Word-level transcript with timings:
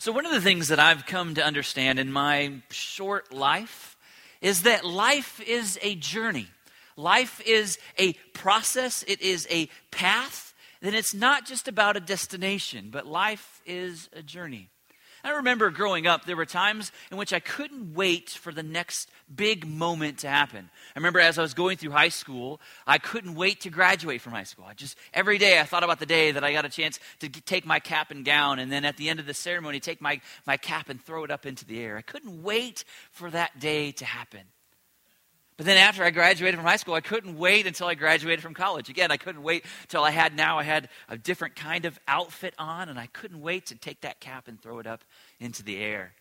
So, 0.00 0.12
one 0.12 0.24
of 0.24 0.32
the 0.32 0.40
things 0.40 0.68
that 0.68 0.78
I've 0.78 1.04
come 1.04 1.34
to 1.34 1.44
understand 1.44 1.98
in 1.98 2.10
my 2.10 2.62
short 2.70 3.34
life 3.34 3.98
is 4.40 4.62
that 4.62 4.82
life 4.82 5.42
is 5.46 5.78
a 5.82 5.94
journey. 5.94 6.46
Life 6.96 7.42
is 7.44 7.78
a 7.98 8.14
process, 8.32 9.04
it 9.06 9.20
is 9.20 9.46
a 9.50 9.68
path. 9.90 10.54
Then 10.80 10.94
it's 10.94 11.12
not 11.12 11.44
just 11.44 11.68
about 11.68 11.98
a 11.98 12.00
destination, 12.00 12.88
but 12.90 13.06
life 13.06 13.60
is 13.66 14.08
a 14.14 14.22
journey. 14.22 14.70
I 15.22 15.30
remember 15.32 15.70
growing 15.70 16.06
up, 16.06 16.24
there 16.24 16.36
were 16.36 16.46
times 16.46 16.92
in 17.10 17.16
which 17.16 17.32
I 17.32 17.40
couldn't 17.40 17.94
wait 17.94 18.30
for 18.30 18.52
the 18.52 18.62
next 18.62 19.10
big 19.34 19.66
moment 19.66 20.18
to 20.18 20.28
happen. 20.28 20.70
I 20.94 20.98
remember 20.98 21.20
as 21.20 21.38
I 21.38 21.42
was 21.42 21.54
going 21.54 21.76
through 21.76 21.90
high 21.90 22.08
school, 22.08 22.60
I 22.86 22.98
couldn't 22.98 23.34
wait 23.34 23.60
to 23.62 23.70
graduate 23.70 24.20
from 24.20 24.32
high 24.32 24.44
school. 24.44 24.64
I 24.66 24.74
just 24.74 24.96
every 25.12 25.38
day 25.38 25.60
I 25.60 25.64
thought 25.64 25.84
about 25.84 25.98
the 25.98 26.06
day 26.06 26.32
that 26.32 26.44
I 26.44 26.52
got 26.52 26.64
a 26.64 26.70
chance 26.70 26.98
to 27.20 27.28
take 27.28 27.66
my 27.66 27.80
cap 27.80 28.10
and 28.10 28.24
gown, 28.24 28.58
and 28.58 28.72
then 28.72 28.84
at 28.84 28.96
the 28.96 29.08
end 29.08 29.20
of 29.20 29.26
the 29.26 29.34
ceremony, 29.34 29.80
take 29.80 30.00
my, 30.00 30.20
my 30.46 30.56
cap 30.56 30.88
and 30.88 31.00
throw 31.00 31.24
it 31.24 31.30
up 31.30 31.46
into 31.46 31.64
the 31.64 31.80
air. 31.80 31.96
I 31.96 32.02
couldn't 32.02 32.42
wait 32.42 32.84
for 33.10 33.30
that 33.30 33.58
day 33.58 33.92
to 33.92 34.04
happen. 34.04 34.42
But 35.60 35.66
then 35.66 35.76
after 35.76 36.02
I 36.02 36.08
graduated 36.08 36.58
from 36.58 36.66
high 36.66 36.76
school, 36.76 36.94
I 36.94 37.02
couldn't 37.02 37.36
wait 37.36 37.66
until 37.66 37.86
I 37.86 37.94
graduated 37.94 38.42
from 38.42 38.54
college. 38.54 38.88
Again, 38.88 39.10
I 39.10 39.18
couldn't 39.18 39.42
wait 39.42 39.66
until 39.82 40.02
I 40.02 40.10
had 40.10 40.34
now 40.34 40.58
I 40.58 40.62
had 40.62 40.88
a 41.06 41.18
different 41.18 41.54
kind 41.54 41.84
of 41.84 41.98
outfit 42.08 42.54
on, 42.58 42.88
and 42.88 42.98
I 42.98 43.04
couldn't 43.04 43.42
wait 43.42 43.66
to 43.66 43.74
take 43.74 44.00
that 44.00 44.20
cap 44.20 44.48
and 44.48 44.58
throw 44.58 44.78
it 44.78 44.86
up 44.86 45.04
into 45.38 45.62
the 45.62 45.76
air. 45.76 46.14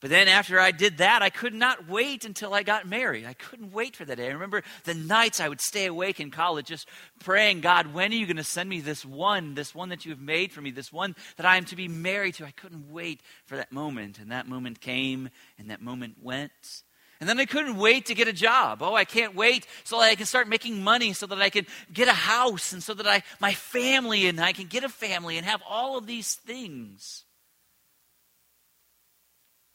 But 0.00 0.10
then 0.10 0.28
after 0.28 0.60
I 0.60 0.70
did 0.70 0.98
that, 0.98 1.20
I 1.20 1.30
could 1.30 1.52
not 1.52 1.88
wait 1.88 2.24
until 2.24 2.54
I 2.54 2.62
got 2.62 2.86
married. 2.86 3.26
I 3.26 3.32
couldn't 3.32 3.72
wait 3.72 3.96
for 3.96 4.04
that 4.04 4.18
day. 4.18 4.28
I 4.28 4.34
remember 4.34 4.62
the 4.84 4.94
nights 4.94 5.40
I 5.40 5.48
would 5.48 5.60
stay 5.60 5.86
awake 5.86 6.20
in 6.20 6.30
college 6.30 6.66
just 6.66 6.88
praying, 7.18 7.60
God, 7.60 7.92
when 7.92 8.12
are 8.12 8.14
you 8.14 8.26
going 8.26 8.36
to 8.36 8.44
send 8.44 8.70
me 8.70 8.80
this 8.80 9.04
one, 9.04 9.56
this 9.56 9.74
one 9.74 9.88
that 9.88 10.04
you 10.04 10.12
have 10.12 10.20
made 10.20 10.52
for 10.52 10.60
me, 10.60 10.70
this 10.70 10.92
one 10.92 11.16
that 11.38 11.44
I 11.44 11.56
am 11.56 11.64
to 11.64 11.76
be 11.76 11.88
married 11.88 12.34
to? 12.34 12.44
I 12.44 12.52
couldn't 12.52 12.92
wait 12.92 13.20
for 13.46 13.56
that 13.56 13.72
moment. 13.72 14.20
And 14.20 14.30
that 14.30 14.46
moment 14.46 14.80
came, 14.80 15.28
and 15.58 15.70
that 15.70 15.82
moment 15.82 16.18
went. 16.22 16.83
And 17.20 17.28
then 17.28 17.38
I 17.38 17.44
couldn't 17.44 17.76
wait 17.76 18.06
to 18.06 18.14
get 18.14 18.28
a 18.28 18.32
job. 18.32 18.82
Oh, 18.82 18.94
I 18.94 19.04
can't 19.04 19.34
wait 19.34 19.66
so 19.84 19.98
that 19.98 20.06
I 20.10 20.14
can 20.14 20.26
start 20.26 20.48
making 20.48 20.82
money 20.82 21.12
so 21.12 21.26
that 21.26 21.40
I 21.40 21.48
can 21.48 21.66
get 21.92 22.08
a 22.08 22.12
house 22.12 22.72
and 22.72 22.82
so 22.82 22.92
that 22.94 23.06
I 23.06 23.22
my 23.40 23.54
family 23.54 24.26
and 24.26 24.40
I 24.40 24.52
can 24.52 24.66
get 24.66 24.84
a 24.84 24.88
family 24.88 25.38
and 25.38 25.46
have 25.46 25.62
all 25.68 25.96
of 25.96 26.06
these 26.06 26.34
things. 26.34 27.24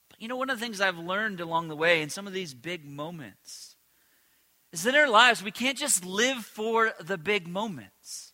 But 0.10 0.22
you 0.22 0.28
know, 0.28 0.36
one 0.36 0.50
of 0.50 0.60
the 0.60 0.66
things 0.66 0.82
I've 0.82 0.98
learned 0.98 1.40
along 1.40 1.70
the 1.70 1.76
way 1.76 2.02
in 2.02 2.10
some 2.10 2.28
of 2.28 2.34
these 2.34 2.54
big 2.54 2.86
moments 2.86 3.76
is 4.72 4.84
that 4.84 4.94
in 4.94 5.00
our 5.00 5.10
lives 5.10 5.42
we 5.42 5.52
can't 5.52 5.78
just 5.78 6.06
live 6.06 6.46
for 6.46 6.94
the 7.00 7.18
big 7.18 7.48
moments. 7.48 8.34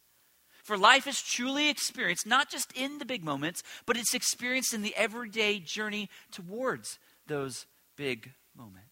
For 0.64 0.80
life 0.80 1.06
is 1.06 1.22
truly 1.22 1.69
experienced 1.69 2.25
not 2.25 2.50
just 2.50 2.72
in 2.72 2.97
the 2.97 3.06
big 3.06 3.23
moments, 3.23 3.62
but 3.86 3.97
it's 3.97 4.16
experienced 4.16 4.73
in 4.73 4.81
the 4.81 4.95
everyday 4.95 5.59
journey 5.59 6.09
towards 6.31 6.97
those 7.28 7.67
big 7.95 8.31
moments. 8.58 8.84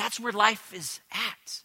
That's 0.00 0.18
where 0.18 0.32
life 0.32 0.72
is 0.72 0.98
at. 1.12 1.62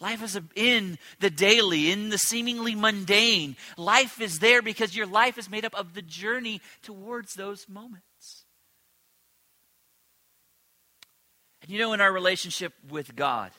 Life 0.00 0.20
is 0.24 0.36
in 0.56 0.98
the 1.20 1.30
daily, 1.30 1.92
in 1.92 2.08
the 2.08 2.18
seemingly 2.18 2.74
mundane. 2.74 3.54
Life 3.76 4.20
is 4.20 4.40
there 4.40 4.62
because 4.62 4.96
your 4.96 5.06
life 5.06 5.38
is 5.38 5.48
made 5.48 5.64
up 5.64 5.76
of 5.76 5.94
the 5.94 6.02
journey 6.02 6.60
towards 6.82 7.34
those 7.34 7.68
moments. 7.68 8.44
And 11.62 11.70
you 11.70 11.78
know, 11.78 11.92
in 11.92 12.00
our 12.00 12.12
relationship 12.12 12.72
with 12.90 13.14
God, 13.14 13.52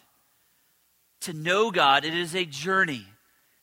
to 1.22 1.31
know 1.31 1.72
God, 1.72 2.04
it 2.04 2.14
is 2.14 2.36
a 2.36 2.44
journey. 2.44 3.06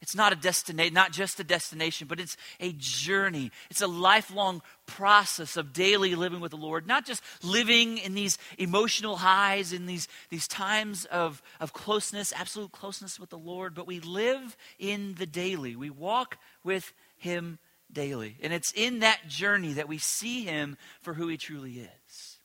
It's 0.06 0.14
not 0.14 0.32
a 0.32 0.36
destination, 0.36 0.94
not 0.94 1.10
just 1.10 1.40
a 1.40 1.44
destination, 1.44 2.06
but 2.06 2.20
it's 2.20 2.36
a 2.60 2.72
journey. 2.78 3.50
It's 3.70 3.80
a 3.80 3.88
lifelong 3.88 4.62
process 4.86 5.56
of 5.56 5.72
daily 5.72 6.14
living 6.14 6.38
with 6.38 6.52
the 6.52 6.56
Lord, 6.56 6.86
not 6.86 7.04
just 7.04 7.24
living 7.42 7.98
in 7.98 8.14
these 8.14 8.38
emotional 8.56 9.16
highs, 9.16 9.72
in 9.72 9.86
these, 9.86 10.06
these 10.30 10.46
times 10.46 11.06
of, 11.06 11.42
of 11.58 11.72
closeness, 11.72 12.32
absolute 12.36 12.70
closeness 12.70 13.18
with 13.18 13.30
the 13.30 13.36
Lord, 13.36 13.74
but 13.74 13.88
we 13.88 13.98
live 13.98 14.56
in 14.78 15.16
the 15.18 15.26
daily. 15.26 15.74
We 15.74 15.90
walk 15.90 16.38
with 16.62 16.92
Him 17.16 17.58
daily. 17.92 18.36
And 18.40 18.52
it's 18.52 18.72
in 18.76 19.00
that 19.00 19.26
journey 19.26 19.72
that 19.72 19.88
we 19.88 19.98
see 19.98 20.44
Him 20.44 20.76
for 21.02 21.14
who 21.14 21.26
He 21.26 21.36
truly 21.36 21.80
is. 21.80 22.38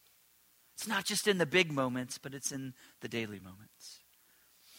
It's 0.74 0.88
not 0.88 1.06
just 1.06 1.28
in 1.28 1.38
the 1.38 1.46
big 1.46 1.72
moments, 1.72 2.18
but 2.18 2.34
it's 2.34 2.52
in 2.52 2.74
the 3.02 3.08
daily 3.08 3.40
moments. 3.40 4.01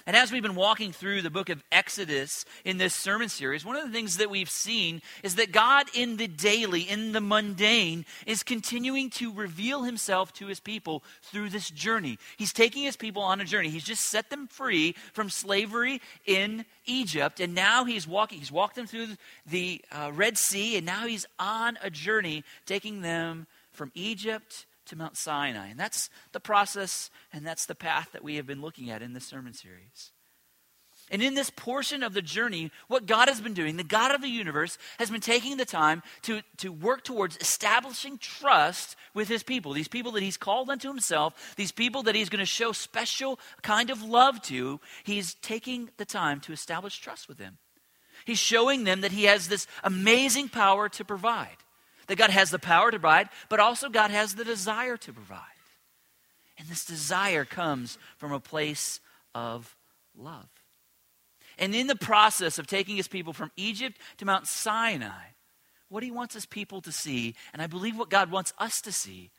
And 0.07 0.17
as 0.17 0.33
we've 0.33 0.43
been 0.43 0.55
walking 0.55 0.93
through 0.93 1.23
the 1.23 1.31
book 1.31 1.49
of 1.49 1.63
Exodus 1.71 2.45
in 2.65 2.79
this 2.79 2.95
sermon 2.95 3.29
series, 3.29 3.65
one 3.65 3.77
of 3.77 3.87
the 3.87 3.93
things 3.93 4.17
that 4.17 4.31
we've 4.31 4.51
seen 4.51 5.01
is 5.23 5.37
that 5.37 5.53
God 5.53 5.87
in 5.95 6.17
the 6.17 6.27
daily, 6.27 6.83
in 6.83 7.13
the 7.13 7.21
mundane, 7.21 8.05
is 8.27 8.43
continuing 8.43 9.11
to 9.11 9.33
reveal 9.33 9.83
himself 9.83 10.33
to 10.35 10.47
his 10.47 10.61
people 10.61 11.03
through 11.23 11.51
this 11.51 11.71
journey. 11.71 12.19
He's 12.37 12.53
taking 12.53 12.83
his 12.83 12.97
people 12.97 13.23
on 13.23 13.41
a 13.41 13.45
journey. 13.45 13.71
He's 13.71 13.85
just 13.85 14.05
set 14.07 14.31
them 14.31 14.49
free 14.49 14.95
from 15.13 15.31
slavery 15.31 16.01
in 16.27 16.65
Egypt, 16.85 17.39
and 17.39 17.55
now 17.55 17.85
he's 17.85 18.09
walking, 18.09 18.39
he's 18.39 18.51
walked 18.51 18.75
them 18.75 18.87
through 18.87 19.09
the 19.47 19.81
uh, 19.93 20.11
Red 20.13 20.37
Sea, 20.37 20.77
and 20.77 20.85
now 20.85 21.07
he's 21.07 21.27
on 21.39 21.79
a 21.83 21.91
journey 21.91 22.43
taking 22.67 23.03
them 23.03 23.47
from 23.73 23.93
Egypt 23.95 24.67
to 24.87 24.97
Mount 24.97 25.17
Sinai. 25.17 25.69
And 25.69 25.79
that's 25.79 26.11
the 26.33 26.41
process 26.41 27.11
and 27.33 27.47
that's 27.47 27.67
the 27.67 27.75
path 27.75 28.11
that 28.13 28.25
we 28.25 28.37
have 28.37 28.47
been 28.47 28.61
looking 28.61 28.91
at 28.91 29.03
in 29.03 29.13
this 29.13 29.27
sermon 29.27 29.53
series. 29.53 30.13
And 31.11 31.23
in 31.23 31.35
this 31.35 31.51
portion 31.51 32.03
of 32.03 32.15
the 32.15 32.23
journey, 32.23 32.71
what 32.89 33.07
God 33.07 33.29
has 33.29 33.41
been 33.41 33.53
doing, 33.53 33.77
the 33.77 33.85
God 33.85 34.15
of 34.15 34.23
the 34.23 34.29
universe, 34.29 34.79
has 34.99 35.11
been 35.11 35.21
taking 35.21 35.59
the 35.59 35.67
time 35.67 36.03
to, 36.23 36.41
to 36.59 36.73
work 36.73 37.05
towards 37.05 37.37
establishing 37.37 38.17
trust 38.17 38.97
with 39.13 39.29
his 39.29 39.43
people. 39.43 39.75
These 39.75 39.89
people 39.89 40.13
that 40.13 40.23
he's 40.23 40.39
called 40.39 40.71
unto 40.71 40.89
himself, 40.89 41.55
these 41.57 41.73
people 41.73 42.05
that 42.05 42.15
he's 42.15 42.31
going 42.31 42.41
to 42.41 42.47
show 42.47 42.73
special 42.73 43.39
kind 43.63 43.91
of 43.91 44.03
love 44.03 44.41
to, 44.43 44.81
he's 45.05 45.35
taking 45.35 45.91
the 45.99 46.07
time 46.07 46.41
to 46.41 46.53
establish 46.53 46.99
trust 46.99 47.29
with 47.29 47.37
them. 47.37 47.59
He's 48.25 48.39
showing 48.39 48.85
them 48.85 49.03
that 49.03 49.13
he 49.13 49.25
has 49.25 49.49
this 49.49 49.67
amazing 49.85 50.49
power 50.49 50.89
to 50.91 51.05
provide. 51.05 51.57
That 52.07 52.19
God 52.19 52.31
has 52.31 52.51
the 52.51 52.59
power 52.59 52.91
to 52.91 52.99
provide, 52.99 53.29
but 53.49 53.61
also 53.61 53.89
God 53.89 54.11
has 54.11 54.35
the 54.35 54.45
desire 54.45 54.97
to 54.99 55.13
provide. 55.13 55.41
And 56.59 56.69
this 56.69 56.85
desire 56.85 57.45
comes 57.45 57.99
from 58.19 58.33
a 58.33 58.41
place 58.41 59.01
of 59.35 59.77
love. 60.17 60.49
And 61.59 61.75
in 61.75 61.87
the 61.87 61.97
process 61.97 62.59
of 62.59 62.67
taking 62.67 62.97
his 62.97 63.09
people 63.09 63.33
from 63.33 63.51
Egypt 63.57 63.99
to 64.19 64.25
Mount 64.25 64.47
Sinai, 64.47 65.33
what 65.89 66.03
he 66.03 66.11
wants 66.11 66.35
his 66.35 66.47
people 66.47 66.81
to 66.83 66.93
see, 66.93 67.35
and 67.53 67.61
I 67.61 67.67
believe 67.67 67.99
what 67.99 68.11
God 68.11 68.31
wants 68.31 68.53
us 68.59 68.81
to 68.83 68.93
see, 68.93 69.31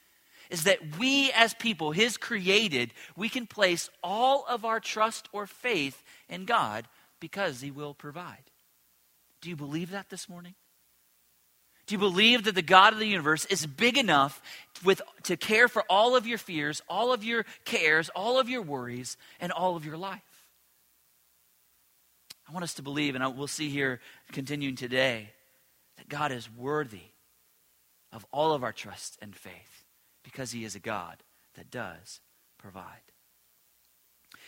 is 0.50 0.66
that 0.66 0.98
we 1.00 1.32
as 1.32 1.54
people, 1.56 1.92
his 1.92 2.18
created, 2.18 2.94
we 3.16 3.30
can 3.30 3.48
place 3.48 3.90
all 4.04 4.46
of 4.48 4.64
our 4.64 4.80
trust 4.80 5.28
or 5.32 5.48
faith 5.48 6.04
in 6.30 6.46
God 6.46 6.88
because 7.20 7.62
he 7.62 7.72
will 7.72 7.94
provide. 7.94 8.52
Do 9.42 9.50
you 9.50 9.56
believe 9.56 9.92
that 9.92 10.10
this 10.10 10.30
morning? 10.30 10.54
Do 11.86 11.96
you 11.96 12.00
believe 12.00 12.46
that 12.46 12.56
the 12.56 12.62
God 12.62 12.94
of 12.94 13.00
the 13.00 13.08
universe 13.08 13.46
is 13.46 13.66
big 13.66 13.98
enough 13.98 14.42
with, 14.84 15.02
to 15.24 15.36
care 15.36 15.68
for 15.68 15.84
all 15.90 16.16
of 16.16 16.26
your 16.26 16.38
fears, 16.38 16.82
all 16.88 17.12
of 17.12 17.24
your 17.24 17.46
cares, 17.66 18.10
all 18.16 18.40
of 18.40 18.50
your 18.50 18.62
worries, 18.62 19.18
and 19.40 19.52
all 19.52 19.76
of 19.76 19.86
your 19.86 19.98
life? 19.98 20.22
I 22.48 22.54
want 22.54 22.64
us 22.64 22.76
to 22.76 22.82
believe, 22.82 23.16
and 23.16 23.38
we'll 23.38 23.48
see 23.48 23.70
here 23.70 24.00
continuing 24.32 24.76
today, 24.76 25.32
that 25.98 26.08
God 26.08 26.32
is 26.32 26.50
worthy 26.52 27.12
of 28.12 28.26
all 28.32 28.54
of 28.54 28.64
our 28.64 28.74
trust 28.74 29.18
and 29.22 29.36
faith 29.36 29.84
because 30.24 30.52
He 30.52 30.64
is 30.64 30.76
a 30.76 30.80
God 30.80 31.18
that 31.56 31.72
does 31.72 32.20
provide. 32.58 33.13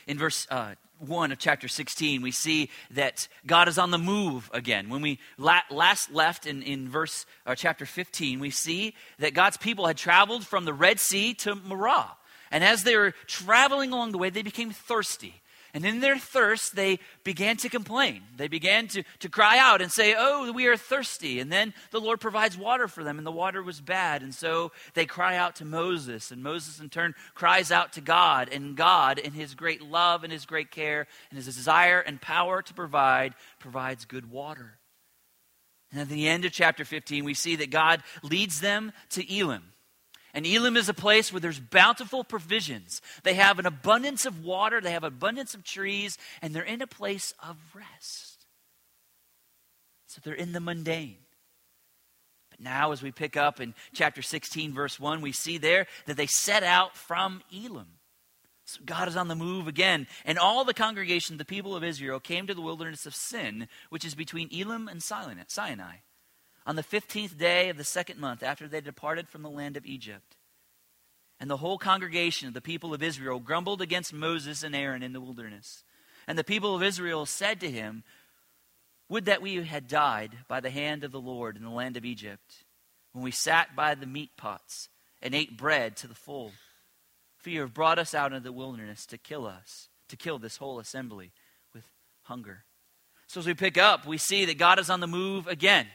In 0.08 0.18
verse 0.18 0.48
uh, 0.50 0.76
1 1.00 1.32
of 1.32 1.40
chapter 1.40 1.68
16, 1.68 2.22
we 2.22 2.32
see 2.32 2.70
that 2.92 3.28
God 3.46 3.68
is 3.68 3.78
on 3.78 3.92
the 3.92 3.98
move 3.98 4.50
again. 4.54 4.90
When 4.90 5.02
we 5.02 5.20
la- 5.38 5.62
last 5.70 6.12
left 6.12 6.46
in, 6.46 6.62
in 6.64 6.90
verse 6.90 7.26
or 7.46 7.54
uh, 7.54 7.56
chapter 7.56 7.86
15, 7.86 8.40
we 8.40 8.50
see 8.50 8.94
that 9.20 9.34
God's 9.34 9.57
people 9.57 9.88
had 9.88 9.98
traveled 9.98 10.46
from 10.46 10.66
the 10.66 10.74
Red 10.74 11.00
Sea 11.00 11.34
to 11.36 11.56
Marah. 11.56 12.12
And 12.52 12.63
as 12.63 12.84
they 12.84 12.96
were 12.96 13.13
traveling 13.28 13.92
along 13.92 14.12
the 14.12 14.18
way, 14.18 14.30
they 14.30 14.44
became 14.44 14.72
thirsty. 14.72 15.42
And 15.75 15.86
in 15.86 16.00
their 16.00 16.18
thirst, 16.18 16.77
they 16.77 17.00
began 17.25 17.57
to 17.57 17.68
complain. 17.68 18.24
They 18.38 18.48
began 18.48 18.88
to, 18.88 19.04
to 19.19 19.27
cry 19.27 19.57
out 19.57 19.81
and 19.81 19.92
say, 19.92 20.16
Oh, 20.18 20.50
we 20.54 20.68
are 20.68 20.77
thirsty. 20.77 21.42
And 21.42 21.51
then 21.51 21.74
the 21.92 22.00
Lord 22.00 22.22
provides 22.22 22.57
water 22.57 22.88
for 22.88 23.04
them, 23.04 23.18
and 23.18 23.27
the 23.27 23.31
water 23.31 23.62
was 23.62 23.81
bad. 23.81 24.22
And 24.22 24.33
so 24.33 24.72
they 24.94 25.06
cry 25.06 25.36
out 25.36 25.57
to 25.57 25.66
Moses. 25.66 26.31
And 26.31 26.42
Moses, 26.42 26.80
in 26.80 26.88
turn, 26.88 27.13
cries 27.33 27.74
out 27.74 27.92
to 27.94 28.01
God. 28.01 28.48
And 28.54 28.77
God, 28.77 29.19
in 29.19 29.33
his 29.33 29.54
great 29.54 29.81
love 29.81 30.24
and 30.24 30.31
his 30.31 30.45
great 30.45 30.72
care 30.72 31.07
and 31.30 31.36
his 31.36 31.45
desire 31.45 32.00
and 32.00 32.22
power 32.22 32.62
to 32.62 32.74
provide, 32.74 33.33
provides 33.60 34.06
good 34.06 34.31
water. 34.31 34.80
And 35.92 36.00
at 36.00 36.07
the 36.07 36.30
end 36.30 36.45
of 36.45 36.54
chapter 36.54 36.86
15, 36.86 37.25
we 37.25 37.33
see 37.33 37.57
that 37.57 37.69
God 37.69 38.01
leads 38.24 38.62
them 38.62 38.94
to 39.10 39.38
Elim. 39.38 39.74
And 40.36 40.46
Elim 40.46 40.76
is 40.76 40.90
a 40.90 40.94
place 40.94 41.32
where 41.32 41.40
there's 41.40 41.62
bountiful 41.62 42.26
provisions. 42.26 43.02
They 43.24 43.36
have 43.36 43.58
an 43.58 43.66
abundance 43.66 44.26
of 44.26 44.44
water, 44.44 44.82
they 44.82 44.92
have 44.92 45.06
abundance 45.06 45.54
of 45.54 45.64
trees, 45.64 46.18
and 46.42 46.54
they're 46.54 46.62
in 46.62 46.82
a 46.82 46.88
place 46.88 47.34
of 47.42 47.56
rest. 47.74 48.46
So 50.08 50.20
they're 50.22 50.34
in 50.34 50.52
the 50.52 50.60
mundane. 50.60 51.18
But 52.52 52.60
now, 52.60 52.92
as 52.92 53.02
we 53.02 53.12
pick 53.12 53.38
up 53.38 53.62
in 53.62 53.74
chapter 53.94 54.22
16, 54.22 54.74
verse 54.74 55.00
1, 55.00 55.22
we 55.22 55.32
see 55.32 55.58
there 55.58 55.88
that 56.06 56.18
they 56.18 56.28
set 56.28 56.64
out 56.64 56.98
from 56.98 57.42
Elim. 57.50 57.88
So 58.66 58.82
God 58.86 59.08
is 59.08 59.16
on 59.16 59.30
the 59.30 59.36
move 59.36 59.70
again. 59.70 60.06
And 60.26 60.38
all 60.38 60.66
the 60.66 60.74
congregation, 60.74 61.38
the 61.38 61.46
people 61.46 61.78
of 61.78 61.84
Israel, 61.84 62.20
came 62.20 62.46
to 62.48 62.54
the 62.54 62.62
wilderness 62.62 63.06
of 63.06 63.16
Sin, 63.16 63.70
which 63.90 64.04
is 64.04 64.16
between 64.16 64.50
Elim 64.52 64.90
and 64.90 65.02
Sinai, 65.02 66.00
on 66.65 66.75
the 66.75 66.83
15th 66.83 67.38
day 67.38 67.69
of 67.69 67.77
the 67.77 67.83
second 67.83 68.19
month 68.19 68.41
after 68.44 68.67
they 68.67 68.81
departed 68.81 69.29
from 69.29 69.44
the 69.44 69.50
land 69.50 69.77
of 69.77 69.85
Egypt. 69.85 70.35
And 71.39 71.50
the 71.50 71.57
whole 71.57 71.77
congregation 71.77 72.47
of 72.47 72.53
the 72.53 72.62
people 72.62 72.94
of 72.94 73.03
Israel 73.03 73.39
grumbled 73.39 73.81
against 73.81 74.13
Moses 74.13 74.63
and 74.63 74.75
Aaron 74.75 75.03
in 75.03 75.13
the 75.13 75.21
wilderness. 75.21 75.83
And 76.27 76.38
the 76.38 76.44
people 76.44 76.75
of 76.75 76.81
Israel 76.81 77.25
said 77.25 77.59
to 77.59 77.69
him, 77.69 78.03
Would 79.09 79.25
that 79.25 79.41
we 79.41 79.63
had 79.63 79.88
died 79.88 80.31
by 80.47 80.59
the 80.59 80.69
hand 80.69 81.03
of 81.03 81.12
the 81.12 81.19
Lord 81.19 81.57
in 81.57 81.63
the 81.63 81.69
land 81.69 81.97
of 81.97 82.06
Egypt, 82.06 82.63
when 83.12 83.23
we 83.23 83.31
sat 83.31 83.75
by 83.75 83.95
the 83.95 84.06
meat 84.06 84.31
pots 84.38 84.89
and 85.21 85.33
ate 85.33 85.57
bread 85.57 85.95
to 85.97 86.07
the 86.07 86.13
full. 86.13 86.51
For 87.38 87.50
you 87.50 87.62
have 87.62 87.73
brought 87.73 88.00
us 88.00 88.13
out 88.13 88.33
into 88.33 88.44
the 88.44 88.51
wilderness 88.51 89.06
to 89.07 89.17
kill 89.17 89.45
us, 89.45 89.89
to 90.09 90.17
kill 90.17 90.39
this 90.39 90.57
whole 90.57 90.79
assembly 90.79 91.31
with 91.73 91.83
hunger. 92.23 92.63
So 93.27 93.39
as 93.39 93.47
we 93.47 93.53
pick 93.53 93.77
up, 93.77 94.06
we 94.06 94.17
see 94.17 94.45
that 94.45 94.57
God 94.57 94.79
is 94.79 94.89
on 94.89 95.00
the 95.00 95.07
move 95.07 95.47
again. 95.47 95.88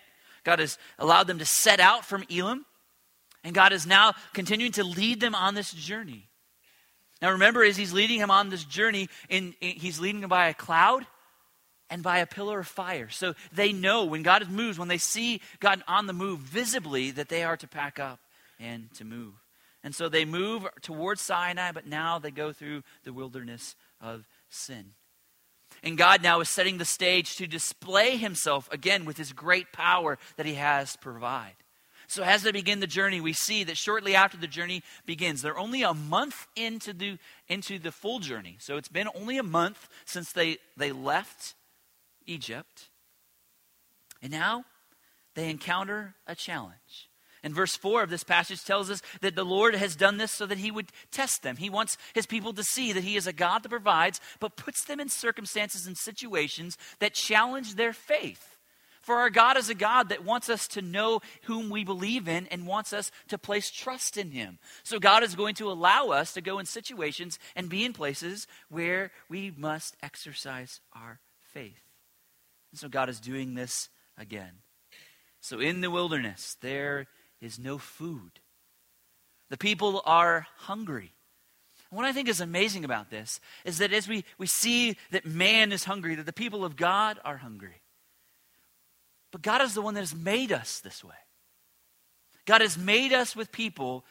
God 0.44 0.58
has 0.58 0.78
allowed 0.98 1.26
them 1.26 1.38
to 1.38 1.44
set 1.44 1.80
out 1.80 2.04
from 2.04 2.24
Elim, 2.30 2.64
and 3.44 3.54
God 3.54 3.72
is 3.72 3.86
now 3.86 4.14
continuing 4.32 4.72
to 4.72 4.84
lead 4.84 5.20
them 5.20 5.34
on 5.34 5.54
this 5.54 5.72
journey. 5.72 6.28
Now 7.22 7.32
remember, 7.32 7.62
as 7.62 7.76
he's 7.76 7.92
leading 7.92 8.18
him 8.18 8.30
on 8.30 8.48
this 8.48 8.64
journey, 8.64 9.08
in, 9.28 9.54
in, 9.60 9.76
he's 9.76 10.00
leading 10.00 10.22
them 10.22 10.30
by 10.30 10.48
a 10.48 10.54
cloud 10.54 11.06
and 11.90 12.02
by 12.02 12.18
a 12.18 12.26
pillar 12.26 12.60
of 12.60 12.68
fire. 12.68 13.08
So 13.10 13.34
they 13.52 13.72
know 13.72 14.04
when 14.04 14.22
God 14.22 14.48
moves, 14.50 14.78
when 14.78 14.88
they 14.88 14.98
see 14.98 15.42
God 15.58 15.82
on 15.86 16.06
the 16.06 16.12
move 16.12 16.40
visibly, 16.40 17.10
that 17.10 17.28
they 17.28 17.42
are 17.42 17.56
to 17.58 17.68
pack 17.68 17.98
up 17.98 18.20
and 18.58 18.92
to 18.94 19.04
move. 19.04 19.34
And 19.82 19.94
so 19.94 20.08
they 20.08 20.24
move 20.24 20.66
towards 20.82 21.20
Sinai, 21.20 21.72
but 21.72 21.86
now 21.86 22.18
they 22.18 22.30
go 22.30 22.52
through 22.52 22.82
the 23.04 23.12
wilderness 23.12 23.74
of 24.00 24.26
sin. 24.48 24.92
And 25.82 25.96
God 25.96 26.22
now 26.22 26.40
is 26.40 26.48
setting 26.48 26.78
the 26.78 26.84
stage 26.84 27.36
to 27.36 27.46
display 27.46 28.16
himself 28.16 28.68
again 28.72 29.04
with 29.04 29.16
his 29.16 29.32
great 29.32 29.72
power 29.72 30.18
that 30.36 30.46
he 30.46 30.54
has 30.54 30.92
to 30.92 30.98
provide. 30.98 31.54
So 32.06 32.24
as 32.24 32.42
they 32.42 32.50
begin 32.50 32.80
the 32.80 32.88
journey, 32.88 33.20
we 33.20 33.32
see 33.32 33.62
that 33.64 33.76
shortly 33.76 34.16
after 34.16 34.36
the 34.36 34.48
journey 34.48 34.82
begins, 35.06 35.42
they're 35.42 35.56
only 35.56 35.82
a 35.82 35.94
month 35.94 36.48
into 36.56 36.92
the, 36.92 37.18
into 37.48 37.78
the 37.78 37.92
full 37.92 38.18
journey. 38.18 38.56
So 38.58 38.76
it's 38.76 38.88
been 38.88 39.08
only 39.14 39.38
a 39.38 39.44
month 39.44 39.88
since 40.06 40.32
they, 40.32 40.58
they 40.76 40.90
left 40.90 41.54
Egypt. 42.26 42.88
And 44.20 44.32
now 44.32 44.64
they 45.34 45.50
encounter 45.50 46.16
a 46.26 46.34
challenge. 46.34 47.09
And 47.42 47.54
verse 47.54 47.76
4 47.76 48.02
of 48.02 48.10
this 48.10 48.24
passage 48.24 48.64
tells 48.64 48.90
us 48.90 49.02
that 49.20 49.34
the 49.34 49.44
Lord 49.44 49.74
has 49.74 49.96
done 49.96 50.18
this 50.18 50.30
so 50.30 50.46
that 50.46 50.58
he 50.58 50.70
would 50.70 50.92
test 51.10 51.42
them. 51.42 51.56
He 51.56 51.70
wants 51.70 51.96
his 52.14 52.26
people 52.26 52.52
to 52.52 52.62
see 52.62 52.92
that 52.92 53.04
he 53.04 53.16
is 53.16 53.26
a 53.26 53.32
God 53.32 53.62
that 53.62 53.70
provides, 53.70 54.20
but 54.40 54.56
puts 54.56 54.84
them 54.84 55.00
in 55.00 55.08
circumstances 55.08 55.86
and 55.86 55.96
situations 55.96 56.76
that 56.98 57.14
challenge 57.14 57.74
their 57.74 57.92
faith. 57.92 58.58
For 59.00 59.16
our 59.16 59.30
God 59.30 59.56
is 59.56 59.70
a 59.70 59.74
God 59.74 60.10
that 60.10 60.24
wants 60.24 60.50
us 60.50 60.68
to 60.68 60.82
know 60.82 61.20
whom 61.44 61.70
we 61.70 61.84
believe 61.84 62.28
in 62.28 62.46
and 62.48 62.66
wants 62.66 62.92
us 62.92 63.10
to 63.28 63.38
place 63.38 63.70
trust 63.70 64.18
in 64.18 64.30
Him. 64.30 64.58
So 64.82 64.98
God 64.98 65.22
is 65.22 65.34
going 65.34 65.54
to 65.56 65.70
allow 65.70 66.08
us 66.08 66.34
to 66.34 66.42
go 66.42 66.58
in 66.58 66.66
situations 66.66 67.38
and 67.56 67.70
be 67.70 67.84
in 67.84 67.94
places 67.94 68.46
where 68.68 69.10
we 69.28 69.52
must 69.56 69.96
exercise 70.02 70.80
our 70.92 71.18
faith. 71.40 71.80
And 72.72 72.78
so 72.78 72.88
God 72.88 73.08
is 73.08 73.20
doing 73.20 73.54
this 73.54 73.88
again. 74.18 74.52
So 75.40 75.58
in 75.60 75.80
the 75.80 75.90
wilderness, 75.90 76.56
there 76.60 77.06
is 77.40 77.58
no 77.58 77.78
food. 77.78 78.40
The 79.48 79.56
people 79.56 80.02
are 80.04 80.46
hungry. 80.56 81.12
What 81.90 82.04
I 82.04 82.12
think 82.12 82.28
is 82.28 82.40
amazing 82.40 82.84
about 82.84 83.10
this 83.10 83.40
is 83.64 83.78
that 83.78 83.92
as 83.92 84.06
we, 84.06 84.24
we 84.38 84.46
see 84.46 84.96
that 85.10 85.26
man 85.26 85.72
is 85.72 85.84
hungry, 85.84 86.14
that 86.14 86.26
the 86.26 86.32
people 86.32 86.64
of 86.64 86.76
God 86.76 87.18
are 87.24 87.38
hungry, 87.38 87.82
but 89.32 89.42
God 89.42 89.60
is 89.62 89.74
the 89.74 89.82
one 89.82 89.94
that 89.94 90.00
has 90.00 90.14
made 90.14 90.52
us 90.52 90.80
this 90.80 91.02
way. 91.02 91.14
God 92.46 92.60
has 92.60 92.78
made 92.78 93.12
us 93.12 93.34
with 93.34 93.52
people, 93.52 94.04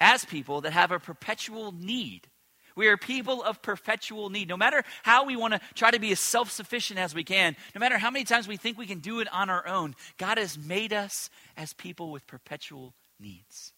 as 0.00 0.24
people, 0.24 0.60
that 0.62 0.72
have 0.72 0.90
a 0.90 0.98
perpetual 0.98 1.72
need. 1.72 2.28
We 2.76 2.88
are 2.88 2.96
people 2.96 3.42
of 3.42 3.62
perpetual 3.62 4.30
need. 4.30 4.48
No 4.48 4.56
matter 4.56 4.84
how 5.02 5.24
we 5.24 5.36
want 5.36 5.54
to 5.54 5.60
try 5.74 5.90
to 5.90 5.98
be 5.98 6.12
as 6.12 6.20
self 6.20 6.50
sufficient 6.50 6.98
as 6.98 7.14
we 7.14 7.24
can, 7.24 7.56
no 7.74 7.78
matter 7.78 7.98
how 7.98 8.10
many 8.10 8.24
times 8.24 8.48
we 8.48 8.56
think 8.56 8.78
we 8.78 8.86
can 8.86 9.00
do 9.00 9.20
it 9.20 9.32
on 9.32 9.50
our 9.50 9.66
own, 9.66 9.94
God 10.18 10.38
has 10.38 10.58
made 10.58 10.92
us 10.92 11.30
as 11.56 11.72
people 11.72 12.10
with 12.10 12.26
perpetual 12.26 12.94
needs. 13.20 13.72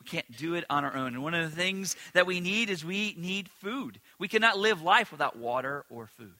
We 0.00 0.06
can't 0.08 0.36
do 0.36 0.54
it 0.54 0.64
on 0.68 0.84
our 0.84 0.94
own. 0.94 1.14
And 1.14 1.22
one 1.22 1.34
of 1.34 1.50
the 1.50 1.56
things 1.56 1.96
that 2.12 2.26
we 2.26 2.40
need 2.40 2.68
is 2.68 2.84
we 2.84 3.14
need 3.18 3.48
food. 3.48 4.00
We 4.18 4.28
cannot 4.28 4.58
live 4.58 4.82
life 4.82 5.10
without 5.10 5.36
water 5.36 5.84
or 5.88 6.06
food. 6.06 6.34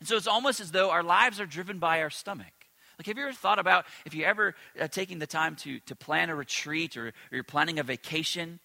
And 0.00 0.08
so 0.08 0.16
it's 0.16 0.26
almost 0.26 0.60
as 0.60 0.72
though 0.72 0.90
our 0.90 1.02
lives 1.02 1.40
are 1.40 1.46
driven 1.46 1.78
by 1.78 2.02
our 2.02 2.10
stomach. 2.10 2.52
Like, 2.98 3.06
have 3.06 3.18
you 3.18 3.24
ever 3.24 3.32
thought 3.32 3.58
about 3.58 3.84
if 4.06 4.14
you're 4.14 4.28
ever 4.28 4.54
uh, 4.80 4.88
taking 4.88 5.18
the 5.18 5.26
time 5.26 5.56
to, 5.56 5.80
to 5.80 5.94
plan 5.94 6.30
a 6.30 6.34
retreat 6.34 6.96
or, 6.96 7.08
or 7.08 7.12
you're 7.30 7.44
planning 7.44 7.78
a 7.78 7.82
vacation? 7.82 8.58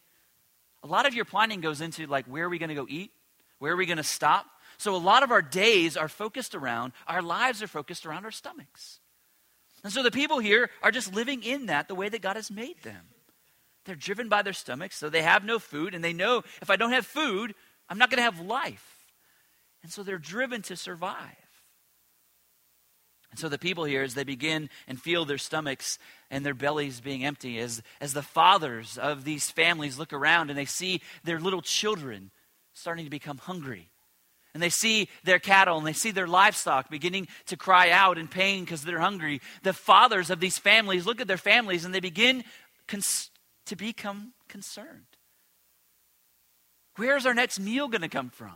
A 0.84 0.88
lot 0.88 1.06
of 1.06 1.14
your 1.14 1.26
planning 1.26 1.62
goes 1.62 1.82
into, 1.82 2.08
like, 2.08 2.26
where 2.26 2.46
are 2.46 2.50
we 2.50 2.58
going 2.60 2.70
to 2.70 2.76
go 2.76 2.88
eat? 2.90 3.12
Where 3.60 3.74
are 3.74 3.78
we 3.78 3.86
going 3.86 3.98
to 3.98 4.04
stop? 4.04 4.46
So, 4.78 4.96
a 4.96 4.98
lot 4.98 5.22
of 5.22 5.32
our 5.32 5.42
days 5.42 5.96
are 5.96 6.08
focused 6.08 6.56
around, 6.56 6.94
our 7.08 7.22
lives 7.22 7.62
are 7.62 7.68
focused 7.68 8.06
around 8.06 8.26
our 8.26 8.32
stomachs. 8.32 9.00
And 9.84 9.92
so 9.92 10.04
the 10.04 10.12
people 10.12 10.40
here 10.40 10.70
are 10.84 10.92
just 10.92 11.14
living 11.14 11.44
in 11.44 11.68
that 11.68 11.88
the 11.88 11.96
way 11.96 12.10
that 12.10 12.22
God 12.22 12.36
has 12.36 12.52
made 12.52 12.82
them. 12.84 13.08
They're 13.86 13.96
driven 13.96 14.30
by 14.30 14.44
their 14.44 14.54
stomachs, 14.54 14.96
so 14.98 15.10
they 15.10 15.24
have 15.24 15.44
no 15.44 15.58
food, 15.58 15.96
and 15.96 16.04
they 16.04 16.14
know 16.14 16.44
if 16.62 16.70
I 16.70 16.76
don't 16.76 16.92
have 16.92 17.06
food, 17.06 17.56
I'm 17.90 17.98
not 17.98 18.12
going 18.12 18.18
to 18.18 18.24
have 18.24 18.40
life. 18.40 19.08
And 19.82 19.92
so 19.92 20.04
they're 20.04 20.20
driven 20.20 20.62
to 20.64 20.76
survive. 20.76 21.18
And 23.32 23.40
so 23.40 23.50
the 23.50 23.58
people 23.58 23.86
here, 23.86 24.04
as 24.04 24.14
they 24.14 24.26
begin 24.26 24.70
and 24.88 25.02
feel 25.02 25.24
their 25.26 25.38
stomachs 25.38 25.98
and 26.30 26.46
their 26.46 26.54
bellies 26.54 27.00
being 27.00 27.26
empty, 27.26 27.60
as, 27.60 27.82
as 28.02 28.14
the 28.14 28.22
fathers 28.22 28.98
of 28.98 29.24
these 29.24 29.50
families 29.50 29.98
look 29.98 30.12
around 30.14 30.50
and 30.50 30.60
they 30.60 30.66
see 30.66 31.02
their 31.24 31.40
little 31.40 31.62
children 31.62 32.32
starting 32.74 33.06
to 33.06 33.12
become 33.12 33.38
hungry, 33.38 33.90
and 34.54 34.62
they 34.62 34.70
see 34.70 35.08
their 35.24 35.40
cattle 35.40 35.78
and 35.78 35.88
they 35.88 35.94
see 35.94 36.12
their 36.12 36.28
livestock 36.28 36.90
beginning 36.90 37.28
to 37.46 37.56
cry 37.56 37.90
out 37.90 38.18
in 38.18 38.28
pain 38.28 38.64
because 38.64 38.84
they're 38.84 39.00
hungry, 39.00 39.42
the 39.64 39.74
fathers 39.74 40.30
of 40.30 40.40
these 40.40 40.58
families 40.58 41.06
look 41.06 41.22
at 41.22 41.28
their 41.28 41.38
families 41.38 41.86
and 41.86 41.94
they 41.96 42.00
begin 42.00 42.44
cons- 42.88 43.32
to 43.66 43.76
become 43.76 44.34
concerned. 44.50 45.06
Where's 46.98 47.26
our 47.26 47.34
next 47.34 47.60
meal 47.60 47.88
going 47.88 48.02
to 48.02 48.10
come 48.10 48.30
from? 48.30 48.56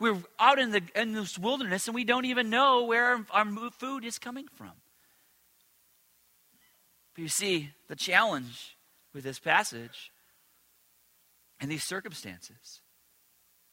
We're 0.00 0.16
out 0.38 0.58
in, 0.58 0.70
the, 0.70 0.82
in 0.96 1.12
this 1.12 1.38
wilderness 1.38 1.86
and 1.86 1.94
we 1.94 2.04
don't 2.04 2.24
even 2.24 2.50
know 2.50 2.84
where 2.84 3.04
our, 3.04 3.26
our 3.32 3.70
food 3.70 4.04
is 4.04 4.18
coming 4.18 4.48
from. 4.56 4.72
But 7.14 7.22
you 7.22 7.28
see, 7.28 7.70
the 7.88 7.96
challenge 7.96 8.76
with 9.12 9.24
this 9.24 9.38
passage 9.38 10.10
and 11.60 11.70
these 11.70 11.84
circumstances 11.84 12.80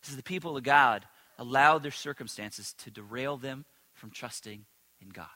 is 0.08 0.16
the 0.16 0.24
people 0.24 0.58
of 0.58 0.64
God 0.64 1.06
allowed 1.40 1.84
their 1.84 1.92
circumstances 1.92 2.74
to 2.80 2.92
derail 2.92 3.38
them 3.38 3.66
from 3.94 4.12
trusting 4.12 4.66
in 5.02 5.10
God 5.10 5.28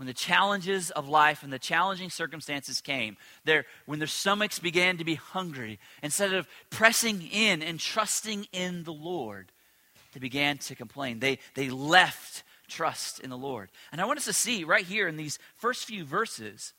when 0.00 0.06
the 0.06 0.14
challenges 0.14 0.90
of 0.92 1.10
life 1.10 1.42
and 1.42 1.52
the 1.52 1.58
challenging 1.58 2.08
circumstances 2.08 2.80
came, 2.80 3.18
there, 3.44 3.66
when 3.84 3.98
their 3.98 4.08
stomachs 4.08 4.58
began 4.58 4.96
to 4.96 5.04
be 5.04 5.16
hungry, 5.16 5.78
instead 6.02 6.32
of 6.32 6.48
pressing 6.70 7.28
in 7.30 7.60
and 7.60 7.78
trusting 7.78 8.46
in 8.50 8.84
the 8.84 8.94
Lord, 8.94 9.52
they 10.14 10.20
began 10.20 10.56
to 10.56 10.74
complain. 10.74 11.20
They, 11.20 11.38
they 11.54 11.68
left 11.68 12.44
trust 12.66 13.20
in 13.20 13.28
the 13.28 13.36
Lord. 13.36 13.68
And 13.92 14.00
I 14.00 14.06
want 14.06 14.18
us 14.18 14.24
to 14.24 14.32
see 14.32 14.64
right 14.64 14.86
here 14.86 15.06
in 15.06 15.18
these 15.18 15.38
first 15.56 15.84
few 15.84 16.06
verses 16.06 16.72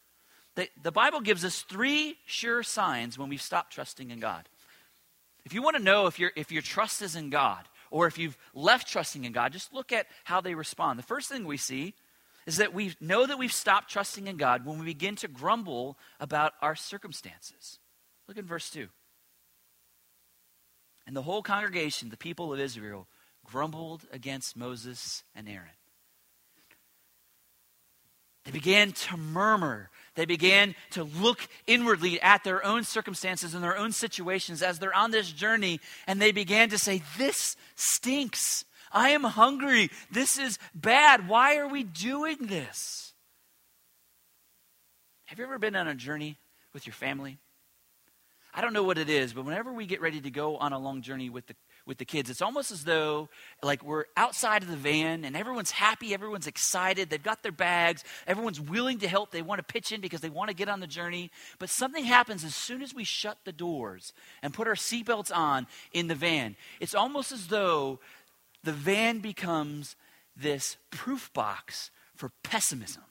that 0.55 0.69
the 0.81 0.91
Bible 0.91 1.21
gives 1.21 1.45
us 1.45 1.61
three 1.61 2.17
sure 2.25 2.63
signs 2.63 3.19
when 3.19 3.29
we've 3.29 3.39
stopped 3.39 3.71
trusting 3.71 4.09
in 4.09 4.19
God. 4.19 4.49
If 5.45 5.53
you 5.53 5.61
want 5.61 5.77
to 5.77 5.83
know 5.83 6.07
if, 6.07 6.17
your 6.17 6.31
if 6.35 6.51
your 6.51 6.63
trust 6.63 7.03
is 7.03 7.15
in 7.15 7.29
God 7.29 7.67
or 7.91 8.07
if 8.07 8.17
you've 8.17 8.37
left 8.55 8.87
trusting 8.87 9.25
in 9.25 9.31
God, 9.31 9.53
just 9.53 9.75
look 9.75 9.91
at 9.91 10.07
how 10.23 10.41
they 10.41 10.55
respond. 10.55 10.97
The 10.97 11.03
first 11.03 11.29
thing 11.29 11.45
we 11.45 11.57
see 11.57 11.93
is 12.45 12.57
that 12.57 12.73
we 12.73 12.95
know 12.99 13.25
that 13.25 13.37
we've 13.37 13.53
stopped 13.53 13.91
trusting 13.91 14.27
in 14.27 14.37
God 14.37 14.65
when 14.65 14.79
we 14.79 14.85
begin 14.85 15.15
to 15.17 15.27
grumble 15.27 15.97
about 16.19 16.53
our 16.61 16.75
circumstances. 16.75 17.79
Look 18.27 18.37
at 18.37 18.45
verse 18.45 18.69
2. 18.69 18.87
And 21.07 21.15
the 21.15 21.21
whole 21.21 21.41
congregation, 21.41 22.09
the 22.09 22.17
people 22.17 22.53
of 22.53 22.59
Israel, 22.59 23.07
grumbled 23.45 24.05
against 24.11 24.55
Moses 24.55 25.23
and 25.35 25.49
Aaron. 25.49 25.69
They 28.45 28.51
began 28.51 28.91
to 28.91 29.17
murmur. 29.17 29.89
They 30.15 30.25
began 30.25 30.73
to 30.91 31.03
look 31.03 31.47
inwardly 31.67 32.19
at 32.21 32.43
their 32.43 32.65
own 32.65 32.83
circumstances 32.83 33.53
and 33.53 33.63
their 33.63 33.77
own 33.77 33.91
situations 33.91 34.63
as 34.63 34.79
they're 34.79 34.95
on 34.95 35.11
this 35.11 35.31
journey, 35.31 35.79
and 36.07 36.19
they 36.19 36.31
began 36.31 36.69
to 36.69 36.79
say, 36.79 37.03
This 37.17 37.55
stinks. 37.75 38.65
I 38.91 39.09
am 39.09 39.23
hungry. 39.23 39.89
This 40.11 40.37
is 40.37 40.59
bad. 40.73 41.27
Why 41.27 41.57
are 41.57 41.67
we 41.67 41.83
doing 41.83 42.37
this? 42.41 43.13
Have 45.25 45.39
you 45.39 45.45
ever 45.45 45.59
been 45.59 45.75
on 45.75 45.87
a 45.87 45.95
journey 45.95 46.37
with 46.73 46.85
your 46.85 46.93
family? 46.93 47.39
I 48.53 48.59
don't 48.59 48.73
know 48.73 48.83
what 48.83 48.97
it 48.97 49.09
is, 49.09 49.31
but 49.31 49.45
whenever 49.45 49.71
we 49.71 49.85
get 49.85 50.01
ready 50.01 50.19
to 50.19 50.29
go 50.29 50.57
on 50.57 50.73
a 50.73 50.79
long 50.79 51.01
journey 51.01 51.29
with 51.29 51.47
the 51.47 51.55
with 51.87 51.97
the 51.97 52.05
kids, 52.05 52.29
it's 52.29 52.43
almost 52.43 52.69
as 52.69 52.83
though 52.83 53.27
like 53.63 53.83
we're 53.83 54.05
outside 54.15 54.61
of 54.61 54.69
the 54.69 54.75
van 54.75 55.25
and 55.25 55.35
everyone's 55.35 55.71
happy, 55.71 56.13
everyone's 56.13 56.45
excited, 56.45 57.09
they've 57.09 57.23
got 57.23 57.41
their 57.41 57.51
bags, 57.51 58.03
everyone's 58.27 58.61
willing 58.61 58.99
to 58.99 59.07
help, 59.07 59.31
they 59.31 59.41
want 59.41 59.57
to 59.59 59.73
pitch 59.73 59.91
in 59.91 59.99
because 59.99 60.21
they 60.21 60.29
want 60.29 60.49
to 60.49 60.55
get 60.55 60.69
on 60.69 60.79
the 60.79 60.85
journey. 60.85 61.31
But 61.57 61.69
something 61.69 62.03
happens 62.03 62.43
as 62.43 62.53
soon 62.53 62.83
as 62.83 62.93
we 62.93 63.03
shut 63.03 63.39
the 63.45 63.51
doors 63.51 64.13
and 64.43 64.53
put 64.53 64.67
our 64.67 64.75
seatbelts 64.75 65.35
on 65.35 65.65
in 65.91 66.07
the 66.07 66.13
van. 66.13 66.55
It's 66.79 66.93
almost 66.93 67.31
as 67.31 67.47
though 67.47 67.99
the 68.63 68.71
van 68.71 69.19
becomes 69.19 69.95
this 70.35 70.77
proof 70.89 71.31
box 71.33 71.91
for 72.15 72.31
pessimism. 72.43 73.03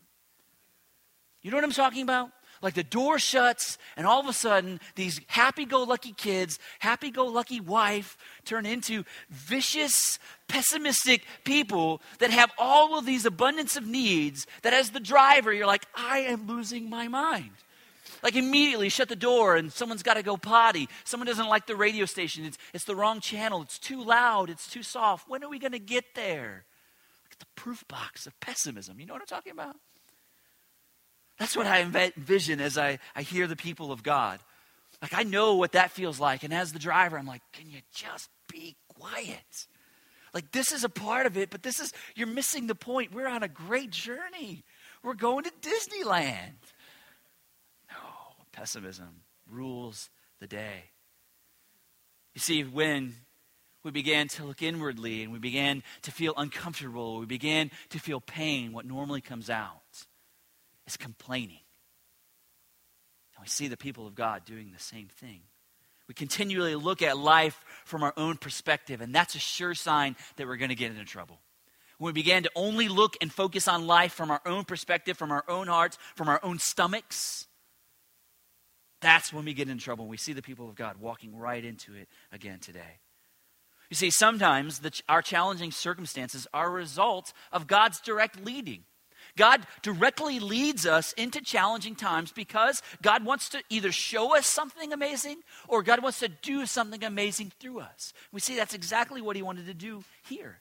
You 1.43 1.51
know 1.51 1.57
what 1.57 1.65
I'm 1.65 1.73
talking 1.73 2.03
about? 2.03 2.31
Like 2.63 2.75
the 2.75 2.85
door 2.85 3.19
shuts, 3.19 3.79
and 3.97 4.07
all 4.07 4.21
of 4.21 4.29
a 4.29 4.35
sudden, 4.35 4.81
these 4.95 5.21
happy 5.29 5.65
go 5.65 5.83
lucky 5.83 6.13
kids, 6.13 6.59
happy 6.79 7.11
go 7.11 7.25
lucky 7.25 7.59
wife 7.59 8.19
turn 8.45 8.67
into 8.67 9.05
vicious, 9.31 10.19
pessimistic 10.47 11.25
people 11.45 12.03
that 12.19 12.31
have 12.31 12.51
all 12.59 12.99
of 12.99 13.07
these 13.07 13.25
abundance 13.25 13.77
of 13.77 13.87
needs. 13.87 14.47
That 14.63 14.75
as 14.75 14.91
the 14.91 15.01
driver, 15.01 15.53
you're 15.53 15.67
like, 15.67 15.87
I 15.95 16.19
am 16.19 16.47
losing 16.47 16.91
my 16.91 17.09
mind. 17.09 17.53
Like 18.23 18.37
immediately 18.37 18.89
shut 18.89 19.09
the 19.09 19.17
door 19.17 19.57
and 19.57 19.73
someone's 19.73 20.03
got 20.03 20.15
to 20.15 20.23
go 20.23 20.37
potty. 20.37 20.89
Someone 21.05 21.27
doesn't 21.27 21.49
like 21.49 21.67
the 21.67 21.77
radio 21.77 22.05
station. 22.05 22.45
It's, 22.45 22.59
it's 22.75 22.85
the 22.85 22.95
wrong 22.95 23.21
channel. 23.21 23.63
It's 23.63 23.79
too 23.79 24.03
loud. 24.03 24.51
It's 24.51 24.69
too 24.69 24.83
soft. 24.83 25.29
When 25.29 25.43
are 25.43 25.49
we 25.49 25.59
going 25.59 25.73
to 25.73 25.79
get 25.79 26.05
there? 26.15 26.65
Look 27.25 27.33
at 27.33 27.39
the 27.39 27.47
proof 27.57 27.87
box 27.89 28.27
of 28.27 28.39
pessimism. 28.41 29.01
You 29.01 29.07
know 29.07 29.15
what 29.15 29.23
I'm 29.23 29.27
talking 29.27 29.53
about? 29.53 29.77
That's 31.39 31.57
what 31.57 31.67
I 31.67 31.81
envision 31.81 32.61
as 32.61 32.77
I, 32.77 32.99
I 33.17 33.23
hear 33.23 33.47
the 33.47 33.57
people 33.57 33.93
of 33.93 34.03
God. 34.03 34.41
Like, 35.01 35.15
I 35.15 35.23
know 35.23 35.55
what 35.55 35.73
that 35.73 35.91
feels 35.91 36.21
like. 36.21 36.43
And 36.43 36.53
as 36.53 36.73
the 36.73 36.79
driver, 36.79 37.19
I'm 37.19 37.27
like, 37.27 37.41
can 37.55 37.71
you 37.71 37.79
just 37.95 38.29
be 38.53 38.77
quiet? 38.99 39.67
Like, 40.35 40.53
this 40.53 40.71
is 40.73 40.85
a 40.85 40.91
part 40.91 41.25
of 41.25 41.39
it, 41.39 41.49
but 41.49 41.63
this 41.63 41.81
is, 41.81 41.95
you're 42.15 42.27
missing 42.27 42.67
the 42.67 42.75
point. 42.75 43.15
We're 43.15 43.27
on 43.27 43.43
a 43.43 43.49
great 43.49 43.91
journey. 43.91 44.65
We're 45.03 45.15
going 45.15 45.45
to 45.45 45.51
Disneyland. 45.63 46.53
Pessimism 48.61 49.23
rules 49.51 50.11
the 50.39 50.47
day. 50.47 50.91
You 52.35 52.43
see, 52.43 52.63
when 52.63 53.15
we 53.83 53.91
began 53.91 54.29
to 54.29 54.45
look 54.45 54.61
inwardly 54.61 55.23
and 55.23 55.33
we 55.33 55.39
began 55.39 55.83
to 56.03 56.13
feel 56.13 56.35
uncomfortable, 56.37 57.21
we 57.21 57.25
began 57.25 57.71
to 57.89 57.99
feel 57.99 58.21
pain, 58.21 58.75
what 58.75 58.85
normally 58.85 59.23
comes 59.23 59.49
out 59.49 59.81
is 60.87 60.99
complaining. 60.99 61.63
And 63.35 63.43
we 63.43 63.49
see 63.49 63.67
the 63.67 63.79
people 63.79 64.07
of 64.07 64.15
God 64.15 64.45
doing 64.45 64.73
the 64.73 64.79
same 64.79 65.09
thing. 65.09 65.41
We 66.07 66.13
continually 66.13 66.75
look 66.75 67.01
at 67.01 67.17
life 67.17 67.65
from 67.87 68.03
our 68.03 68.13
own 68.19 68.37
perspective, 68.37 69.01
and 69.01 69.15
that's 69.15 69.35
a 69.35 69.39
sure 69.39 69.75
sign 69.75 70.17
that 70.37 70.47
we're 70.47 70.59
going 70.59 70.69
to 70.69 70.75
get 70.75 70.91
into 70.91 71.07
trouble. 71.07 71.41
When 71.97 72.13
we 72.13 72.21
began 72.21 72.43
to 72.43 72.51
only 72.55 72.89
look 72.89 73.17
and 73.23 73.33
focus 73.33 73.69
on 73.69 73.87
life 73.87 74.13
from 74.13 74.31
our 74.31 74.43
own 74.45 74.67
perspective, 74.67 75.17
from 75.17 75.33
our 75.33 75.45
own 75.49 75.67
hearts, 75.67 75.97
from 76.15 76.29
our 76.29 76.41
own 76.43 76.59
stomachs, 76.59 77.47
that's 79.01 79.33
when 79.33 79.45
we 79.45 79.55
get 79.55 79.69
in 79.69 79.79
trouble. 79.79 80.07
We 80.07 80.17
see 80.17 80.33
the 80.33 80.43
people 80.43 80.69
of 80.69 80.75
God 80.75 80.99
walking 80.99 81.37
right 81.37 81.65
into 81.65 81.95
it 81.95 82.09
again 82.33 82.59
today. 82.59 82.99
You 83.89 83.97
see, 83.97 84.11
sometimes 84.11 84.81
the, 84.81 84.93
our 85.09 85.23
challenging 85.23 85.73
circumstances 85.73 86.47
are 86.55 86.69
a 86.69 86.71
result 86.71 87.33
of 87.53 87.67
God's 87.67 88.01
direct 88.01 88.45
leading. 88.45 88.85
God 89.37 89.67
directly 89.83 90.39
leads 90.39 90.87
us 90.87 91.13
into 91.15 91.41
challenging 91.41 91.95
times 91.95 92.33
because 92.33 92.83
God 93.03 93.25
wants 93.25 93.49
to 93.51 93.63
either 93.69 93.93
show 93.93 94.37
us 94.37 94.47
something 94.47 94.93
amazing 94.93 95.39
or 95.69 95.83
God 95.83 96.03
wants 96.03 96.21
to 96.21 96.29
do 96.29 96.67
something 96.67 97.03
amazing 97.05 97.53
through 97.59 97.81
us. 97.81 98.13
We 98.33 98.41
see 98.41 98.57
that's 98.57 98.75
exactly 98.75 99.21
what 99.21 99.37
he 99.37 99.43
wanted 99.43 99.67
to 99.67 99.75
do 99.75 100.05
here. 100.29 100.61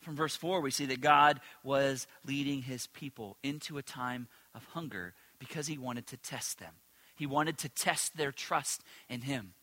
From 0.00 0.16
verse 0.16 0.34
4, 0.34 0.62
we 0.62 0.70
see 0.70 0.86
that 0.86 1.02
God 1.02 1.40
was 1.62 2.06
leading 2.26 2.62
his 2.62 2.86
people 2.86 3.36
into 3.42 3.76
a 3.76 3.82
time 3.82 4.28
of 4.54 4.64
hunger 4.72 5.14
because 5.38 5.66
he 5.66 5.78
wanted 5.78 6.06
to 6.08 6.16
test 6.16 6.58
them. 6.58 6.74
He 7.16 7.26
wanted 7.26 7.58
to 7.58 7.68
test 7.68 8.16
their 8.16 8.32
trust 8.32 8.82
in 9.08 9.22
him. 9.22 9.54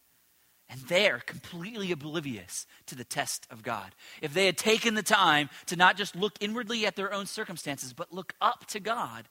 And 0.69 0.81
they're 0.81 1.19
completely 1.19 1.91
oblivious 1.91 2.67
to 2.87 2.95
the 2.95 3.05
test 3.05 3.47
of 3.49 3.63
God. 3.63 3.95
If 4.21 4.33
they 4.33 4.45
had 4.45 4.57
taken 4.57 4.95
the 4.95 5.03
time 5.03 5.49
to 5.67 5.77
not 5.77 5.95
just 5.95 6.15
look 6.15 6.33
inwardly 6.41 6.85
at 6.85 6.95
their 6.95 7.13
own 7.13 7.25
circumstances, 7.25 7.93
but 7.93 8.11
look 8.11 8.33
up 8.41 8.65
to 8.67 8.79
God, 8.79 9.29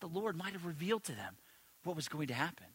the 0.00 0.08
Lord 0.08 0.36
might 0.36 0.54
have 0.54 0.66
revealed 0.66 1.04
to 1.04 1.12
them 1.12 1.36
what 1.84 1.94
was 1.94 2.08
going 2.08 2.26
to 2.28 2.34
happen. 2.34 2.66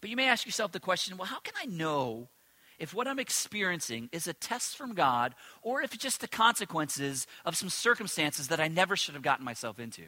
But 0.00 0.10
you 0.10 0.16
may 0.16 0.28
ask 0.28 0.46
yourself 0.46 0.72
the 0.72 0.80
question 0.80 1.16
well, 1.16 1.26
how 1.26 1.40
can 1.40 1.54
I 1.60 1.66
know 1.66 2.28
if 2.78 2.94
what 2.94 3.08
I'm 3.08 3.18
experiencing 3.18 4.08
is 4.12 4.26
a 4.26 4.32
test 4.32 4.76
from 4.76 4.94
God 4.94 5.34
or 5.62 5.82
if 5.82 5.94
it's 5.94 6.02
just 6.02 6.20
the 6.20 6.28
consequences 6.28 7.26
of 7.44 7.56
some 7.56 7.68
circumstances 7.68 8.48
that 8.48 8.60
I 8.60 8.68
never 8.68 8.96
should 8.96 9.14
have 9.14 9.22
gotten 9.22 9.44
myself 9.44 9.78
into? 9.78 10.04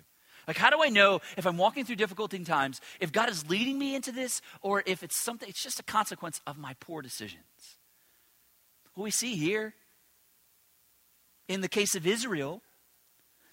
Like, 0.46 0.56
how 0.56 0.70
do 0.70 0.82
I 0.82 0.88
know 0.88 1.20
if 1.36 1.46
I'm 1.46 1.58
walking 1.58 1.84
through 1.84 1.96
difficult 1.96 2.32
times, 2.44 2.80
if 3.00 3.12
God 3.12 3.28
is 3.28 3.50
leading 3.50 3.78
me 3.78 3.94
into 3.94 4.10
this, 4.10 4.40
or 4.62 4.82
if 4.86 5.02
it's 5.02 5.16
something, 5.16 5.46
it's 5.46 5.62
just 5.62 5.78
a 5.78 5.82
consequence 5.82 6.40
of 6.46 6.56
my 6.56 6.74
poor 6.80 7.02
decisions? 7.02 7.44
What 8.94 9.04
we 9.04 9.10
see 9.10 9.36
here 9.36 9.74
in 11.48 11.60
the 11.60 11.68
case 11.68 11.94
of 11.94 12.06
Israel, 12.06 12.62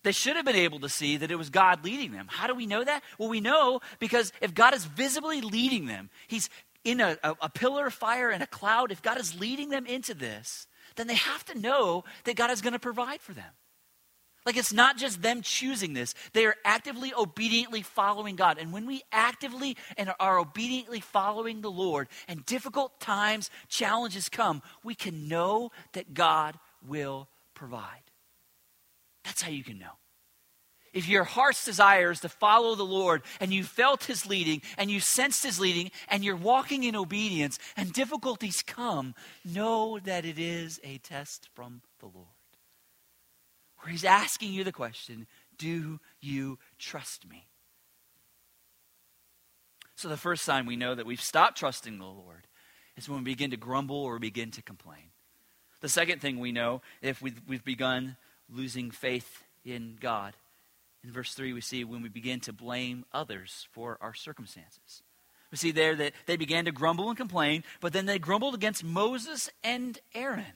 they 0.03 0.11
should 0.11 0.35
have 0.35 0.45
been 0.45 0.55
able 0.55 0.79
to 0.79 0.89
see 0.89 1.17
that 1.17 1.31
it 1.31 1.35
was 1.35 1.49
God 1.49 1.83
leading 1.83 2.11
them. 2.11 2.27
How 2.29 2.47
do 2.47 2.55
we 2.55 2.65
know 2.65 2.83
that? 2.83 3.03
Well, 3.17 3.29
we 3.29 3.41
know 3.41 3.81
because 3.99 4.31
if 4.39 4.53
God 4.53 4.73
is 4.73 4.85
visibly 4.85 5.41
leading 5.41 5.87
them, 5.87 6.09
He's 6.27 6.49
in 6.85 7.01
a, 7.01 7.17
a, 7.23 7.35
a 7.41 7.49
pillar 7.49 7.87
of 7.87 7.93
fire 7.93 8.29
and 8.29 8.41
a 8.41 8.47
cloud, 8.47 8.91
if 8.91 9.01
God 9.01 9.19
is 9.19 9.37
leading 9.37 9.69
them 9.69 9.85
into 9.85 10.13
this, 10.13 10.67
then 10.95 11.07
they 11.07 11.15
have 11.15 11.43
to 11.45 11.59
know 11.59 12.05
that 12.23 12.37
God 12.37 12.51
is 12.51 12.61
going 12.61 12.73
to 12.73 12.79
provide 12.79 13.19
for 13.19 13.33
them. 13.33 13.51
Like 14.45 14.57
it's 14.57 14.71
not 14.71 14.95
just 14.95 15.23
them 15.23 15.41
choosing 15.41 15.93
this, 15.93 16.13
they 16.33 16.45
are 16.45 16.55
actively, 16.63 17.11
obediently 17.17 17.81
following 17.81 18.35
God. 18.35 18.59
And 18.59 18.71
when 18.71 18.85
we 18.85 19.01
actively 19.11 19.75
and 19.97 20.13
are 20.19 20.39
obediently 20.39 20.99
following 20.99 21.61
the 21.61 21.71
Lord 21.71 22.07
and 22.27 22.45
difficult 22.45 22.99
times, 22.99 23.49
challenges 23.67 24.29
come, 24.29 24.61
we 24.83 24.93
can 24.93 25.27
know 25.27 25.71
that 25.93 26.13
God 26.13 26.59
will 26.87 27.27
provide. 27.55 28.03
That's 29.23 29.41
how 29.41 29.49
you 29.49 29.63
can 29.63 29.79
know. 29.79 29.97
If 30.95 31.07
your 31.07 31.25
heart's 31.25 31.63
desire 31.63 32.09
is 32.09 32.21
to 32.21 32.29
follow 32.29 32.73
the 32.73 32.83
Lord 32.83 33.21
and 33.39 33.53
you 33.53 33.63
felt 33.63 34.05
his 34.05 34.25
leading 34.25 34.63
and 34.77 34.89
you 34.89 34.99
sensed 34.99 35.43
his 35.43 35.59
leading 35.59 35.91
and 36.07 36.23
you're 36.23 36.35
walking 36.35 36.83
in 36.83 36.95
obedience 36.95 37.59
and 37.77 37.93
difficulties 37.93 38.63
come, 38.65 39.13
know 39.43 39.99
that 40.05 40.25
it 40.25 40.39
is 40.39 40.79
a 40.83 40.97
test 40.97 41.49
from 41.53 41.81
the 41.99 42.07
Lord 42.07 42.27
where 43.85 43.91
he's 43.91 44.03
asking 44.03 44.51
you 44.51 44.63
the 44.63 44.71
question 44.71 45.27
Do 45.57 45.99
you 46.19 46.57
trust 46.79 47.29
me? 47.29 47.45
So, 49.95 50.09
the 50.09 50.17
first 50.17 50.43
sign 50.43 50.65
we 50.65 50.75
know 50.75 50.95
that 50.95 51.05
we've 51.05 51.21
stopped 51.21 51.57
trusting 51.57 51.99
the 51.99 52.05
Lord 52.05 52.47
is 52.97 53.07
when 53.07 53.19
we 53.19 53.25
begin 53.25 53.51
to 53.51 53.57
grumble 53.57 53.97
or 53.97 54.17
begin 54.17 54.51
to 54.51 54.61
complain. 54.61 55.11
The 55.81 55.89
second 55.89 56.19
thing 56.19 56.39
we 56.39 56.51
know, 56.51 56.81
if 57.01 57.21
we've, 57.21 57.39
we've 57.47 57.63
begun 57.63 58.17
losing 58.49 58.91
faith 58.91 59.43
in 59.63 59.97
God, 59.99 60.33
in 61.05 61.11
verse 61.11 61.33
3, 61.33 61.53
we 61.53 61.61
see 61.61 61.83
when 61.83 62.01
we 62.01 62.09
begin 62.09 62.39
to 62.41 62.53
blame 62.53 63.05
others 63.13 63.67
for 63.71 63.97
our 64.01 64.13
circumstances. 64.13 65.03
We 65.51 65.57
see 65.57 65.71
there 65.71 65.95
that 65.95 66.13
they 66.25 66.35
began 66.35 66.65
to 66.65 66.71
grumble 66.71 67.09
and 67.09 67.17
complain, 67.17 67.63
but 67.79 67.93
then 67.93 68.05
they 68.05 68.19
grumbled 68.19 68.55
against 68.55 68.83
Moses 68.83 69.49
and 69.63 69.99
Aaron 70.13 70.53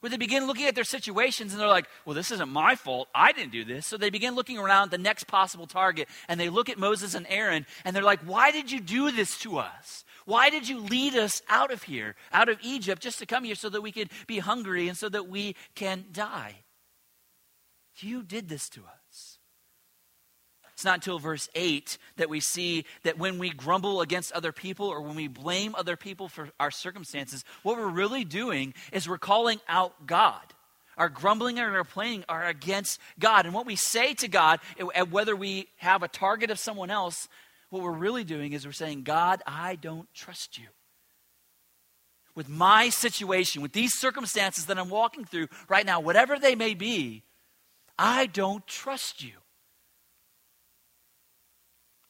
where 0.00 0.10
they 0.10 0.16
begin 0.16 0.46
looking 0.46 0.66
at 0.66 0.74
their 0.74 0.84
situations 0.84 1.52
and 1.52 1.60
they're 1.60 1.68
like, 1.68 1.88
well, 2.04 2.14
this 2.14 2.30
isn't 2.30 2.48
my 2.48 2.76
fault. 2.76 3.08
I 3.14 3.32
didn't 3.32 3.50
do 3.50 3.64
this. 3.64 3.86
So 3.86 3.96
they 3.96 4.10
begin 4.10 4.36
looking 4.36 4.56
around 4.58 4.90
the 4.90 4.98
next 4.98 5.26
possible 5.26 5.66
target 5.66 6.08
and 6.28 6.38
they 6.38 6.48
look 6.48 6.68
at 6.68 6.78
Moses 6.78 7.14
and 7.14 7.26
Aaron 7.28 7.66
and 7.84 7.96
they're 7.96 8.04
like, 8.04 8.20
why 8.20 8.50
did 8.50 8.70
you 8.70 8.80
do 8.80 9.10
this 9.10 9.38
to 9.40 9.58
us? 9.58 10.04
Why 10.24 10.50
did 10.50 10.68
you 10.68 10.78
lead 10.78 11.16
us 11.16 11.42
out 11.48 11.72
of 11.72 11.84
here, 11.84 12.14
out 12.32 12.48
of 12.48 12.58
Egypt, 12.62 13.02
just 13.02 13.18
to 13.20 13.26
come 13.26 13.44
here 13.44 13.54
so 13.54 13.68
that 13.68 13.80
we 13.80 13.90
could 13.90 14.10
be 14.26 14.38
hungry 14.38 14.86
and 14.86 14.96
so 14.96 15.08
that 15.08 15.28
we 15.28 15.56
can 15.74 16.04
die? 16.12 16.56
You 18.02 18.22
did 18.22 18.48
this 18.48 18.68
to 18.70 18.80
us. 18.80 19.38
It's 20.76 20.84
not 20.84 20.96
until 20.96 21.18
verse 21.18 21.48
8 21.54 21.96
that 22.16 22.28
we 22.28 22.38
see 22.38 22.84
that 23.02 23.16
when 23.16 23.38
we 23.38 23.48
grumble 23.48 24.02
against 24.02 24.32
other 24.32 24.52
people 24.52 24.86
or 24.88 25.00
when 25.00 25.16
we 25.16 25.26
blame 25.26 25.74
other 25.74 25.96
people 25.96 26.28
for 26.28 26.50
our 26.60 26.70
circumstances, 26.70 27.46
what 27.62 27.78
we're 27.78 27.86
really 27.86 28.24
doing 28.24 28.74
is 28.92 29.08
we're 29.08 29.16
calling 29.16 29.58
out 29.68 30.06
God. 30.06 30.42
Our 30.98 31.08
grumbling 31.08 31.58
and 31.58 31.74
our 31.74 31.82
complaining 31.82 32.26
are 32.28 32.46
against 32.46 33.00
God. 33.18 33.46
And 33.46 33.54
what 33.54 33.64
we 33.64 33.74
say 33.74 34.12
to 34.14 34.28
God, 34.28 34.60
eh, 34.78 34.84
eh, 34.94 35.02
whether 35.02 35.34
we 35.34 35.68
have 35.76 36.02
a 36.02 36.08
target 36.08 36.50
of 36.50 36.58
someone 36.58 36.90
else, 36.90 37.26
what 37.70 37.82
we're 37.82 37.90
really 37.90 38.24
doing 38.24 38.52
is 38.52 38.66
we're 38.66 38.72
saying, 38.72 39.02
God, 39.02 39.42
I 39.46 39.76
don't 39.76 40.12
trust 40.12 40.58
you. 40.58 40.66
With 42.34 42.50
my 42.50 42.90
situation, 42.90 43.62
with 43.62 43.72
these 43.72 43.94
circumstances 43.94 44.66
that 44.66 44.78
I'm 44.78 44.90
walking 44.90 45.24
through 45.24 45.48
right 45.70 45.86
now, 45.86 46.00
whatever 46.00 46.38
they 46.38 46.54
may 46.54 46.74
be, 46.74 47.22
I 47.98 48.26
don't 48.26 48.66
trust 48.66 49.22
you. 49.24 49.32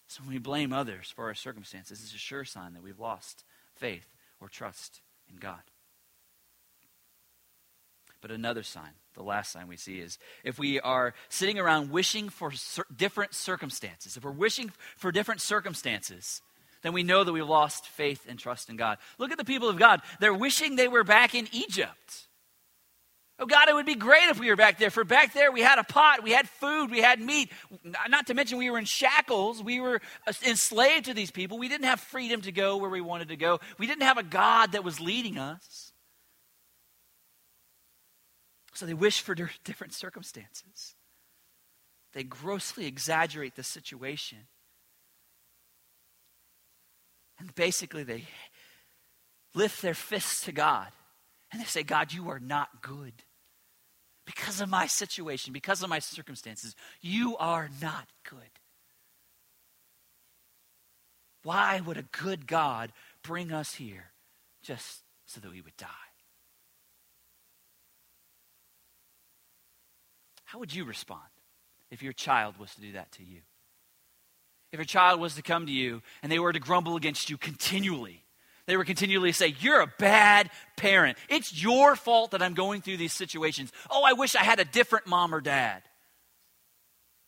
So 0.08 0.22
when 0.22 0.32
we 0.32 0.38
blame 0.38 0.72
others 0.72 1.12
for 1.14 1.26
our 1.26 1.34
circumstances, 1.34 2.00
it's 2.02 2.14
a 2.14 2.18
sure 2.18 2.44
sign 2.44 2.72
that 2.72 2.82
we've 2.82 2.98
lost 2.98 3.44
faith 3.74 4.06
or 4.40 4.48
trust 4.48 5.00
in 5.30 5.36
God. 5.36 5.60
But 8.22 8.30
another 8.30 8.62
sign, 8.62 8.90
the 9.14 9.22
last 9.22 9.52
sign 9.52 9.68
we 9.68 9.76
see 9.76 10.00
is 10.00 10.18
if 10.42 10.58
we 10.58 10.80
are 10.80 11.14
sitting 11.28 11.58
around 11.58 11.90
wishing 11.90 12.28
for 12.28 12.50
different 12.96 13.34
circumstances, 13.34 14.16
if 14.16 14.24
we're 14.24 14.30
wishing 14.30 14.72
for 14.96 15.12
different 15.12 15.40
circumstances, 15.40 16.40
then 16.82 16.92
we 16.92 17.02
know 17.02 17.22
that 17.22 17.32
we've 17.32 17.46
lost 17.46 17.86
faith 17.86 18.26
and 18.28 18.38
trust 18.38 18.70
in 18.70 18.76
God. 18.76 18.98
Look 19.18 19.32
at 19.32 19.38
the 19.38 19.44
people 19.44 19.68
of 19.68 19.78
God. 19.78 20.00
They're 20.18 20.34
wishing 20.34 20.76
they 20.76 20.88
were 20.88 21.04
back 21.04 21.34
in 21.34 21.46
Egypt. 21.52 22.26
Oh, 23.38 23.44
God, 23.44 23.68
it 23.68 23.74
would 23.74 23.84
be 23.84 23.94
great 23.94 24.30
if 24.30 24.40
we 24.40 24.48
were 24.48 24.56
back 24.56 24.78
there. 24.78 24.88
For 24.88 25.04
back 25.04 25.34
there, 25.34 25.52
we 25.52 25.60
had 25.60 25.78
a 25.78 25.84
pot, 25.84 26.22
we 26.22 26.30
had 26.30 26.48
food, 26.48 26.90
we 26.90 27.02
had 27.02 27.20
meat. 27.20 27.52
Not 28.08 28.28
to 28.28 28.34
mention, 28.34 28.56
we 28.56 28.70
were 28.70 28.78
in 28.78 28.86
shackles. 28.86 29.62
We 29.62 29.78
were 29.78 30.00
uh, 30.26 30.32
enslaved 30.46 31.04
to 31.06 31.14
these 31.14 31.30
people. 31.30 31.58
We 31.58 31.68
didn't 31.68 31.84
have 31.84 32.00
freedom 32.00 32.40
to 32.42 32.52
go 32.52 32.78
where 32.78 32.88
we 32.88 33.02
wanted 33.02 33.28
to 33.28 33.36
go. 33.36 33.60
We 33.78 33.86
didn't 33.86 34.04
have 34.04 34.16
a 34.16 34.22
God 34.22 34.72
that 34.72 34.84
was 34.84 35.00
leading 35.00 35.36
us. 35.36 35.92
So 38.72 38.86
they 38.86 38.94
wish 38.94 39.20
for 39.20 39.34
different 39.34 39.92
circumstances. 39.92 40.94
They 42.14 42.24
grossly 42.24 42.86
exaggerate 42.86 43.54
the 43.54 43.62
situation. 43.62 44.38
And 47.38 47.54
basically, 47.54 48.02
they 48.02 48.24
lift 49.54 49.82
their 49.82 49.94
fists 49.94 50.44
to 50.46 50.52
God 50.52 50.88
and 51.52 51.60
they 51.60 51.66
say, 51.66 51.82
God, 51.82 52.12
you 52.12 52.30
are 52.30 52.38
not 52.38 52.82
good. 52.82 53.12
Because 54.26 54.60
of 54.60 54.68
my 54.68 54.86
situation, 54.86 55.52
because 55.52 55.82
of 55.82 55.88
my 55.88 56.00
circumstances, 56.00 56.74
you 57.00 57.36
are 57.38 57.70
not 57.80 58.08
good. 58.28 58.40
Why 61.44 61.80
would 61.80 61.96
a 61.96 62.02
good 62.02 62.48
God 62.48 62.92
bring 63.22 63.52
us 63.52 63.74
here 63.74 64.10
just 64.62 65.02
so 65.26 65.40
that 65.40 65.50
we 65.52 65.60
would 65.60 65.76
die? 65.76 65.86
How 70.44 70.58
would 70.58 70.74
you 70.74 70.84
respond 70.84 71.22
if 71.90 72.02
your 72.02 72.12
child 72.12 72.58
was 72.58 72.74
to 72.74 72.80
do 72.80 72.92
that 72.92 73.12
to 73.12 73.22
you? 73.22 73.42
If 74.72 74.78
your 74.78 74.84
child 74.84 75.20
was 75.20 75.36
to 75.36 75.42
come 75.42 75.66
to 75.66 75.72
you 75.72 76.02
and 76.20 76.32
they 76.32 76.40
were 76.40 76.52
to 76.52 76.58
grumble 76.58 76.96
against 76.96 77.30
you 77.30 77.38
continually, 77.38 78.25
they 78.66 78.76
were 78.76 78.84
continually 78.84 79.32
say, 79.32 79.54
You're 79.60 79.80
a 79.80 79.92
bad 79.98 80.50
parent. 80.76 81.18
It's 81.28 81.62
your 81.62 81.96
fault 81.96 82.32
that 82.32 82.42
I'm 82.42 82.54
going 82.54 82.82
through 82.82 82.96
these 82.96 83.12
situations. 83.12 83.72
Oh, 83.90 84.02
I 84.04 84.12
wish 84.12 84.34
I 84.34 84.42
had 84.42 84.60
a 84.60 84.64
different 84.64 85.06
mom 85.06 85.34
or 85.34 85.40
dad. 85.40 85.82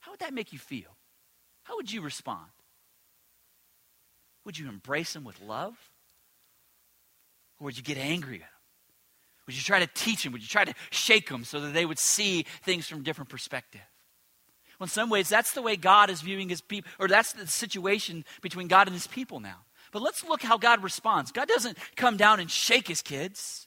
How 0.00 0.10
would 0.10 0.20
that 0.20 0.34
make 0.34 0.52
you 0.52 0.58
feel? 0.58 0.96
How 1.62 1.76
would 1.76 1.92
you 1.92 2.00
respond? 2.00 2.46
Would 4.44 4.58
you 4.58 4.68
embrace 4.68 5.12
them 5.12 5.24
with 5.24 5.40
love? 5.40 5.76
Or 7.60 7.66
would 7.66 7.76
you 7.76 7.82
get 7.82 7.98
angry 7.98 8.36
at 8.36 8.40
them? 8.40 8.48
Would 9.46 9.56
you 9.56 9.62
try 9.62 9.78
to 9.80 9.88
teach 9.94 10.24
them? 10.24 10.32
Would 10.32 10.42
you 10.42 10.48
try 10.48 10.64
to 10.64 10.74
shake 10.90 11.28
them 11.28 11.44
so 11.44 11.60
that 11.60 11.72
they 11.72 11.86
would 11.86 11.98
see 11.98 12.44
things 12.62 12.86
from 12.86 13.00
a 13.00 13.02
different 13.02 13.30
perspective? 13.30 13.80
Well, 14.78 14.84
in 14.84 14.90
some 14.90 15.10
ways, 15.10 15.28
that's 15.28 15.52
the 15.52 15.62
way 15.62 15.76
God 15.76 16.10
is 16.10 16.20
viewing 16.20 16.48
his 16.48 16.60
people, 16.60 16.90
or 16.98 17.08
that's 17.08 17.32
the 17.32 17.46
situation 17.46 18.24
between 18.42 18.68
God 18.68 18.86
and 18.86 18.94
his 18.94 19.06
people 19.06 19.40
now. 19.40 19.64
But 19.92 20.02
let's 20.02 20.24
look 20.24 20.42
how 20.42 20.58
God 20.58 20.82
responds. 20.82 21.32
God 21.32 21.48
doesn't 21.48 21.78
come 21.96 22.16
down 22.16 22.40
and 22.40 22.50
shake 22.50 22.88
his 22.88 23.02
kids. 23.02 23.66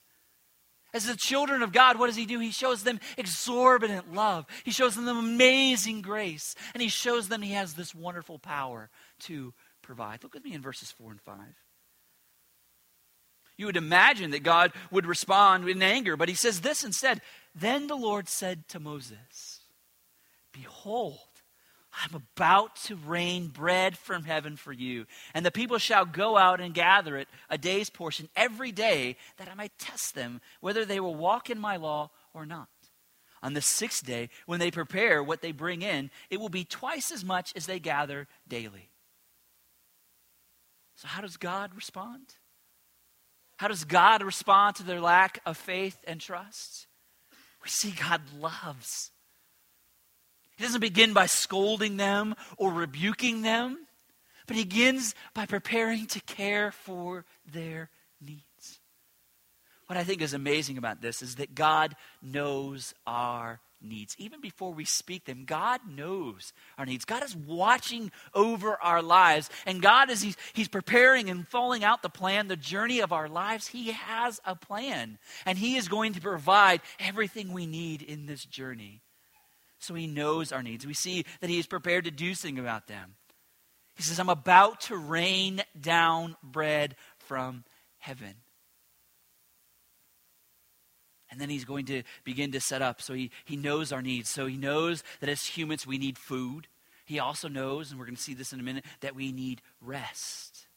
As 0.93 1.05
the 1.05 1.15
children 1.15 1.61
of 1.61 1.71
God, 1.71 1.97
what 1.97 2.07
does 2.07 2.17
he 2.17 2.25
do? 2.25 2.39
He 2.39 2.51
shows 2.51 2.83
them 2.83 2.99
exorbitant 3.17 4.13
love. 4.13 4.45
He 4.65 4.71
shows 4.71 4.95
them 4.95 5.07
amazing 5.07 6.01
grace. 6.01 6.53
And 6.73 6.83
he 6.83 6.89
shows 6.89 7.29
them 7.29 7.41
he 7.41 7.53
has 7.53 7.73
this 7.73 7.95
wonderful 7.95 8.39
power 8.39 8.89
to 9.21 9.53
provide. 9.81 10.23
Look 10.23 10.33
with 10.33 10.43
me 10.43 10.53
in 10.53 10.61
verses 10.61 10.91
4 10.91 11.11
and 11.11 11.21
5. 11.21 11.37
You 13.57 13.67
would 13.67 13.77
imagine 13.77 14.31
that 14.31 14.43
God 14.43 14.73
would 14.89 15.05
respond 15.05 15.69
in 15.69 15.83
anger, 15.83 16.17
but 16.17 16.29
he 16.29 16.35
says 16.35 16.61
this 16.61 16.83
instead 16.83 17.21
Then 17.53 17.87
the 17.87 17.95
Lord 17.95 18.27
said 18.27 18.67
to 18.69 18.79
Moses, 18.79 19.61
Behold, 20.51 21.19
I'm 21.93 22.15
about 22.15 22.77
to 22.83 22.95
rain 22.95 23.47
bread 23.47 23.97
from 23.97 24.23
heaven 24.23 24.55
for 24.55 24.71
you, 24.71 25.05
and 25.33 25.45
the 25.45 25.51
people 25.51 25.77
shall 25.77 26.05
go 26.05 26.37
out 26.37 26.61
and 26.61 26.73
gather 26.73 27.17
it, 27.17 27.27
a 27.49 27.57
day's 27.57 27.89
portion, 27.89 28.29
every 28.35 28.71
day, 28.71 29.17
that 29.37 29.49
I 29.49 29.55
might 29.55 29.77
test 29.77 30.15
them 30.15 30.41
whether 30.61 30.85
they 30.85 30.99
will 30.99 31.15
walk 31.15 31.49
in 31.49 31.59
my 31.59 31.75
law 31.75 32.11
or 32.33 32.45
not. 32.45 32.69
On 33.43 33.53
the 33.53 33.61
sixth 33.61 34.05
day, 34.05 34.29
when 34.45 34.59
they 34.59 34.71
prepare 34.71 35.23
what 35.23 35.41
they 35.41 35.51
bring 35.51 35.81
in, 35.81 36.11
it 36.29 36.39
will 36.39 36.49
be 36.49 36.63
twice 36.63 37.11
as 37.11 37.25
much 37.25 37.51
as 37.55 37.65
they 37.65 37.79
gather 37.79 38.27
daily. 38.47 38.89
So, 40.95 41.07
how 41.07 41.21
does 41.21 41.37
God 41.37 41.71
respond? 41.75 42.35
How 43.57 43.67
does 43.67 43.83
God 43.83 44.23
respond 44.23 44.75
to 44.77 44.83
their 44.83 45.01
lack 45.01 45.39
of 45.45 45.57
faith 45.57 45.97
and 46.07 46.21
trust? 46.21 46.87
We 47.63 47.69
see 47.69 47.91
God 47.91 48.21
loves. 48.39 49.10
He 50.61 50.67
doesn't 50.67 50.81
begin 50.81 51.13
by 51.13 51.25
scolding 51.25 51.97
them 51.97 52.35
or 52.55 52.71
rebuking 52.71 53.41
them, 53.41 53.79
but 54.45 54.55
he 54.55 54.63
begins 54.63 55.15
by 55.33 55.47
preparing 55.47 56.05
to 56.05 56.21
care 56.21 56.71
for 56.71 57.25
their 57.51 57.89
needs. 58.23 58.79
What 59.87 59.97
I 59.97 60.03
think 60.03 60.21
is 60.21 60.35
amazing 60.35 60.77
about 60.77 61.01
this 61.01 61.23
is 61.23 61.37
that 61.37 61.55
God 61.55 61.95
knows 62.21 62.93
our 63.07 63.59
needs. 63.81 64.15
Even 64.19 64.39
before 64.39 64.71
we 64.71 64.85
speak 64.85 65.25
them, 65.25 65.45
God 65.45 65.81
knows 65.89 66.53
our 66.77 66.85
needs. 66.85 67.05
God 67.05 67.23
is 67.23 67.35
watching 67.35 68.11
over 68.35 68.77
our 68.83 69.01
lives. 69.01 69.49
And 69.65 69.81
God, 69.81 70.11
as 70.11 70.21
He's, 70.21 70.37
he's 70.53 70.67
preparing 70.67 71.31
and 71.31 71.47
falling 71.47 71.83
out 71.83 72.03
the 72.03 72.09
plan, 72.09 72.49
the 72.49 72.55
journey 72.55 72.99
of 72.99 73.11
our 73.11 73.27
lives, 73.27 73.65
He 73.65 73.93
has 73.93 74.39
a 74.45 74.55
plan. 74.55 75.17
And 75.43 75.57
He 75.57 75.75
is 75.75 75.87
going 75.87 76.13
to 76.13 76.21
provide 76.21 76.81
everything 76.99 77.51
we 77.51 77.65
need 77.65 78.03
in 78.03 78.27
this 78.27 78.45
journey. 78.45 79.01
So 79.83 79.93
He 79.93 80.07
knows 80.07 80.51
our 80.51 80.63
needs. 80.63 80.85
We 80.85 80.93
see 80.93 81.25
that 81.41 81.49
He 81.49 81.59
is 81.59 81.67
prepared 81.67 82.05
to 82.05 82.11
do 82.11 82.33
something 82.33 82.59
about 82.59 82.87
them. 82.87 83.15
He 83.95 84.03
says, 84.03 84.19
I'm 84.19 84.29
about 84.29 84.81
to 84.81 84.95
rain 84.95 85.61
down 85.79 86.35
bread 86.41 86.95
from 87.19 87.63
heaven. 87.97 88.35
And 91.29 91.39
then 91.39 91.49
he's 91.49 91.65
going 91.65 91.85
to 91.85 92.03
begin 92.25 92.51
to 92.51 92.59
set 92.59 92.81
up. 92.81 93.01
So 93.01 93.13
he, 93.13 93.31
he 93.45 93.55
knows 93.55 93.93
our 93.93 94.01
needs. 94.01 94.29
So 94.29 94.47
he 94.47 94.57
knows 94.57 95.01
that 95.21 95.29
as 95.29 95.45
humans, 95.45 95.87
we 95.87 95.97
need 95.97 96.17
food. 96.17 96.67
He 97.05 97.19
also 97.19 97.47
knows, 97.47 97.89
and 97.89 97.99
we're 97.99 98.05
going 98.05 98.17
to 98.17 98.21
see 98.21 98.33
this 98.33 98.51
in 98.51 98.59
a 98.59 98.63
minute, 98.63 98.85
that 98.99 99.15
we 99.15 99.31
need 99.31 99.61
rest. 99.79 100.67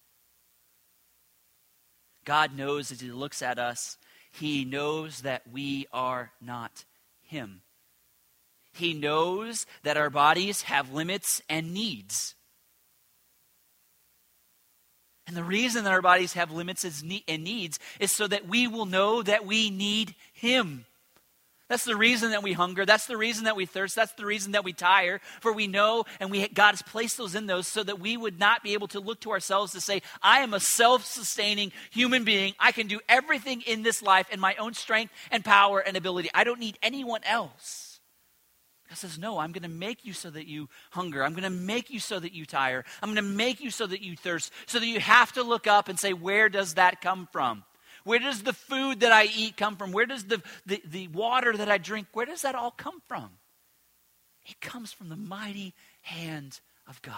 God 2.25 2.57
knows 2.57 2.93
as 2.93 3.01
he 3.01 3.11
looks 3.11 3.43
at 3.43 3.59
us, 3.59 3.99
he 4.31 4.65
knows 4.65 5.23
that 5.23 5.43
we 5.51 5.87
are 5.93 6.31
not 6.41 6.85
him. 7.23 7.63
He 8.75 8.93
knows 8.93 9.67
that 9.83 9.97
our 9.97 10.11
bodies 10.11 10.63
have 10.63 10.93
limits 10.93 11.41
and 11.49 11.73
needs. 11.73 12.35
And 15.27 15.37
the 15.37 15.45
reason 15.45 15.85
that 15.85 15.93
our 15.93 16.03
bodies 16.03 16.35
have 16.35 16.51
limits 16.51 16.85
and 16.85 17.45
needs 17.45 17.79
is 17.99 18.13
so 18.13 18.27
that 18.27 18.47
we 18.47 18.69
will 18.69 18.87
know 18.87 19.23
that 19.23 19.47
we 19.47 19.71
need 19.71 20.15
Him. 20.33 20.85
That's 21.69 21.85
the 21.85 21.97
reason 21.97 22.33
that 22.33 22.43
we 22.43 22.53
hunger. 22.53 22.85
That's 22.85 23.07
the 23.07 23.17
reason 23.17 23.45
that 23.45 23.57
we 23.57 23.65
thirst. 23.65 23.97
That's 23.97 24.13
the 24.13 24.27
reason 24.27 24.53
that 24.53 24.65
we 24.65 24.75
tire. 24.75 25.21
For 25.41 25.51
we 25.51 25.67
know, 25.67 26.05
and 26.21 26.31
we, 26.31 26.47
God 26.49 26.73
has 26.73 26.83
placed 26.83 27.17
those 27.17 27.35
in 27.35 27.47
those 27.47 27.67
so 27.67 27.83
that 27.83 27.99
we 27.99 28.19
would 28.19 28.39
not 28.39 28.63
be 28.63 28.75
able 28.75 28.89
to 28.89 29.01
look 29.01 29.21
to 29.21 29.31
ourselves 29.31 29.73
to 29.73 29.81
say, 29.81 30.03
I 30.23 30.41
am 30.41 30.53
a 30.53 30.61
self 30.61 31.07
sustaining 31.07 31.73
human 31.91 32.25
being. 32.25 32.55
I 32.61 32.73
can 32.73 32.87
do 32.87 33.01
everything 33.09 33.63
in 33.63 33.83
this 33.83 34.03
life 34.03 34.29
in 34.31 34.41
my 34.41 34.55
own 34.57 34.75
strength 34.75 35.15
and 35.31 35.43
power 35.43 35.81
and 35.81 35.97
ability. 35.97 36.29
I 36.35 36.45
don't 36.45 36.61
need 36.61 36.79
anyone 36.83 37.23
else. 37.25 37.84
God 38.89 38.99
says, 38.99 39.19
No, 39.19 39.39
I'm 39.39 39.53
going 39.53 39.63
to 39.63 39.69
make 39.69 40.05
you 40.05 40.13
so 40.13 40.31
that 40.31 40.47
you 40.47 40.69
hunger. 40.91 41.25
I'm 41.25 41.33
going 41.33 41.45
to 41.45 41.51
make 41.51 41.91
you 41.91 42.01
so 42.01 42.19
that 42.19 42.33
you 42.33 42.45
tire. 42.47 42.85
I'm 43.03 43.09
going 43.13 43.17
to 43.17 43.35
make 43.37 43.61
you 43.61 43.71
so 43.71 43.87
that 43.87 44.03
you 44.03 44.17
thirst, 44.17 44.53
so 44.67 44.79
that 44.79 44.87
you 44.87 45.01
have 45.01 45.33
to 45.33 45.43
look 45.43 45.67
up 45.67 45.89
and 45.89 45.99
say, 45.99 46.13
Where 46.13 46.49
does 46.49 46.75
that 46.75 47.01
come 47.01 47.29
from? 47.33 47.65
Where 48.05 48.19
does 48.19 48.43
the 48.43 48.53
food 48.53 49.01
that 49.01 49.13
I 49.13 49.25
eat 49.25 49.57
come 49.57 49.77
from? 49.77 49.93
Where 49.93 50.07
does 50.07 50.25
the, 50.25 50.43
the, 50.67 50.83
the 50.85 51.09
water 51.09 51.57
that 51.57 51.71
I 51.71 51.79
drink, 51.79 52.09
where 52.13 52.27
does 52.27 52.43
that 52.43 52.55
all 52.55 52.71
come 52.71 53.01
from? 53.09 53.31
It 54.47 54.61
comes 54.61 54.93
from 54.93 55.09
the 55.09 55.17
mighty 55.17 55.75
hand 56.03 56.61
of 56.87 57.01
God. 57.01 57.15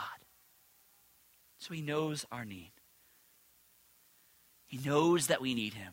So 1.58 1.74
he 1.74 1.82
knows 1.82 2.24
our 2.30 2.44
need. 2.44 2.70
He 4.66 4.78
knows 4.78 5.26
that 5.26 5.40
we 5.40 5.54
need 5.54 5.74
him. 5.74 5.92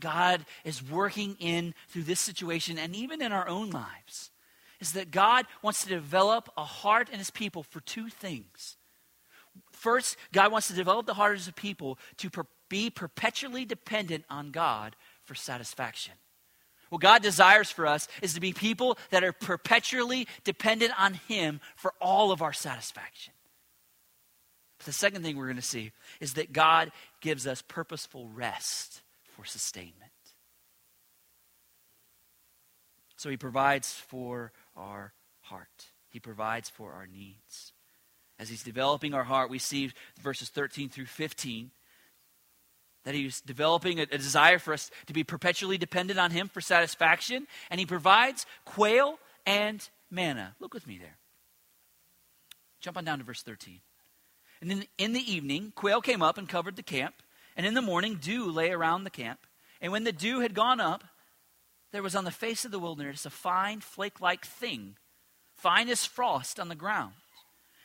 God 0.00 0.44
is 0.64 0.82
working 0.82 1.36
in 1.38 1.74
through 1.88 2.04
this 2.04 2.20
situation 2.20 2.78
and 2.78 2.96
even 2.96 3.22
in 3.22 3.32
our 3.32 3.46
own 3.46 3.70
lives 3.70 4.30
is 4.80 4.92
that 4.92 5.10
God 5.10 5.46
wants 5.62 5.82
to 5.82 5.88
develop 5.88 6.48
a 6.56 6.64
heart 6.64 7.08
in 7.10 7.18
his 7.18 7.30
people 7.30 7.62
for 7.62 7.80
two 7.80 8.08
things. 8.08 8.76
First, 9.72 10.16
God 10.32 10.52
wants 10.52 10.68
to 10.68 10.74
develop 10.74 11.06
the 11.06 11.14
heart 11.14 11.32
of 11.32 11.44
his 11.44 11.52
people 11.54 11.98
to 12.18 12.30
per- 12.30 12.46
be 12.68 12.90
perpetually 12.90 13.64
dependent 13.64 14.24
on 14.30 14.50
God 14.50 14.94
for 15.24 15.34
satisfaction. 15.34 16.14
What 16.88 17.02
God 17.02 17.22
desires 17.22 17.70
for 17.70 17.86
us 17.86 18.08
is 18.22 18.34
to 18.34 18.40
be 18.40 18.52
people 18.52 18.98
that 19.10 19.24
are 19.24 19.32
perpetually 19.32 20.26
dependent 20.44 20.92
on 20.98 21.14
Him 21.14 21.60
for 21.76 21.92
all 22.00 22.32
of 22.32 22.42
our 22.42 22.52
satisfaction. 22.52 23.34
But 24.78 24.86
the 24.86 24.92
second 24.92 25.22
thing 25.22 25.36
we're 25.36 25.46
going 25.46 25.56
to 25.56 25.62
see 25.62 25.92
is 26.20 26.34
that 26.34 26.52
God 26.52 26.92
gives 27.20 27.46
us 27.46 27.62
purposeful 27.62 28.28
rest 28.28 29.02
for 29.36 29.44
sustainment. 29.44 29.94
So 33.16 33.28
He 33.28 33.36
provides 33.36 33.92
for 33.92 34.52
our 34.78 35.12
heart, 35.42 35.88
He 36.08 36.20
provides 36.20 36.70
for 36.70 36.92
our 36.92 37.06
needs. 37.06 37.72
As 38.38 38.48
He's 38.48 38.62
developing 38.62 39.14
our 39.14 39.24
heart, 39.24 39.50
we 39.50 39.58
see 39.58 39.90
verses 40.22 40.48
13 40.48 40.88
through 40.88 41.06
15 41.06 41.70
that 43.04 43.14
he's 43.14 43.40
developing 43.40 44.00
a, 44.00 44.02
a, 44.02 44.18
desire 44.18 44.58
for 44.58 44.74
us 44.74 44.90
to 45.06 45.14
be 45.14 45.24
perpetually 45.24 45.78
dependent 45.78 46.18
on 46.18 46.30
him 46.30 46.46
for 46.46 46.60
satisfaction, 46.60 47.46
and 47.70 47.80
he 47.80 47.86
provides 47.86 48.44
quail 48.66 49.18
and 49.46 49.88
manna. 50.10 50.54
Look 50.60 50.74
with 50.74 50.86
me 50.86 50.98
there. 50.98 51.16
Jump 52.80 52.98
on 52.98 53.06
down 53.06 53.18
to 53.18 53.24
verse 53.24 53.42
13. 53.42 53.80
And 54.60 54.70
then 54.70 54.84
in 54.98 55.14
the 55.14 55.32
evening, 55.32 55.72
quail 55.74 56.02
came 56.02 56.20
up 56.20 56.36
and 56.36 56.48
covered 56.48 56.76
the 56.76 56.82
camp, 56.82 57.14
and 57.56 57.64
in 57.64 57.72
the 57.72 57.80
morning, 57.80 58.18
dew 58.20 58.50
lay 58.50 58.70
around 58.70 59.04
the 59.04 59.10
camp. 59.10 59.40
And 59.80 59.90
when 59.90 60.04
the 60.04 60.12
dew 60.12 60.40
had 60.40 60.52
gone 60.52 60.78
up, 60.80 61.04
there 61.92 62.02
was 62.02 62.14
on 62.14 62.24
the 62.24 62.30
face 62.30 62.64
of 62.64 62.70
the 62.70 62.78
wilderness 62.78 63.26
a 63.26 63.30
fine 63.30 63.80
flake 63.80 64.20
like 64.20 64.44
thing, 64.44 64.96
fine 65.56 65.88
as 65.88 66.04
frost 66.04 66.60
on 66.60 66.68
the 66.68 66.74
ground. 66.74 67.14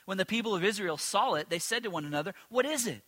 When 0.05 0.17
the 0.17 0.25
people 0.25 0.53
of 0.53 0.63
Israel 0.63 0.97
saw 0.97 1.35
it, 1.35 1.49
they 1.49 1.59
said 1.59 1.83
to 1.83 1.89
one 1.89 2.05
another, 2.05 2.33
What 2.49 2.65
is 2.65 2.85
it? 2.85 3.03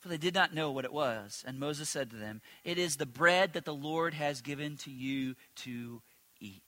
for 0.00 0.08
they 0.08 0.16
did 0.16 0.34
not 0.34 0.54
know 0.54 0.70
what 0.70 0.84
it 0.84 0.92
was. 0.92 1.44
And 1.46 1.58
Moses 1.58 1.88
said 1.88 2.10
to 2.10 2.16
them, 2.16 2.40
It 2.64 2.78
is 2.78 2.96
the 2.96 3.06
bread 3.06 3.52
that 3.54 3.64
the 3.64 3.74
Lord 3.74 4.14
has 4.14 4.40
given 4.40 4.76
to 4.78 4.90
you 4.90 5.34
to 5.56 6.02
eat. 6.40 6.62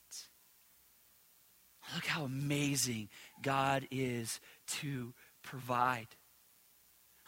Look 1.95 2.07
how 2.07 2.25
amazing 2.25 3.09
God 3.43 3.87
is 3.91 4.41
to 4.81 5.15
provide. 5.43 6.09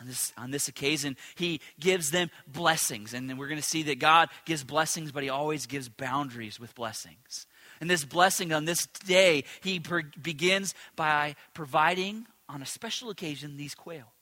On 0.01 0.07
this, 0.09 0.33
on 0.37 0.51
this 0.51 0.67
occasion, 0.67 1.17
he 1.37 1.61
gives 1.79 2.11
them 2.11 2.31
blessings. 2.47 3.15
And 3.15 3.39
we're 3.39 3.47
going 3.47 3.61
to 3.61 3.67
see 3.67 3.85
that 3.85 4.01
God 4.01 4.31
gives 4.45 4.65
blessings, 4.65 5.13
but 5.13 5.23
he 5.23 5.29
always 5.29 5.67
gives 5.67 5.89
boundaries 5.89 6.59
with 6.59 6.75
blessings. 6.75 7.47
And 7.81 7.89
this 7.89 8.05
blessing 8.05 8.53
on 8.53 8.65
this 8.65 8.87
day, 9.07 9.45
he 9.61 9.79
per- 9.79 10.03
begins 10.21 10.75
by 10.97 11.37
providing, 11.55 12.27
on 12.49 12.63
a 12.63 12.67
special 12.67 13.11
occasion, 13.11 13.57
these 13.57 13.75
quail. 13.75 14.13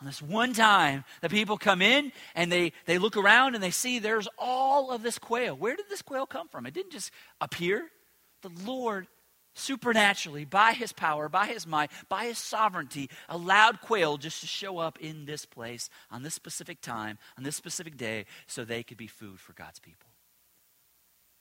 On 0.00 0.06
this 0.06 0.22
one 0.22 0.52
time, 0.52 1.04
the 1.22 1.28
people 1.28 1.58
come 1.58 1.82
in 1.82 2.12
and 2.34 2.52
they, 2.52 2.72
they 2.86 2.98
look 2.98 3.16
around 3.16 3.54
and 3.54 3.62
they 3.62 3.72
see 3.72 3.98
there's 3.98 4.28
all 4.38 4.92
of 4.92 5.02
this 5.02 5.18
quail. 5.18 5.56
Where 5.56 5.74
did 5.74 5.88
this 5.88 6.02
quail 6.02 6.24
come 6.24 6.48
from? 6.48 6.66
It 6.66 6.74
didn't 6.74 6.92
just 6.92 7.10
appear. 7.40 7.88
The 8.42 8.50
Lord 8.64 9.08
supernaturally, 9.58 10.44
by 10.44 10.72
his 10.72 10.92
power, 10.92 11.28
by 11.28 11.46
his 11.46 11.66
might, 11.66 11.90
by 12.08 12.24
his 12.24 12.38
sovereignty, 12.38 13.10
allowed 13.28 13.80
quail 13.80 14.16
just 14.16 14.40
to 14.40 14.46
show 14.46 14.78
up 14.78 14.98
in 15.00 15.26
this 15.26 15.44
place 15.44 15.90
on 16.10 16.22
this 16.22 16.34
specific 16.34 16.80
time, 16.80 17.18
on 17.36 17.44
this 17.44 17.56
specific 17.56 17.96
day, 17.96 18.26
so 18.46 18.64
they 18.64 18.82
could 18.82 18.98
be 18.98 19.06
food 19.06 19.40
for 19.40 19.52
God's 19.52 19.78
people. 19.78 20.08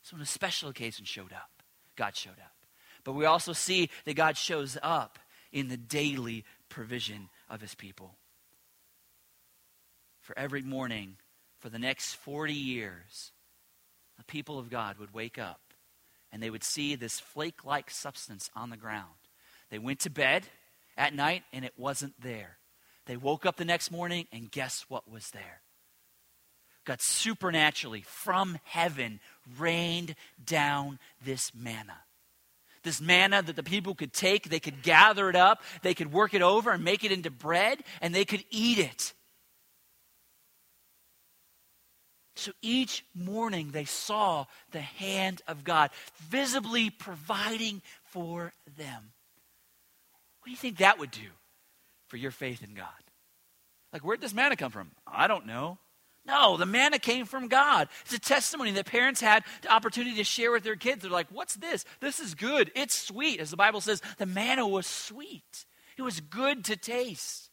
So, 0.02 0.16
on 0.16 0.22
a 0.22 0.26
special 0.26 0.70
occasion, 0.70 1.06
showed 1.06 1.34
up. 1.34 1.64
God 1.96 2.16
showed 2.16 2.40
up. 2.40 2.54
But 3.04 3.14
we 3.14 3.26
also 3.26 3.54
see 3.54 3.90
that 4.06 4.16
God 4.16 4.38
shows 4.38 4.78
up 4.82 5.20
in 5.52 5.68
the 5.68 5.78
daily 5.78 6.46
provision 6.70 7.30
of 7.50 7.62
his 7.62 7.76
people 7.76 8.16
for 10.28 10.38
every 10.38 10.62
morning 10.62 11.16
for 11.60 11.70
the 11.70 11.80
next 11.80 12.16
40 12.16 12.52
years, 12.54 13.32
the 14.18 14.26
people 14.26 14.60
of 14.60 14.70
God 14.70 14.98
would 14.98 15.14
wake 15.14 15.40
up 15.40 15.62
and 16.32 16.42
they 16.42 16.50
would 16.50 16.64
see 16.64 16.96
this 16.96 17.20
flake 17.20 17.64
like 17.64 17.90
substance 17.90 18.50
on 18.56 18.70
the 18.70 18.78
ground. 18.78 19.16
They 19.70 19.80
went 19.80 20.00
to 20.02 20.10
bed 20.10 20.44
at 20.98 21.14
night 21.14 21.44
and 21.54 21.64
it 21.66 21.74
wasn't 21.78 22.20
there. 22.22 22.58
They 23.06 23.18
woke 23.18 23.46
up 23.46 23.56
the 23.56 23.66
next 23.66 23.92
morning 23.92 24.28
and 24.32 24.52
guess 24.52 24.86
what 24.90 25.10
was 25.10 25.30
there? 25.32 25.62
God 26.86 27.00
supernaturally 27.02 28.02
from 28.02 28.60
heaven 28.64 29.20
rained 29.58 30.16
down 30.44 31.00
this 31.24 31.52
manna. 31.54 31.98
This 32.84 33.02
manna 33.02 33.42
that 33.42 33.58
the 33.58 33.64
people 33.64 33.94
could 33.96 34.14
take, 34.14 34.50
they 34.50 34.62
could 34.62 34.82
gather 34.82 35.30
it 35.30 35.36
up, 35.36 35.62
they 35.82 35.94
could 35.94 36.14
work 36.14 36.34
it 36.34 36.42
over 36.42 36.72
and 36.72 36.84
make 36.84 37.04
it 37.04 37.12
into 37.12 37.30
bread, 37.30 37.84
and 38.02 38.16
they 38.16 38.24
could 38.24 38.46
eat 38.50 38.80
it. 38.80 39.14
So 42.38 42.52
each 42.62 43.04
morning 43.16 43.72
they 43.72 43.86
saw 43.86 44.46
the 44.72 44.82
hand 44.82 45.42
of 45.48 45.64
God 45.64 45.90
visibly 46.30 46.90
providing 46.90 47.82
for 48.04 48.54
them. 48.78 49.12
What 50.40 50.46
do 50.46 50.52
you 50.52 50.58
think 50.58 50.78
that 50.78 51.00
would 51.00 51.12
do 51.12 51.30
for 52.08 52.18
your 52.18 52.32
faith 52.32 52.64
in 52.64 52.74
God? 52.74 52.88
Like, 53.92 54.04
where'd 54.04 54.22
this 54.22 54.34
manna 54.34 54.56
come 54.56 54.72
from? 54.72 54.92
I 55.06 55.28
don't 55.28 55.48
know. 55.48 55.78
No, 56.26 56.58
the 56.58 56.66
manna 56.66 57.00
came 57.00 57.26
from 57.26 57.48
God. 57.48 57.88
It's 58.04 58.14
a 58.14 58.20
testimony 58.20 58.72
that 58.72 58.86
parents 58.86 59.22
had 59.22 59.44
the 59.62 59.74
opportunity 59.74 60.18
to 60.18 60.26
share 60.26 60.52
with 60.52 60.64
their 60.64 60.76
kids. 60.76 61.02
They're 61.02 61.12
like, 61.12 61.28
what's 61.32 61.56
this? 61.56 61.86
This 62.02 62.20
is 62.20 62.36
good. 62.36 62.70
It's 62.76 62.98
sweet. 62.98 63.40
As 63.40 63.50
the 63.50 63.58
Bible 63.58 63.80
says, 63.80 64.02
the 64.18 64.26
manna 64.26 64.68
was 64.68 64.86
sweet, 64.86 65.66
it 65.98 66.02
was 66.02 66.20
good 66.20 66.66
to 66.66 66.76
taste. 66.76 67.47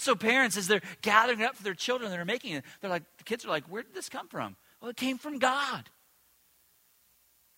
So 0.00 0.16
parents, 0.16 0.56
as 0.56 0.66
they're 0.66 0.80
gathering 1.02 1.40
it 1.40 1.44
up 1.44 1.56
for 1.56 1.62
their 1.62 1.74
children 1.74 2.10
that 2.10 2.18
are 2.18 2.24
making 2.24 2.54
it, 2.54 2.64
they're 2.80 2.88
like, 2.88 3.02
the 3.18 3.24
kids 3.24 3.44
are 3.44 3.50
like, 3.50 3.64
where 3.66 3.82
did 3.82 3.94
this 3.94 4.08
come 4.08 4.28
from? 4.28 4.56
Well, 4.80 4.90
it 4.90 4.96
came 4.96 5.18
from 5.18 5.38
God. 5.38 5.90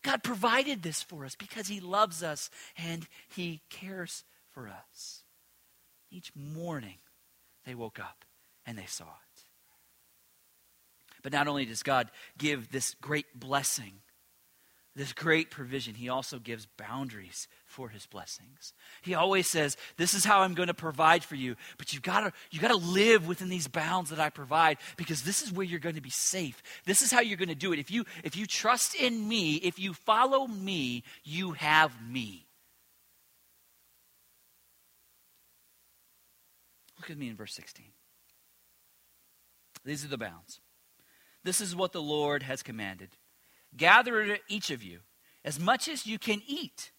God 0.02 0.24
provided 0.24 0.82
this 0.82 1.00
for 1.00 1.24
us 1.24 1.36
because 1.36 1.68
He 1.68 1.78
loves 1.78 2.20
us 2.24 2.50
and 2.76 3.06
He 3.28 3.60
cares 3.70 4.24
for 4.50 4.66
us. 4.66 5.22
Each 6.10 6.32
morning, 6.34 6.98
they 7.64 7.76
woke 7.76 8.00
up 8.00 8.24
and 8.66 8.76
they 8.76 8.86
saw 8.86 9.04
it. 9.04 9.42
But 11.22 11.32
not 11.32 11.46
only 11.46 11.64
does 11.64 11.84
God 11.84 12.10
give 12.38 12.72
this 12.72 12.96
great 13.00 13.38
blessing, 13.38 13.92
this 14.94 15.14
great 15.14 15.50
provision, 15.50 15.94
he 15.94 16.10
also 16.10 16.38
gives 16.38 16.66
boundaries 16.66 17.48
for 17.64 17.88
his 17.88 18.04
blessings. 18.04 18.74
He 19.00 19.14
always 19.14 19.48
says, 19.48 19.78
This 19.96 20.12
is 20.12 20.24
how 20.24 20.40
I'm 20.40 20.52
going 20.52 20.66
to 20.66 20.74
provide 20.74 21.24
for 21.24 21.34
you, 21.34 21.56
but 21.78 21.92
you've 21.92 22.02
got 22.02 22.20
to, 22.20 22.32
you 22.50 22.60
got 22.60 22.68
to 22.68 22.76
live 22.76 23.26
within 23.26 23.48
these 23.48 23.68
bounds 23.68 24.10
that 24.10 24.20
I 24.20 24.28
provide 24.28 24.76
because 24.98 25.22
this 25.22 25.40
is 25.40 25.50
where 25.50 25.64
you're 25.64 25.80
going 25.80 25.94
to 25.94 26.02
be 26.02 26.10
safe. 26.10 26.62
This 26.84 27.00
is 27.00 27.10
how 27.10 27.20
you're 27.20 27.38
going 27.38 27.48
to 27.48 27.54
do 27.54 27.72
it. 27.72 27.78
If 27.78 27.90
you, 27.90 28.04
if 28.22 28.36
you 28.36 28.44
trust 28.44 28.94
in 28.94 29.26
me, 29.26 29.54
if 29.56 29.78
you 29.78 29.94
follow 29.94 30.46
me, 30.46 31.04
you 31.24 31.52
have 31.52 31.92
me. 32.06 32.46
Look 36.98 37.10
at 37.10 37.16
me 37.16 37.30
in 37.30 37.36
verse 37.36 37.54
16. 37.54 37.86
These 39.86 40.04
are 40.04 40.08
the 40.08 40.18
bounds. 40.18 40.60
This 41.44 41.62
is 41.62 41.74
what 41.74 41.92
the 41.92 42.02
Lord 42.02 42.42
has 42.42 42.62
commanded 42.62 43.16
Gather 43.76 44.38
each 44.48 44.70
of 44.70 44.82
you 44.82 45.00
as 45.44 45.58
much 45.58 45.88
as 45.88 46.06
you 46.06 46.18
can 46.18 46.42
eat. 46.46 46.92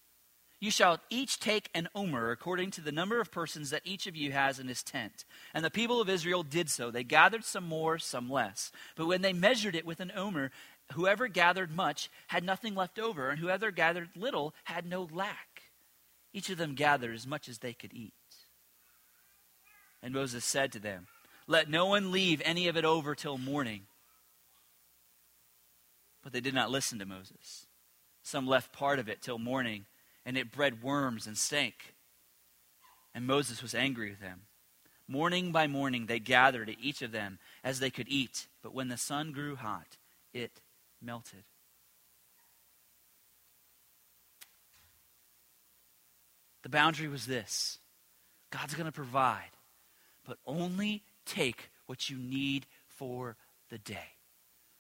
You 0.60 0.72
shall 0.72 1.02
each 1.10 1.42
take 1.42 1.70
an 1.74 1.90
omer 1.94 2.32
according 2.32 2.72
to 2.72 2.82
the 2.82 2.92
number 2.92 3.20
of 3.20 3.34
persons 3.34 3.70
that 3.72 3.82
each 3.84 4.08
of 4.08 4.16
you 4.16 4.32
has 4.32 4.60
in 4.60 4.70
his 4.70 4.82
tent. 4.82 5.26
And 5.54 5.64
the 5.64 5.70
people 5.70 6.00
of 6.00 6.08
Israel 6.08 6.42
did 6.42 6.70
so. 6.70 6.90
They 6.90 7.04
gathered 7.04 7.44
some 7.44 7.68
more, 7.68 8.00
some 8.00 8.30
less. 8.30 8.72
But 8.96 9.08
when 9.08 9.22
they 9.22 9.34
measured 9.34 9.76
it 9.76 9.86
with 9.86 10.00
an 10.00 10.14
omer, 10.16 10.52
whoever 10.94 11.28
gathered 11.28 11.76
much 11.76 12.10
had 12.28 12.46
nothing 12.46 12.76
left 12.76 12.98
over, 12.98 13.30
and 13.30 13.40
whoever 13.40 13.72
gathered 13.72 14.10
little 14.16 14.54
had 14.64 14.86
no 14.86 15.10
lack. 15.12 15.64
Each 16.32 16.50
of 16.50 16.58
them 16.58 16.76
gathered 16.76 17.14
as 17.14 17.28
much 17.28 17.50
as 17.50 17.60
they 17.60 17.74
could 17.74 17.94
eat. 17.94 18.14
And 20.02 20.14
Moses 20.14 20.46
said 20.46 20.72
to 20.72 20.80
them, 20.80 21.08
Let 21.46 21.70
no 21.70 21.88
one 21.88 22.12
leave 22.12 22.42
any 22.46 22.70
of 22.70 22.78
it 22.78 22.86
over 22.86 23.16
till 23.16 23.38
morning. 23.38 23.82
But 26.24 26.34
they 26.34 26.42
did 26.42 26.54
not 26.54 26.72
listen 26.72 27.00
to 27.00 27.06
Moses. 27.06 27.68
Some 28.24 28.48
left 28.48 28.72
part 28.72 28.98
of 28.98 29.10
it 29.10 29.22
till 29.22 29.38
morning, 29.38 29.86
and 30.26 30.38
it 30.38 30.52
bred 30.52 30.82
worms 30.82 31.28
and 31.28 31.38
stank. 31.38 31.94
And 33.14 33.28
Moses 33.28 33.62
was 33.62 33.76
angry 33.76 34.10
with 34.10 34.22
them. 34.22 34.44
Morning 35.08 35.52
by 35.52 35.68
morning 35.68 36.06
they 36.06 36.20
gathered 36.20 36.76
each 36.82 37.02
of 37.02 37.12
them 37.12 37.40
as 37.64 37.80
they 37.80 37.90
could 37.90 38.08
eat, 38.08 38.48
but 38.62 38.74
when 38.74 38.88
the 38.88 38.98
sun 38.98 39.34
grew 39.34 39.58
hot, 39.58 39.98
it 40.34 40.62
melted. 41.02 41.44
The 46.64 46.70
boundary 46.70 47.10
was 47.10 47.26
this 47.26 47.80
God's 48.50 48.74
going 48.74 48.86
to 48.86 48.92
provide, 48.92 49.52
but 50.26 50.38
only 50.46 51.04
take 51.26 51.70
what 51.86 52.10
you 52.10 52.18
need 52.18 52.66
for 52.88 53.36
the 53.70 53.78
day. 53.78 54.13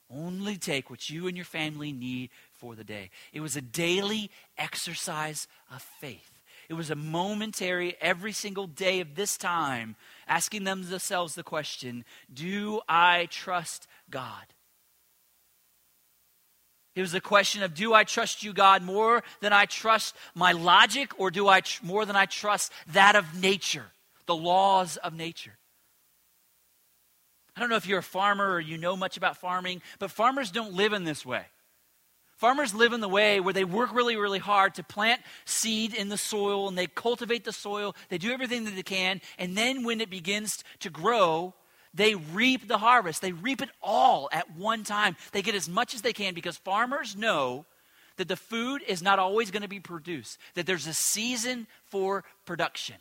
Only 0.09 0.57
take 0.57 0.89
what 0.89 1.09
you 1.09 1.27
and 1.27 1.35
your 1.35 1.45
family 1.45 1.91
need 1.91 2.29
for 2.51 2.75
the 2.75 2.83
day. 2.83 3.09
It 3.31 3.39
was 3.39 3.55
a 3.55 3.61
daily 3.61 4.29
exercise 4.57 5.47
of 5.71 5.81
faith. 5.81 6.31
It 6.69 6.73
was 6.75 6.89
a 6.89 6.95
momentary, 6.95 7.95
every 7.99 8.31
single 8.31 8.67
day 8.67 8.99
of 8.99 9.15
this 9.15 9.37
time, 9.37 9.95
asking 10.27 10.63
themselves 10.63 11.35
the 11.35 11.43
question 11.43 12.05
Do 12.33 12.81
I 12.87 13.27
trust 13.29 13.87
God? 14.09 14.45
It 16.95 17.01
was 17.01 17.13
a 17.13 17.21
question 17.21 17.63
of 17.63 17.73
do 17.73 17.93
I 17.93 18.03
trust 18.03 18.43
you, 18.43 18.53
God, 18.53 18.83
more 18.83 19.23
than 19.41 19.51
I 19.51 19.65
trust 19.65 20.15
my 20.35 20.51
logic, 20.51 21.19
or 21.19 21.31
do 21.31 21.47
I 21.47 21.61
tr- 21.61 21.83
more 21.83 22.05
than 22.05 22.15
I 22.15 22.25
trust 22.27 22.71
that 22.87 23.15
of 23.15 23.39
nature, 23.41 23.87
the 24.27 24.35
laws 24.35 24.97
of 24.97 25.13
nature? 25.13 25.57
I 27.55 27.59
don't 27.59 27.69
know 27.69 27.75
if 27.75 27.87
you're 27.87 27.99
a 27.99 28.03
farmer 28.03 28.49
or 28.49 28.59
you 28.59 28.77
know 28.77 28.95
much 28.95 29.17
about 29.17 29.37
farming, 29.37 29.81
but 29.99 30.11
farmers 30.11 30.51
don't 30.51 30.73
live 30.73 30.93
in 30.93 31.03
this 31.03 31.25
way. 31.25 31.45
Farmers 32.37 32.73
live 32.73 32.93
in 32.93 32.99
the 32.99 33.07
way 33.07 33.39
where 33.39 33.53
they 33.53 33.63
work 33.63 33.93
really, 33.93 34.15
really 34.15 34.39
hard 34.39 34.75
to 34.75 34.83
plant 34.83 35.21
seed 35.45 35.93
in 35.93 36.09
the 36.09 36.17
soil 36.17 36.67
and 36.67 36.77
they 36.77 36.87
cultivate 36.87 37.45
the 37.45 37.53
soil. 37.53 37.95
They 38.09 38.17
do 38.17 38.31
everything 38.31 38.65
that 38.65 38.75
they 38.75 38.83
can. 38.83 39.21
And 39.37 39.55
then 39.55 39.83
when 39.83 40.01
it 40.01 40.09
begins 40.09 40.63
to 40.79 40.89
grow, 40.89 41.53
they 41.93 42.15
reap 42.15 42.67
the 42.67 42.79
harvest. 42.79 43.21
They 43.21 43.31
reap 43.31 43.61
it 43.61 43.69
all 43.81 44.29
at 44.31 44.57
one 44.57 44.83
time. 44.83 45.15
They 45.31 45.43
get 45.43 45.55
as 45.55 45.69
much 45.69 45.93
as 45.93 46.01
they 46.01 46.11
can 46.11 46.33
because 46.33 46.57
farmers 46.57 47.15
know 47.15 47.65
that 48.17 48.27
the 48.27 48.35
food 48.35 48.81
is 48.87 49.01
not 49.01 49.19
always 49.19 49.51
going 49.51 49.61
to 49.61 49.69
be 49.69 49.79
produced, 49.79 50.37
that 50.55 50.65
there's 50.65 50.87
a 50.87 50.93
season 50.93 51.67
for 51.85 52.23
production. 52.45 52.95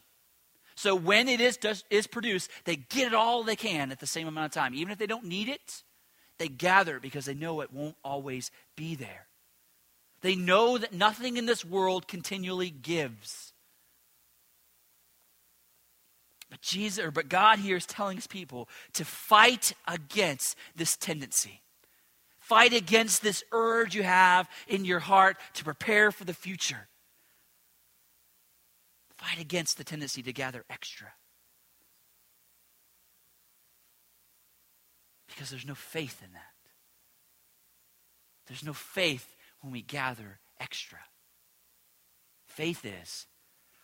So 0.74 0.94
when 0.94 1.28
it 1.28 1.40
is, 1.40 1.58
is 1.90 2.06
produced, 2.06 2.50
they 2.64 2.76
get 2.76 3.08
it 3.08 3.14
all 3.14 3.42
they 3.42 3.56
can 3.56 3.92
at 3.92 4.00
the 4.00 4.06
same 4.06 4.26
amount 4.26 4.46
of 4.46 4.52
time. 4.52 4.74
Even 4.74 4.92
if 4.92 4.98
they 4.98 5.06
don't 5.06 5.24
need 5.24 5.48
it, 5.48 5.82
they 6.38 6.48
gather 6.48 6.98
because 6.98 7.26
they 7.26 7.34
know 7.34 7.60
it 7.60 7.72
won't 7.72 7.96
always 8.04 8.50
be 8.76 8.94
there. 8.94 9.26
They 10.22 10.34
know 10.34 10.78
that 10.78 10.92
nothing 10.92 11.36
in 11.36 11.46
this 11.46 11.64
world 11.64 12.08
continually 12.08 12.70
gives. 12.70 13.52
But 16.48 16.60
Jesus, 16.60 17.04
or, 17.04 17.10
but 17.10 17.28
God 17.28 17.58
here 17.58 17.76
is 17.76 17.86
telling 17.86 18.16
his 18.16 18.26
people 18.26 18.68
to 18.94 19.04
fight 19.04 19.72
against 19.88 20.56
this 20.76 20.96
tendency. 20.96 21.62
Fight 22.38 22.72
against 22.72 23.22
this 23.22 23.42
urge 23.52 23.94
you 23.94 24.02
have 24.02 24.48
in 24.68 24.84
your 24.84 24.98
heart 24.98 25.38
to 25.54 25.64
prepare 25.64 26.12
for 26.12 26.24
the 26.24 26.34
future. 26.34 26.88
Fight 29.22 29.40
against 29.40 29.78
the 29.78 29.84
tendency 29.84 30.20
to 30.20 30.32
gather 30.32 30.64
extra. 30.68 31.12
Because 35.28 35.48
there's 35.48 35.66
no 35.66 35.76
faith 35.76 36.20
in 36.24 36.32
that. 36.32 36.40
There's 38.48 38.64
no 38.64 38.72
faith 38.72 39.36
when 39.60 39.72
we 39.72 39.80
gather 39.80 40.40
extra. 40.58 40.98
Faith 42.48 42.84
is 42.84 43.26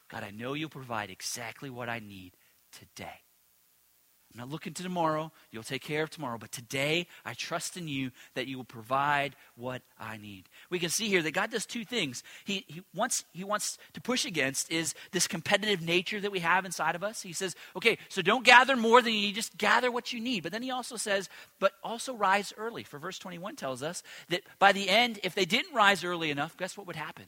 God, 0.08 0.24
I 0.24 0.30
know 0.30 0.54
you'll 0.54 0.70
provide 0.70 1.10
exactly 1.10 1.70
what 1.70 1.88
I 1.88 2.00
need 2.00 2.32
today. 2.72 3.20
I'm 4.32 4.40
not 4.40 4.50
looking 4.50 4.74
to 4.74 4.82
tomorrow. 4.82 5.32
You'll 5.50 5.62
take 5.62 5.82
care 5.82 6.02
of 6.02 6.10
tomorrow. 6.10 6.36
But 6.36 6.52
today, 6.52 7.06
I 7.24 7.32
trust 7.32 7.78
in 7.78 7.88
you 7.88 8.10
that 8.34 8.46
you 8.46 8.58
will 8.58 8.64
provide 8.64 9.34
what 9.56 9.80
I 9.98 10.18
need. 10.18 10.50
We 10.68 10.78
can 10.78 10.90
see 10.90 11.08
here 11.08 11.22
that 11.22 11.30
God 11.30 11.50
does 11.50 11.64
two 11.64 11.84
things. 11.84 12.22
He, 12.44 12.64
he, 12.68 12.82
wants, 12.94 13.24
he 13.32 13.42
wants 13.42 13.78
to 13.94 14.02
push 14.02 14.26
against 14.26 14.70
is 14.70 14.94
this 15.12 15.26
competitive 15.26 15.80
nature 15.80 16.20
that 16.20 16.30
we 16.30 16.40
have 16.40 16.66
inside 16.66 16.94
of 16.94 17.02
us. 17.02 17.22
He 17.22 17.32
says, 17.32 17.56
okay, 17.74 17.96
so 18.10 18.20
don't 18.20 18.44
gather 18.44 18.76
more 18.76 19.00
than 19.00 19.14
you 19.14 19.20
need, 19.20 19.34
just 19.34 19.56
gather 19.56 19.90
what 19.90 20.12
you 20.12 20.20
need. 20.20 20.42
But 20.42 20.52
then 20.52 20.62
he 20.62 20.70
also 20.70 20.96
says, 20.96 21.30
but 21.58 21.72
also 21.82 22.14
rise 22.14 22.52
early. 22.58 22.82
For 22.82 22.98
verse 22.98 23.18
21 23.18 23.56
tells 23.56 23.82
us 23.82 24.02
that 24.28 24.42
by 24.58 24.72
the 24.72 24.90
end, 24.90 25.20
if 25.24 25.34
they 25.34 25.46
didn't 25.46 25.74
rise 25.74 26.04
early 26.04 26.30
enough, 26.30 26.54
guess 26.58 26.76
what 26.76 26.86
would 26.86 26.96
happen? 26.96 27.24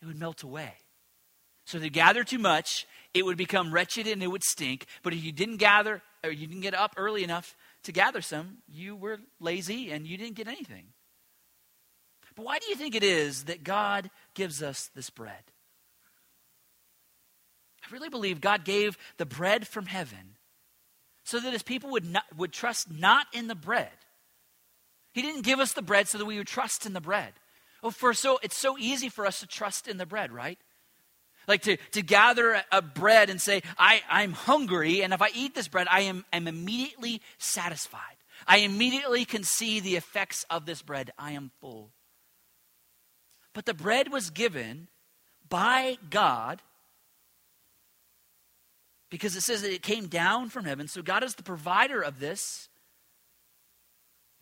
It 0.00 0.06
would 0.06 0.18
melt 0.18 0.42
away. 0.42 0.72
So 1.70 1.78
they 1.78 1.88
gather 1.88 2.24
too 2.24 2.40
much, 2.40 2.84
it 3.14 3.24
would 3.24 3.36
become 3.36 3.72
wretched 3.72 4.08
and 4.08 4.24
it 4.24 4.26
would 4.26 4.42
stink. 4.42 4.86
But 5.04 5.12
if 5.12 5.22
you 5.22 5.30
didn't 5.30 5.58
gather, 5.58 6.02
or 6.24 6.32
you 6.32 6.48
didn't 6.48 6.62
get 6.62 6.74
up 6.74 6.94
early 6.96 7.22
enough 7.22 7.54
to 7.84 7.92
gather 7.92 8.20
some, 8.20 8.58
you 8.66 8.96
were 8.96 9.20
lazy 9.38 9.92
and 9.92 10.04
you 10.04 10.16
didn't 10.16 10.34
get 10.34 10.48
anything. 10.48 10.86
But 12.34 12.44
why 12.44 12.58
do 12.58 12.66
you 12.66 12.74
think 12.74 12.96
it 12.96 13.04
is 13.04 13.44
that 13.44 13.62
God 13.62 14.10
gives 14.34 14.64
us 14.64 14.90
this 14.96 15.10
bread? 15.10 15.52
I 17.84 17.92
really 17.92 18.08
believe 18.08 18.40
God 18.40 18.64
gave 18.64 18.98
the 19.16 19.26
bread 19.26 19.68
from 19.68 19.86
heaven 19.86 20.38
so 21.24 21.38
that 21.38 21.52
his 21.52 21.62
people 21.62 21.90
would, 21.90 22.04
not, 22.04 22.24
would 22.36 22.52
trust 22.52 22.90
not 22.90 23.28
in 23.32 23.46
the 23.46 23.54
bread. 23.54 23.92
He 25.12 25.22
didn't 25.22 25.42
give 25.42 25.60
us 25.60 25.72
the 25.72 25.82
bread 25.82 26.08
so 26.08 26.18
that 26.18 26.26
we 26.26 26.38
would 26.38 26.48
trust 26.48 26.84
in 26.84 26.94
the 26.94 27.00
bread. 27.00 27.34
Oh, 27.80 27.90
for 27.90 28.12
so 28.12 28.40
it's 28.42 28.56
so 28.56 28.76
easy 28.76 29.08
for 29.08 29.24
us 29.24 29.38
to 29.38 29.46
trust 29.46 29.86
in 29.86 29.98
the 29.98 30.06
bread, 30.06 30.32
right? 30.32 30.58
Like 31.48 31.62
to, 31.62 31.76
to 31.92 32.02
gather 32.02 32.62
a 32.70 32.82
bread 32.82 33.30
and 33.30 33.40
say, 33.40 33.62
I, 33.78 34.02
I'm 34.08 34.32
hungry, 34.32 35.02
and 35.02 35.12
if 35.12 35.22
I 35.22 35.30
eat 35.34 35.54
this 35.54 35.68
bread, 35.68 35.86
I 35.90 36.02
am 36.02 36.24
I'm 36.32 36.46
immediately 36.46 37.20
satisfied. 37.38 38.16
I 38.46 38.58
immediately 38.58 39.24
can 39.24 39.42
see 39.42 39.80
the 39.80 39.96
effects 39.96 40.44
of 40.48 40.66
this 40.66 40.82
bread. 40.82 41.10
I 41.18 41.32
am 41.32 41.50
full. 41.60 41.90
But 43.52 43.66
the 43.66 43.74
bread 43.74 44.12
was 44.12 44.30
given 44.30 44.88
by 45.48 45.98
God 46.08 46.62
because 49.10 49.34
it 49.34 49.42
says 49.42 49.62
that 49.62 49.72
it 49.72 49.82
came 49.82 50.06
down 50.06 50.48
from 50.48 50.64
heaven. 50.64 50.88
So 50.88 51.02
God 51.02 51.24
is 51.24 51.34
the 51.34 51.42
provider 51.42 52.00
of 52.00 52.20
this 52.20 52.68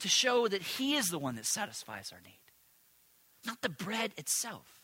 to 0.00 0.08
show 0.08 0.46
that 0.46 0.62
He 0.62 0.94
is 0.94 1.08
the 1.08 1.18
one 1.18 1.36
that 1.36 1.46
satisfies 1.46 2.12
our 2.12 2.20
need, 2.20 2.38
not 3.46 3.62
the 3.62 3.68
bread 3.68 4.12
itself. 4.16 4.77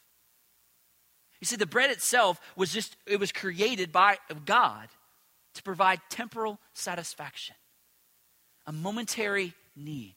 You 1.44 1.46
see, 1.46 1.56
the 1.56 1.66
bread 1.66 1.90
itself 1.90 2.40
was 2.56 2.72
just, 2.72 2.96
it 3.06 3.20
was 3.20 3.30
created 3.30 3.92
by 3.92 4.16
God 4.46 4.88
to 5.52 5.62
provide 5.62 6.00
temporal 6.08 6.58
satisfaction, 6.72 7.54
a 8.64 8.72
momentary 8.72 9.52
need. 9.76 10.14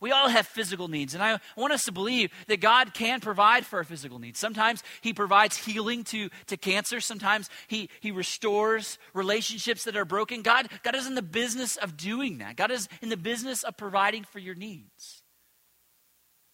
We 0.00 0.10
all 0.10 0.28
have 0.28 0.48
physical 0.48 0.88
needs, 0.88 1.14
and 1.14 1.22
I 1.22 1.38
want 1.56 1.72
us 1.72 1.84
to 1.84 1.92
believe 1.92 2.32
that 2.48 2.60
God 2.60 2.94
can 2.94 3.20
provide 3.20 3.64
for 3.64 3.76
our 3.76 3.84
physical 3.84 4.18
needs. 4.18 4.40
Sometimes 4.40 4.82
He 5.02 5.12
provides 5.12 5.56
healing 5.56 6.02
to, 6.06 6.30
to 6.48 6.56
cancer, 6.56 6.98
sometimes 6.98 7.48
he, 7.68 7.88
he 8.00 8.10
restores 8.10 8.98
relationships 9.12 9.84
that 9.84 9.96
are 9.96 10.04
broken. 10.04 10.42
God, 10.42 10.66
God 10.82 10.96
is 10.96 11.06
in 11.06 11.14
the 11.14 11.22
business 11.22 11.76
of 11.76 11.96
doing 11.96 12.38
that, 12.38 12.56
God 12.56 12.72
is 12.72 12.88
in 13.02 13.08
the 13.08 13.16
business 13.16 13.62
of 13.62 13.76
providing 13.76 14.24
for 14.24 14.40
your 14.40 14.56
needs. 14.56 15.22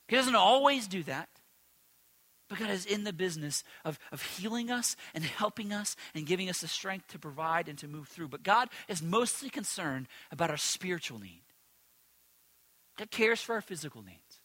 He 0.06 0.16
doesn't 0.16 0.36
always 0.36 0.86
do 0.86 1.02
that. 1.04 1.30
But 2.50 2.58
God 2.58 2.70
is 2.70 2.84
in 2.84 3.04
the 3.04 3.12
business 3.12 3.62
of, 3.84 3.96
of 4.10 4.22
healing 4.22 4.72
us 4.72 4.96
and 5.14 5.22
helping 5.22 5.72
us 5.72 5.94
and 6.16 6.26
giving 6.26 6.50
us 6.50 6.60
the 6.60 6.68
strength 6.68 7.06
to 7.08 7.18
provide 7.18 7.68
and 7.68 7.78
to 7.78 7.86
move 7.86 8.08
through. 8.08 8.26
But 8.26 8.42
God 8.42 8.68
is 8.88 9.00
mostly 9.00 9.48
concerned 9.48 10.08
about 10.32 10.50
our 10.50 10.56
spiritual 10.56 11.20
need. 11.20 11.42
God 12.98 13.12
cares 13.12 13.40
for 13.40 13.54
our 13.54 13.60
physical 13.60 14.02
needs, 14.02 14.40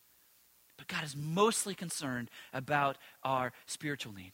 but 0.78 0.88
God 0.88 1.04
is 1.04 1.16
mostly 1.16 1.74
concerned 1.74 2.30
about 2.54 3.00
our 3.24 3.52
spiritual 3.66 4.14
need. 4.14 4.34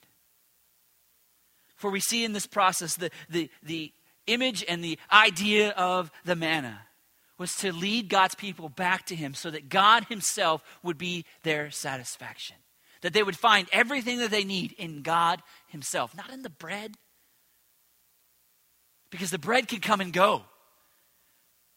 For 1.78 1.90
we 1.90 2.02
see 2.02 2.26
in 2.26 2.34
this 2.34 2.46
process 2.46 2.96
the, 2.96 3.10
the, 3.30 3.50
the 3.64 3.94
image 4.28 4.66
and 4.68 4.84
the 4.84 5.00
idea 5.14 5.70
of 5.72 6.12
the 6.26 6.36
manna 6.36 6.82
was 7.38 7.56
to 7.56 7.72
lead 7.72 8.10
God's 8.10 8.36
people 8.36 8.68
back 8.68 9.06
to 9.06 9.16
Him 9.16 9.34
so 9.34 9.50
that 9.50 9.70
God 9.70 10.08
Himself 10.10 10.62
would 10.84 10.98
be 10.98 11.26
their 11.44 11.72
satisfaction 11.72 12.58
that 13.02 13.14
they 13.14 13.24
would 13.24 13.38
find 13.38 13.68
everything 13.72 14.20
that 14.20 14.32
they 14.32 14.44
need 14.44 14.74
in 14.74 15.02
God 15.02 15.42
Himself, 15.68 16.16
not 16.16 16.32
in 16.32 16.44
the 16.44 16.50
bread. 16.50 16.96
Because 19.10 19.32
the 19.32 19.40
bread 19.40 19.68
can 19.68 19.80
come 19.80 20.00
and 20.00 20.14
go. 20.14 20.44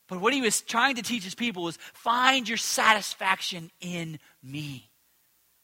But 0.09 0.21
what 0.21 0.35
he 0.35 0.43
was 0.43 0.61
trying 0.61 0.97
to 0.97 1.03
teach 1.03 1.25
his 1.25 1.35
people 1.35 1.63
was 1.63 1.79
find 1.95 2.49
your 2.49 2.59
satisfaction 2.59 3.71
in 3.81 4.19
me, 4.43 4.91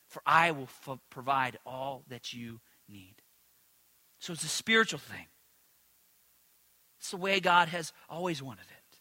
for 0.09 0.23
I 0.25 0.53
will 0.53 0.69
f- 0.87 0.99
provide 1.11 1.59
all 1.67 2.05
that 2.09 2.33
you 2.33 2.61
need. 2.89 3.17
So 4.19 4.33
it's 4.33 4.45
a 4.45 4.49
spiritual 4.49 4.99
thing. 4.99 5.27
It's 6.99 7.11
the 7.11 7.17
way 7.17 7.41
God 7.41 7.69
has 7.69 7.93
always 8.09 8.43
wanted 8.43 8.65
it. 8.65 8.99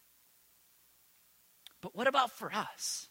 But 1.82 1.94
what 1.94 2.06
about 2.06 2.30
for 2.30 2.52
us? 2.52 3.08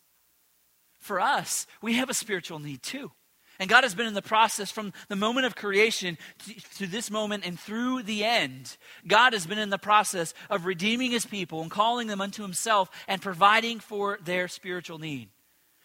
For 1.00 1.20
us, 1.20 1.66
we 1.82 1.96
have 1.96 2.10
a 2.10 2.14
spiritual 2.14 2.60
need 2.60 2.84
too. 2.84 3.12
And 3.60 3.70
God 3.70 3.84
has 3.84 3.94
been 3.94 4.08
in 4.08 4.14
the 4.14 4.22
process 4.22 4.72
from 4.72 4.94
the 5.10 5.18
moment 5.18 5.46
of 5.46 5.56
creation 5.56 6.18
to, 6.46 6.54
to, 6.78 6.88
this 6.88 7.12
moment 7.12 7.46
and 7.46 7.60
through 7.60 8.04
the 8.04 8.24
end. 8.24 8.78
God 9.06 9.34
has 9.34 9.46
been 9.46 9.60
in 9.60 9.70
the 9.70 9.78
process 9.78 10.34
of 10.50 10.66
redeeming 10.66 11.12
his 11.12 11.26
people 11.26 11.62
and 11.62 11.70
calling 11.70 12.08
them 12.08 12.22
unto 12.22 12.42
himself 12.42 12.90
and 13.08 13.22
providing 13.22 13.80
for 13.82 14.18
their 14.24 14.48
spiritual 14.48 14.98
need. 14.98 15.30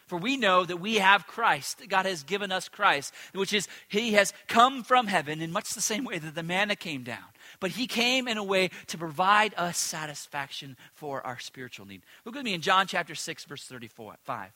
For 0.06 0.18
we 0.18 0.36
know 0.36 0.64
that 0.64 0.76
we 0.76 0.96
have 0.96 1.26
Christ. 1.26 1.82
God 1.88 2.06
has 2.06 2.22
given 2.22 2.52
us 2.52 2.68
Christ, 2.68 3.12
which 3.32 3.52
is 3.52 3.66
he 3.88 4.12
has 4.12 4.32
come 4.46 4.84
from 4.84 5.06
heaven 5.06 5.40
in 5.40 5.50
much 5.50 5.70
the 5.70 5.80
same 5.80 6.04
way 6.04 6.18
that 6.18 6.34
the 6.34 6.42
manna 6.42 6.76
came 6.76 7.02
down. 7.02 7.24
But 7.58 7.72
he 7.72 7.86
came 7.86 8.28
in 8.28 8.36
a 8.36 8.44
way 8.44 8.70
to 8.88 8.98
provide 8.98 9.54
us 9.56 9.78
satisfaction 9.78 10.76
for 10.92 11.26
our 11.26 11.38
spiritual 11.38 11.86
need. 11.86 12.02
Look 12.24 12.34
with 12.34 12.44
me 12.44 12.54
in 12.54 12.60
John 12.60 12.86
chapter 12.86 13.14
6, 13.14 13.44
verse 13.46 13.64
34, 13.64 14.16
5. 14.22 14.50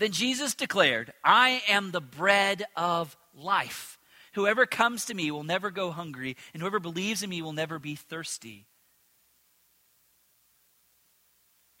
Then 0.00 0.12
Jesus 0.12 0.54
declared, 0.54 1.12
I 1.22 1.62
am 1.68 1.90
the 1.90 2.00
bread 2.00 2.64
of 2.74 3.18
life. 3.34 3.98
Whoever 4.32 4.64
comes 4.64 5.04
to 5.04 5.14
me 5.14 5.30
will 5.30 5.44
never 5.44 5.70
go 5.70 5.90
hungry, 5.90 6.38
and 6.54 6.62
whoever 6.62 6.80
believes 6.80 7.22
in 7.22 7.28
me 7.28 7.42
will 7.42 7.52
never 7.52 7.78
be 7.78 7.96
thirsty. 7.96 8.66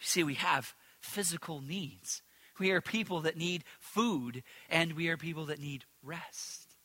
You 0.00 0.06
see, 0.06 0.22
we 0.22 0.34
have 0.34 0.74
physical 1.00 1.62
needs. 1.62 2.20
We 2.58 2.72
are 2.72 2.82
people 2.82 3.22
that 3.22 3.38
need 3.38 3.64
food, 3.78 4.42
and 4.68 4.92
we 4.92 5.08
are 5.08 5.16
people 5.16 5.46
that 5.46 5.58
need 5.58 5.86
rest. 6.02 6.76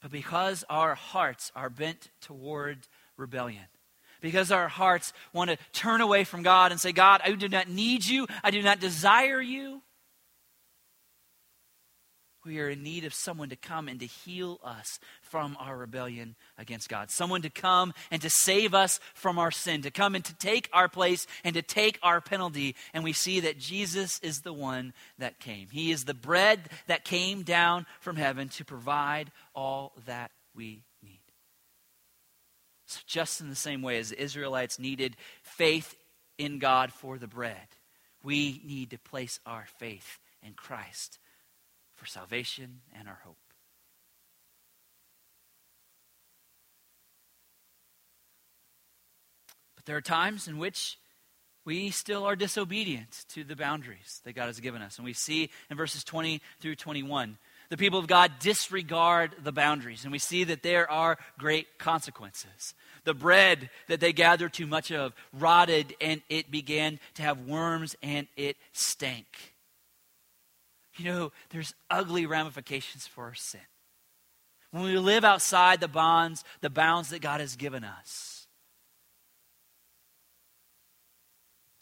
But 0.00 0.12
because 0.12 0.62
our 0.70 0.94
hearts 0.94 1.50
are 1.56 1.70
bent 1.70 2.12
toward 2.20 2.86
rebellion, 3.16 3.66
because 4.24 4.50
our 4.50 4.68
hearts 4.68 5.12
want 5.34 5.50
to 5.50 5.58
turn 5.74 6.00
away 6.00 6.24
from 6.24 6.42
God 6.42 6.72
and 6.72 6.80
say, 6.80 6.92
God, 6.92 7.20
I 7.22 7.32
do 7.32 7.46
not 7.46 7.68
need 7.68 8.06
you, 8.06 8.26
I 8.42 8.50
do 8.50 8.62
not 8.62 8.80
desire 8.80 9.38
you, 9.38 9.82
we 12.44 12.58
are 12.60 12.70
in 12.70 12.82
need 12.82 13.04
of 13.04 13.14
someone 13.14 13.50
to 13.50 13.56
come 13.56 13.86
and 13.86 14.00
to 14.00 14.06
heal 14.06 14.60
us 14.62 14.98
from 15.22 15.56
our 15.60 15.76
rebellion 15.76 16.36
against 16.58 16.88
God. 16.88 17.10
Someone 17.10 17.42
to 17.42 17.50
come 17.50 17.92
and 18.10 18.20
to 18.22 18.30
save 18.30 18.74
us 18.74 18.98
from 19.14 19.38
our 19.38 19.50
sin, 19.50 19.82
to 19.82 19.90
come 19.90 20.14
and 20.14 20.24
to 20.24 20.34
take 20.36 20.68
our 20.72 20.88
place 20.88 21.26
and 21.42 21.54
to 21.54 21.62
take 21.62 21.98
our 22.02 22.20
penalty. 22.20 22.76
And 22.92 23.04
we 23.04 23.12
see 23.12 23.40
that 23.40 23.58
Jesus 23.58 24.20
is 24.20 24.40
the 24.40 24.52
one 24.52 24.92
that 25.18 25.40
came. 25.40 25.68
He 25.70 25.90
is 25.90 26.04
the 26.04 26.14
bread 26.14 26.60
that 26.86 27.04
came 27.04 27.42
down 27.42 27.86
from 28.00 28.16
heaven 28.16 28.48
to 28.50 28.64
provide 28.64 29.30
all 29.54 29.92
that 30.06 30.30
we. 30.54 30.82
So, 32.86 33.00
just 33.06 33.40
in 33.40 33.48
the 33.48 33.54
same 33.54 33.82
way 33.82 33.98
as 33.98 34.10
the 34.10 34.22
Israelites 34.22 34.78
needed 34.78 35.16
faith 35.42 35.96
in 36.36 36.58
God 36.58 36.92
for 36.92 37.18
the 37.18 37.26
bread, 37.26 37.68
we 38.22 38.60
need 38.64 38.90
to 38.90 38.98
place 38.98 39.40
our 39.46 39.66
faith 39.78 40.18
in 40.42 40.54
Christ 40.54 41.18
for 41.94 42.06
salvation 42.06 42.80
and 42.98 43.08
our 43.08 43.20
hope. 43.24 43.36
But 49.76 49.86
there 49.86 49.96
are 49.96 50.02
times 50.02 50.48
in 50.48 50.58
which 50.58 50.98
we 51.64 51.90
still 51.90 52.24
are 52.24 52.36
disobedient 52.36 53.24
to 53.30 53.44
the 53.44 53.56
boundaries 53.56 54.20
that 54.24 54.34
God 54.34 54.46
has 54.46 54.60
given 54.60 54.82
us. 54.82 54.98
And 54.98 55.04
we 55.04 55.14
see 55.14 55.50
in 55.70 55.76
verses 55.76 56.04
20 56.04 56.40
through 56.60 56.76
21, 56.76 57.38
the 57.70 57.76
people 57.76 57.98
of 57.98 58.06
God 58.06 58.32
disregard 58.40 59.34
the 59.42 59.52
boundaries. 59.52 60.04
And 60.04 60.12
we 60.12 60.18
see 60.18 60.44
that 60.44 60.62
there 60.62 60.90
are 60.90 61.18
great 61.38 61.78
consequences. 61.78 62.74
The 63.04 63.14
bread 63.14 63.70
that 63.88 64.00
they 64.00 64.12
gathered 64.12 64.52
too 64.52 64.66
much 64.66 64.90
of 64.92 65.14
rotted 65.32 65.94
and 66.00 66.22
it 66.28 66.50
began 66.50 67.00
to 67.14 67.22
have 67.22 67.40
worms 67.40 67.96
and 68.02 68.26
it 68.36 68.56
stank. 68.72 69.54
You 70.96 71.04
know, 71.06 71.32
there's 71.50 71.74
ugly 71.90 72.26
ramifications 72.26 73.06
for 73.06 73.24
our 73.24 73.34
sin. 73.34 73.60
When 74.70 74.84
we 74.84 74.96
live 74.98 75.24
outside 75.24 75.80
the 75.80 75.88
bonds, 75.88 76.44
the 76.60 76.70
bounds 76.70 77.10
that 77.10 77.22
God 77.22 77.40
has 77.40 77.56
given 77.56 77.84
us. 77.84 78.46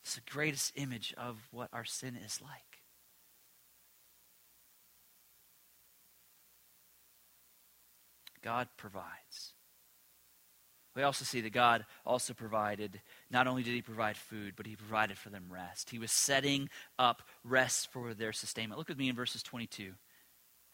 It's 0.04 0.16
the 0.16 0.30
greatest 0.30 0.72
image 0.76 1.14
of 1.16 1.38
what 1.50 1.68
our 1.72 1.84
sin 1.84 2.16
is 2.16 2.40
like. 2.42 2.81
God 8.42 8.68
provides. 8.76 9.54
We 10.94 11.02
also 11.02 11.24
see 11.24 11.40
that 11.40 11.52
God 11.52 11.86
also 12.04 12.34
provided, 12.34 13.00
not 13.30 13.46
only 13.46 13.62
did 13.62 13.74
He 13.74 13.82
provide 13.82 14.16
food, 14.16 14.54
but 14.56 14.66
He 14.66 14.76
provided 14.76 15.16
for 15.16 15.30
them 15.30 15.46
rest. 15.48 15.90
He 15.90 15.98
was 15.98 16.12
setting 16.12 16.68
up 16.98 17.22
rest 17.44 17.90
for 17.92 18.12
their 18.12 18.32
sustainment. 18.32 18.78
Look 18.78 18.88
with 18.88 18.98
me 18.98 19.08
in 19.08 19.16
verses 19.16 19.42
22 19.42 19.92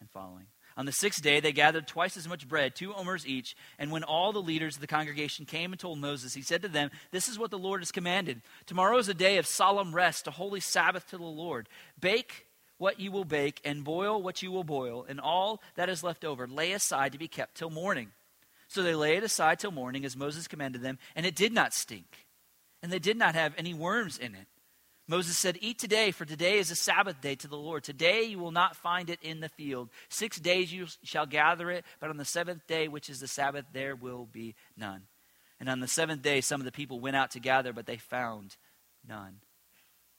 and 0.01 0.11
following. 0.11 0.47
On 0.77 0.87
the 0.87 0.93
sixth 0.93 1.23
day, 1.23 1.41
they 1.41 1.53
gathered 1.53 1.89
twice 1.89 2.17
as 2.17 2.29
much 2.29 2.47
bread, 2.47 2.75
two 2.75 2.95
omers 2.95 3.27
each. 3.27 3.57
And 3.79 3.91
when 3.91 4.05
all 4.05 4.33
the 4.33 4.43
leaders 4.43 4.77
of 4.77 4.81
the 4.81 4.87
congregation 4.87 5.45
came 5.45 5.73
and 5.73 5.81
told 5.81 5.99
Moses, 5.99 6.35
he 6.35 6.43
said 6.43 6.63
to 6.63 6.69
them, 6.69 6.91
This 7.11 7.29
is 7.29 7.39
what 7.39 7.51
the 7.51 7.59
Lord 7.59 7.81
has 7.81 7.91
commanded. 7.91 8.43
Tomorrow 8.67 8.99
is 8.99 9.09
a 9.09 9.15
day 9.15 9.39
of 9.39 9.47
solemn 9.47 9.95
rest, 9.95 10.29
a 10.29 10.33
holy 10.33 10.61
Sabbath 10.61 11.09
to 11.11 11.19
the 11.19 11.25
Lord. 11.25 11.69
Bake 12.01 12.47
what 12.79 12.99
you 12.99 13.13
will 13.13 13.25
bake, 13.25 13.61
and 13.65 13.85
boil 13.85 14.23
what 14.23 14.43
you 14.43 14.51
will 14.51 14.65
boil, 14.65 15.05
and 15.09 15.21
all 15.21 15.61
that 15.75 15.89
is 15.89 16.03
left 16.03 16.25
over 16.25 16.47
lay 16.47 16.73
aside 16.73 17.13
to 17.13 17.19
be 17.19 17.29
kept 17.29 17.57
till 17.57 17.71
morning. 17.71 18.13
So 18.69 18.83
they 18.83 18.95
lay 18.95 19.17
it 19.17 19.25
aside 19.25 19.59
till 19.59 19.71
morning, 19.71 20.05
as 20.05 20.17
Moses 20.17 20.49
commanded 20.49 20.83
them, 20.83 20.99
and 21.17 21.27
it 21.27 21.35
did 21.35 21.53
not 21.53 21.75
stink. 21.75 22.27
And 22.83 22.93
they 22.93 22.99
did 22.99 23.17
not 23.17 23.35
have 23.35 23.55
any 23.59 23.75
worms 23.75 24.19
in 24.19 24.35
it. 24.35 24.47
Moses 25.09 25.39
said, 25.39 25.57
Eat 25.63 25.79
today, 25.79 26.11
for 26.11 26.27
today 26.27 26.59
is 26.59 26.71
a 26.71 26.77
Sabbath 26.77 27.21
day 27.23 27.35
to 27.35 27.49
the 27.49 27.57
Lord. 27.57 27.83
Today 27.83 28.25
you 28.25 28.39
will 28.39 28.51
not 28.51 28.77
find 28.77 29.09
it 29.09 29.19
in 29.23 29.41
the 29.41 29.49
field. 29.49 29.89
Six 30.11 30.39
days 30.39 30.73
you 30.73 30.87
shall 31.03 31.25
gather 31.25 31.71
it, 31.71 31.85
but 31.99 32.11
on 32.11 32.19
the 32.19 32.27
seventh 32.27 32.67
day, 32.67 32.89
which 32.89 33.09
is 33.09 33.19
the 33.19 33.27
Sabbath, 33.27 33.65
there 33.73 33.97
will 33.97 34.29
be 34.31 34.55
none. 34.77 35.05
And 35.59 35.69
on 35.69 35.81
the 35.81 35.89
seventh 35.89 36.23
day, 36.23 36.43
some 36.43 36.61
of 36.61 36.67
the 36.67 36.73
people 36.73 37.01
went 37.01 37.17
out 37.17 37.31
to 37.33 37.41
gather, 37.41 37.73
but 37.73 37.87
they 37.87 37.97
found 37.97 38.57
none. 39.07 39.41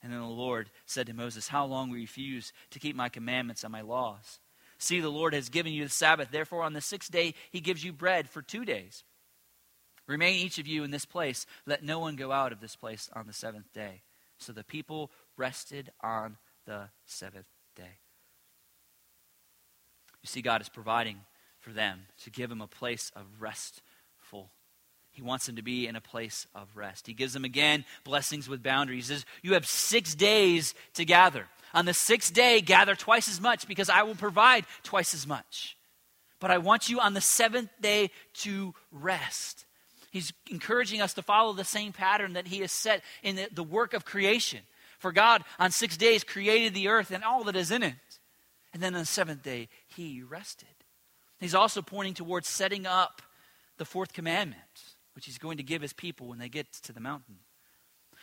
And 0.02 0.14
then 0.14 0.20
the 0.20 0.28
Lord 0.28 0.70
said 0.86 1.08
to 1.08 1.14
Moses, 1.14 1.50
How 1.50 1.66
long 1.66 1.90
will 1.90 1.98
you 1.98 2.04
refuse 2.04 2.54
to 2.72 2.80
keep 2.80 2.96
my 2.96 3.10
commandments 3.10 3.64
and 3.64 3.72
my 3.72 3.82
laws? 3.82 4.40
See, 4.78 5.02
the 5.02 5.10
Lord 5.10 5.34
has 5.34 5.50
given 5.50 5.74
you 5.74 5.84
the 5.84 5.90
Sabbath. 5.90 6.32
Therefore, 6.32 6.64
on 6.64 6.74
the 6.74 6.82
sixth 6.82 7.12
day, 7.12 7.34
he 7.52 7.60
gives 7.60 7.84
you 7.84 7.92
bread 7.92 8.30
for 8.30 8.42
two 8.42 8.64
days. 8.64 9.04
Remain 10.08 10.40
each 10.40 10.58
of 10.58 10.68
you 10.68 10.84
in 10.84 10.92
this 10.92 11.06
place. 11.06 11.46
Let 11.66 11.84
no 11.84 12.00
one 12.00 12.16
go 12.16 12.32
out 12.32 12.52
of 12.52 12.62
this 12.62 12.76
place 12.76 13.10
on 13.14 13.28
the 13.28 13.34
seventh 13.34 13.72
day. 13.74 14.02
So 14.38 14.54
the 14.54 14.64
people 14.64 15.12
rested 15.38 15.92
on 16.02 16.38
the 16.66 16.90
seventh 17.06 17.46
day. 17.76 18.00
You 20.24 20.28
see, 20.28 20.42
God 20.42 20.62
is 20.62 20.70
providing 20.70 21.22
for 21.60 21.72
them 21.72 22.08
to 22.24 22.30
give 22.30 22.50
them 22.50 22.62
a 22.62 22.68
place 22.68 23.12
of 23.16 23.26
restful. 23.40 23.84
He 25.12 25.22
wants 25.22 25.46
them 25.46 25.56
to 25.58 25.62
be 25.62 25.88
in 25.88 25.96
a 25.96 26.02
place 26.02 26.48
of 26.56 26.76
rest. 26.76 27.08
He 27.08 27.14
gives 27.14 27.34
them 27.34 27.46
again 27.46 27.86
blessings 28.04 28.48
with 28.48 28.64
boundaries. 28.64 29.08
He 29.08 29.16
says, 29.16 29.26
You 29.42 29.54
have 29.54 29.66
six 29.66 30.16
days 30.16 30.74
to 30.94 31.06
gather. 31.06 31.48
On 31.74 31.86
the 31.86 31.94
sixth 31.94 32.34
day, 32.34 32.62
gather 32.62 32.96
twice 32.96 33.28
as 33.28 33.40
much 33.42 33.68
because 33.68 33.90
I 33.90 34.04
will 34.04 34.16
provide 34.16 34.66
twice 34.84 35.14
as 35.14 35.28
much. 35.28 35.78
But 36.40 36.52
I 36.52 36.58
want 36.58 36.90
you 36.90 37.00
on 37.00 37.14
the 37.14 37.22
seventh 37.22 37.70
day 37.82 38.12
to 38.36 38.74
rest. 38.92 39.66
He's 40.12 40.34
encouraging 40.50 41.02
us 41.02 41.14
to 41.16 41.22
follow 41.22 41.54
the 41.54 41.64
same 41.64 41.92
pattern 41.92 42.34
that 42.34 42.48
he 42.48 42.62
has 42.62 42.72
set 42.72 43.04
in 43.22 43.36
the, 43.36 43.48
the 43.52 43.64
work 43.64 43.94
of 43.94 44.06
creation. 44.06 44.62
For 44.98 45.12
God, 45.12 45.44
on 45.60 45.72
six 45.72 45.98
days, 45.98 46.24
created 46.24 46.74
the 46.74 46.88
earth 46.88 47.12
and 47.12 47.24
all 47.24 47.44
that 47.44 47.56
is 47.56 47.72
in 47.72 47.84
it. 47.84 47.96
And 48.74 48.82
then 48.82 48.96
on 48.96 49.02
the 49.02 49.06
seventh 49.06 49.44
day, 49.44 49.70
he 49.88 50.22
rested. 50.22 50.68
He's 51.40 51.56
also 51.56 51.82
pointing 51.82 52.14
towards 52.14 52.48
setting 52.48 52.86
up 52.86 53.22
the 53.78 53.86
fourth 53.86 54.14
commandment, 54.14 54.89
which 55.20 55.26
he's 55.26 55.38
going 55.38 55.58
to 55.58 55.64
give 55.64 55.82
his 55.82 55.92
people 55.92 56.28
when 56.28 56.40
they 56.40 56.48
get 56.48 56.72
to 56.72 56.94
the 56.94 57.02
mountain. 57.02 57.40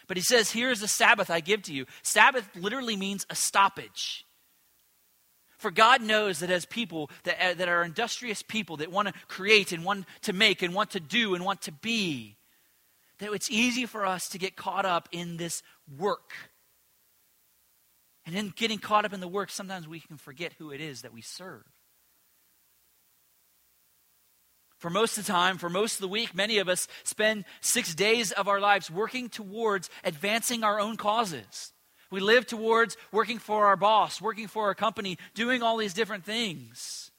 But 0.09 0.17
he 0.17 0.23
says, 0.23 0.51
Here's 0.51 0.81
the 0.81 0.89
Sabbath 0.89 1.31
I 1.31 1.41
give 1.41 1.61
to 1.65 1.75
you. 1.75 1.85
Sabbath 2.03 2.49
literally 2.57 2.97
means 2.97 3.27
a 3.29 3.35
stoppage. 3.35 4.25
For 5.59 5.71
God 5.71 6.01
knows 6.01 6.39
that 6.39 6.49
as 6.49 6.65
people 6.65 7.11
that, 7.25 7.37
uh, 7.39 7.53
that 7.53 7.69
are 7.69 7.83
industrious 7.83 8.43
people 8.43 8.79
that 8.79 8.91
want 8.91 9.09
to 9.09 9.15
create 9.29 9.73
and 9.73 9.85
want 9.85 10.07
to 10.23 10.33
make 10.33 10.63
and 10.63 10.75
want 10.75 10.93
to 10.93 11.01
do 11.01 11.35
and 11.35 11.45
want 11.45 11.61
to 11.63 11.73
be, 11.73 12.39
that 13.19 13.31
it's 13.31 13.51
easy 13.51 13.85
for 13.85 14.07
us 14.07 14.31
to 14.31 14.39
get 14.39 14.57
caught 14.57 14.87
up 14.87 15.07
in 15.13 15.37
this 15.37 15.63
work. 15.99 16.33
And 18.25 18.35
in 18.35 18.55
getting 18.57 18.79
caught 18.79 19.05
up 19.05 19.13
in 19.13 19.21
the 19.21 19.29
work, 19.29 19.51
sometimes 19.51 19.87
we 19.87 20.01
can 20.01 20.17
forget 20.17 20.55
who 20.57 20.71
it 20.71 20.81
is 20.81 21.03
that 21.03 21.13
we 21.13 21.21
serve. 21.21 21.65
For 24.79 24.91
most 24.91 25.17
of 25.17 25.25
the 25.25 25.33
time, 25.33 25.57
for 25.57 25.71
most 25.71 25.95
of 25.95 26.01
the 26.01 26.09
week, 26.09 26.35
many 26.35 26.59
of 26.59 26.69
us 26.69 26.87
spend 27.03 27.45
six 27.61 27.95
days 27.95 28.33
of 28.33 28.47
our 28.47 28.61
lives 28.61 28.91
working 28.91 29.29
towards 29.29 29.89
advancing 30.05 30.65
our 30.65 30.79
own 30.79 30.97
causes. 30.97 31.73
We 32.11 32.21
live 32.21 32.47
towards 32.47 32.97
working 33.11 33.39
for 33.39 33.67
our 33.67 33.77
boss, 33.77 34.21
working 34.21 34.49
for 34.49 34.65
our 34.65 34.75
company, 34.75 35.19
doing 35.35 35.63
all 35.63 35.79
these 35.79 35.95
different 35.95 36.25
things. 36.25 37.11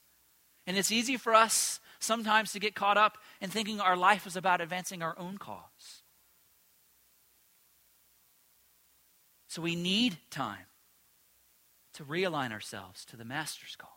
And 0.66 0.78
it's 0.78 0.92
easy 0.92 1.18
for 1.18 1.34
us 1.34 1.80
sometimes 2.00 2.52
to 2.52 2.60
get 2.60 2.76
caught 2.76 2.98
up 2.98 3.18
in 3.42 3.50
thinking 3.50 3.82
our 3.82 3.98
life 3.98 4.28
is 4.28 4.36
about 4.36 4.62
advancing 4.62 5.02
our 5.02 5.18
own 5.18 5.38
cause. 5.38 6.04
So 9.48 9.62
we 9.62 9.76
need 9.76 10.18
time 10.30 10.68
to 11.96 12.04
realign 12.04 12.52
ourselves 12.52 13.04
to 13.06 13.18
the 13.18 13.26
Master's 13.26 13.76
cause. 13.76 13.90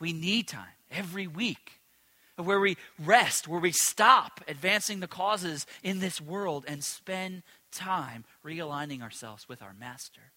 We 0.00 0.12
need 0.12 0.48
time 0.48 0.74
every 0.90 1.26
week 1.26 1.77
where 2.46 2.60
we 2.60 2.76
rest, 3.04 3.48
where 3.48 3.60
we 3.60 3.72
stop 3.72 4.40
advancing 4.48 5.00
the 5.00 5.08
causes 5.08 5.66
in 5.82 5.98
this 5.98 6.20
world 6.20 6.64
and 6.68 6.82
spend 6.84 7.42
time 7.72 8.24
realigning 8.44 9.02
ourselves 9.02 9.48
with 9.48 9.62
our 9.62 9.74
Master. 9.74 10.32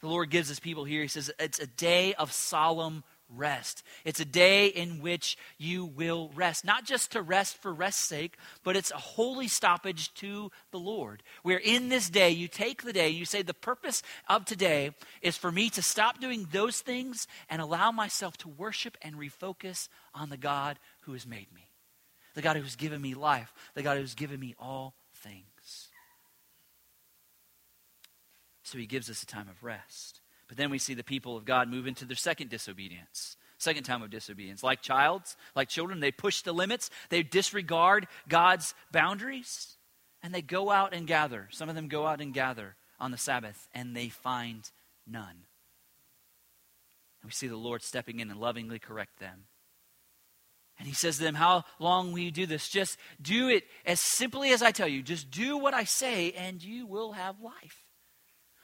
The 0.00 0.08
Lord 0.08 0.30
gives 0.30 0.48
his 0.48 0.60
people 0.60 0.84
here, 0.84 1.02
he 1.02 1.08
says, 1.08 1.30
it's 1.38 1.60
a 1.60 1.66
day 1.66 2.14
of 2.14 2.32
solemn 2.32 3.04
rest. 3.36 3.82
It's 4.04 4.20
a 4.20 4.24
day 4.24 4.66
in 4.66 5.00
which 5.00 5.36
you 5.58 5.84
will 5.84 6.30
rest, 6.34 6.64
not 6.64 6.84
just 6.84 7.12
to 7.12 7.22
rest 7.22 7.56
for 7.58 7.72
rest's 7.72 8.04
sake, 8.04 8.36
but 8.64 8.76
it's 8.76 8.90
a 8.90 8.96
holy 8.96 9.48
stoppage 9.48 10.12
to 10.14 10.50
the 10.70 10.78
Lord. 10.78 11.22
Where 11.42 11.58
in 11.58 11.88
this 11.88 12.08
day, 12.08 12.30
you 12.30 12.48
take 12.48 12.82
the 12.82 12.92
day, 12.92 13.08
you 13.08 13.24
say, 13.24 13.42
The 13.42 13.54
purpose 13.54 14.02
of 14.28 14.44
today 14.44 14.92
is 15.20 15.36
for 15.36 15.52
me 15.52 15.70
to 15.70 15.82
stop 15.82 16.20
doing 16.20 16.48
those 16.50 16.80
things 16.80 17.26
and 17.50 17.60
allow 17.60 17.90
myself 17.90 18.36
to 18.38 18.48
worship 18.48 18.96
and 19.02 19.16
refocus 19.16 19.88
on 20.14 20.30
the 20.30 20.36
God 20.36 20.78
who 21.02 21.12
has 21.12 21.26
made 21.26 21.52
me, 21.52 21.68
the 22.34 22.42
God 22.42 22.56
who's 22.56 22.76
given 22.76 23.00
me 23.00 23.14
life, 23.14 23.52
the 23.74 23.82
God 23.82 23.98
who's 23.98 24.14
given 24.14 24.40
me 24.40 24.54
all 24.58 24.94
things. 25.14 25.88
So 28.62 28.78
he 28.78 28.86
gives 28.86 29.10
us 29.10 29.22
a 29.22 29.26
time 29.26 29.48
of 29.50 29.62
rest. 29.62 30.21
But 30.52 30.58
then 30.58 30.68
we 30.68 30.76
see 30.76 30.92
the 30.92 31.02
people 31.02 31.34
of 31.34 31.46
God 31.46 31.70
move 31.70 31.86
into 31.86 32.04
their 32.04 32.14
second 32.14 32.50
disobedience. 32.50 33.38
Second 33.56 33.84
time 33.84 34.02
of 34.02 34.10
disobedience. 34.10 34.62
Like 34.62 34.82
childs, 34.82 35.34
like 35.56 35.70
children, 35.70 36.00
they 36.00 36.12
push 36.12 36.42
the 36.42 36.52
limits, 36.52 36.90
they 37.08 37.22
disregard 37.22 38.06
God's 38.28 38.74
boundaries, 38.90 39.78
and 40.22 40.34
they 40.34 40.42
go 40.42 40.70
out 40.70 40.92
and 40.92 41.06
gather. 41.06 41.48
Some 41.52 41.70
of 41.70 41.74
them 41.74 41.88
go 41.88 42.06
out 42.06 42.20
and 42.20 42.34
gather 42.34 42.76
on 43.00 43.12
the 43.12 43.16
Sabbath, 43.16 43.66
and 43.72 43.96
they 43.96 44.10
find 44.10 44.70
none. 45.06 45.46
And 47.22 47.24
we 47.24 47.30
see 47.30 47.48
the 47.48 47.56
Lord 47.56 47.82
stepping 47.82 48.20
in 48.20 48.30
and 48.30 48.38
lovingly 48.38 48.78
correct 48.78 49.20
them. 49.20 49.44
And 50.78 50.86
he 50.86 50.92
says 50.92 51.16
to 51.16 51.22
them, 51.22 51.36
How 51.36 51.64
long 51.78 52.12
will 52.12 52.18
you 52.18 52.30
do 52.30 52.44
this? 52.44 52.68
Just 52.68 52.98
do 53.22 53.48
it 53.48 53.64
as 53.86 54.00
simply 54.02 54.50
as 54.50 54.60
I 54.60 54.70
tell 54.70 54.86
you. 54.86 55.02
Just 55.02 55.30
do 55.30 55.56
what 55.56 55.72
I 55.72 55.84
say, 55.84 56.32
and 56.32 56.62
you 56.62 56.84
will 56.84 57.12
have 57.12 57.40
life. 57.40 57.81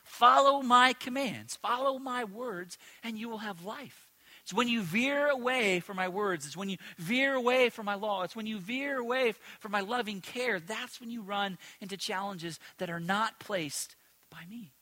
Follow 0.08 0.62
my 0.62 0.94
commands, 0.94 1.54
follow 1.54 1.98
my 1.98 2.24
words, 2.24 2.78
and 3.04 3.18
you 3.18 3.28
will 3.28 3.38
have 3.38 3.64
life. 3.64 4.08
It's 4.42 4.54
when 4.54 4.66
you 4.66 4.80
veer 4.80 5.28
away 5.28 5.80
from 5.80 5.96
my 5.96 6.08
words, 6.08 6.46
it's 6.46 6.56
when 6.56 6.70
you 6.70 6.78
veer 6.96 7.34
away 7.34 7.68
from 7.68 7.84
my 7.84 7.94
law, 7.94 8.22
it's 8.22 8.34
when 8.34 8.46
you 8.46 8.58
veer 8.58 8.98
away 8.98 9.34
from 9.60 9.72
my 9.72 9.80
loving 9.80 10.22
care. 10.22 10.58
That's 10.58 11.00
when 11.00 11.10
you 11.10 11.20
run 11.22 11.58
into 11.80 11.98
challenges 11.98 12.58
that 12.78 12.88
are 12.88 12.98
not 12.98 13.38
placed 13.38 13.94
by 14.30 14.40
me. 14.48 14.72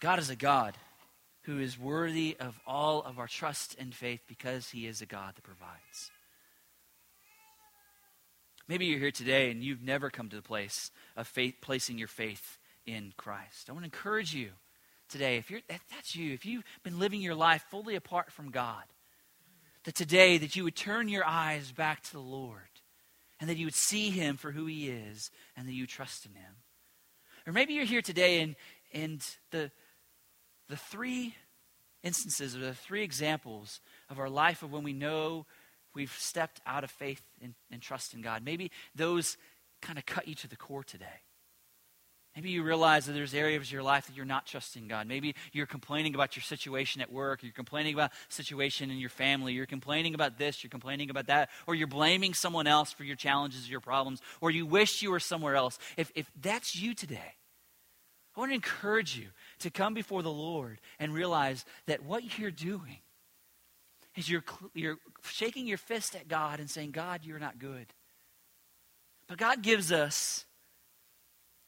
God 0.00 0.18
is 0.18 0.30
a 0.30 0.36
God 0.36 0.76
who 1.42 1.60
is 1.60 1.78
worthy 1.78 2.36
of 2.38 2.58
all 2.66 3.02
of 3.02 3.18
our 3.18 3.28
trust 3.28 3.76
and 3.78 3.94
faith 3.94 4.22
because 4.26 4.68
he 4.70 4.86
is 4.86 5.00
a 5.00 5.06
God 5.06 5.36
that 5.36 5.42
provides. 5.42 6.10
Maybe 8.68 8.84
you're 8.84 8.98
here 8.98 9.10
today 9.10 9.50
and 9.50 9.64
you've 9.64 9.82
never 9.82 10.10
come 10.10 10.28
to 10.28 10.36
the 10.36 10.42
place 10.42 10.90
of 11.16 11.26
faith, 11.26 11.54
placing 11.62 11.96
your 11.96 12.08
faith 12.08 12.58
in 12.84 13.14
Christ. 13.16 13.68
I 13.68 13.72
want 13.72 13.84
to 13.84 13.86
encourage 13.86 14.34
you 14.34 14.50
today, 15.08 15.38
if, 15.38 15.50
you're, 15.50 15.62
if 15.70 15.80
that's 15.90 16.14
you, 16.14 16.34
if 16.34 16.44
you've 16.44 16.64
been 16.82 16.98
living 16.98 17.22
your 17.22 17.34
life 17.34 17.64
fully 17.70 17.94
apart 17.94 18.30
from 18.30 18.50
God, 18.50 18.84
that 19.84 19.94
today 19.94 20.36
that 20.36 20.54
you 20.54 20.64
would 20.64 20.76
turn 20.76 21.08
your 21.08 21.24
eyes 21.24 21.72
back 21.72 22.02
to 22.02 22.12
the 22.12 22.18
Lord 22.18 22.60
and 23.40 23.48
that 23.48 23.56
you 23.56 23.64
would 23.64 23.74
see 23.74 24.10
him 24.10 24.36
for 24.36 24.52
who 24.52 24.66
he 24.66 24.90
is 24.90 25.30
and 25.56 25.66
that 25.66 25.72
you 25.72 25.86
trust 25.86 26.26
in 26.26 26.32
him. 26.32 26.56
Or 27.46 27.54
maybe 27.54 27.72
you're 27.72 27.86
here 27.86 28.02
today 28.02 28.42
and, 28.42 28.54
and 28.92 29.24
the, 29.50 29.70
the 30.68 30.76
three 30.76 31.34
instances 32.02 32.54
or 32.54 32.60
the 32.60 32.74
three 32.74 33.02
examples 33.02 33.80
of 34.10 34.18
our 34.18 34.28
life 34.28 34.62
of 34.62 34.72
when 34.72 34.82
we 34.82 34.92
know 34.92 35.46
we've 35.98 36.16
stepped 36.16 36.60
out 36.64 36.84
of 36.84 36.90
faith 36.90 37.20
and, 37.42 37.54
and 37.70 37.82
trust 37.82 38.14
in 38.14 38.22
God, 38.22 38.42
maybe 38.44 38.70
those 38.94 39.36
kind 39.82 39.98
of 39.98 40.06
cut 40.06 40.28
you 40.28 40.34
to 40.36 40.48
the 40.48 40.56
core 40.56 40.84
today. 40.84 41.06
Maybe 42.36 42.50
you 42.50 42.62
realize 42.62 43.06
that 43.06 43.14
there's 43.14 43.34
areas 43.34 43.62
of 43.62 43.72
your 43.72 43.82
life 43.82 44.06
that 44.06 44.14
you're 44.14 44.24
not 44.24 44.46
trusting 44.46 44.86
God. 44.86 45.08
Maybe 45.08 45.34
you're 45.52 45.66
complaining 45.66 46.14
about 46.14 46.36
your 46.36 46.44
situation 46.44 47.02
at 47.02 47.12
work, 47.12 47.42
you're 47.42 47.50
complaining 47.50 47.94
about 47.94 48.12
situation 48.28 48.92
in 48.92 48.98
your 48.98 49.10
family, 49.10 49.54
you're 49.54 49.66
complaining 49.66 50.14
about 50.14 50.38
this, 50.38 50.62
you're 50.62 50.70
complaining 50.70 51.10
about 51.10 51.26
that, 51.26 51.50
or 51.66 51.74
you're 51.74 51.88
blaming 51.88 52.34
someone 52.34 52.68
else 52.68 52.92
for 52.92 53.02
your 53.02 53.16
challenges, 53.16 53.68
your 53.68 53.80
problems, 53.80 54.20
or 54.40 54.52
you 54.52 54.66
wish 54.66 55.02
you 55.02 55.10
were 55.10 55.18
somewhere 55.18 55.56
else. 55.56 55.80
If, 55.96 56.12
if 56.14 56.30
that's 56.40 56.76
you 56.76 56.94
today, 56.94 57.34
I 58.36 58.40
want 58.40 58.52
to 58.52 58.54
encourage 58.54 59.16
you 59.16 59.30
to 59.60 59.70
come 59.70 59.94
before 59.94 60.22
the 60.22 60.30
Lord 60.30 60.78
and 61.00 61.12
realize 61.12 61.64
that 61.86 62.04
what 62.04 62.38
you're 62.38 62.52
doing 62.52 62.98
is 64.16 64.28
you're, 64.28 64.44
you're 64.74 64.98
shaking 65.24 65.66
your 65.66 65.78
fist 65.78 66.14
at 66.14 66.28
God 66.28 66.60
and 66.60 66.70
saying, 66.70 66.90
God, 66.90 67.20
you're 67.24 67.38
not 67.38 67.58
good. 67.58 67.86
But 69.28 69.38
God 69.38 69.62
gives 69.62 69.92
us 69.92 70.44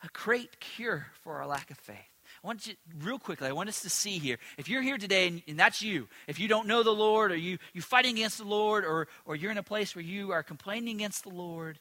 a 0.02 0.08
great 0.12 0.60
cure 0.60 1.06
for 1.22 1.36
our 1.36 1.46
lack 1.46 1.70
of 1.70 1.78
faith. 1.78 1.98
I 2.42 2.46
want 2.46 2.66
you, 2.66 2.74
real 3.02 3.18
quickly, 3.18 3.48
I 3.48 3.52
want 3.52 3.68
us 3.68 3.82
to 3.82 3.90
see 3.90 4.18
here. 4.18 4.38
If 4.56 4.68
you're 4.68 4.82
here 4.82 4.96
today 4.96 5.26
and, 5.28 5.42
and, 5.46 5.58
that's 5.58 5.82
you, 5.82 6.08
if 6.26 6.38
you 6.38 6.48
don't 6.48 6.66
know 6.66 6.82
the 6.82 6.90
Lord 6.90 7.32
or 7.32 7.36
you, 7.36 7.58
you're 7.74 7.82
fighting 7.82 8.16
against 8.16 8.38
the 8.38 8.44
Lord 8.44 8.84
or, 8.84 9.08
or 9.26 9.36
you're 9.36 9.50
in 9.50 9.58
a 9.58 9.62
place 9.62 9.94
where 9.94 10.04
you 10.04 10.30
are 10.30 10.42
complaining 10.42 10.96
against 10.96 11.24
the 11.24 11.30
Lord, 11.30 11.80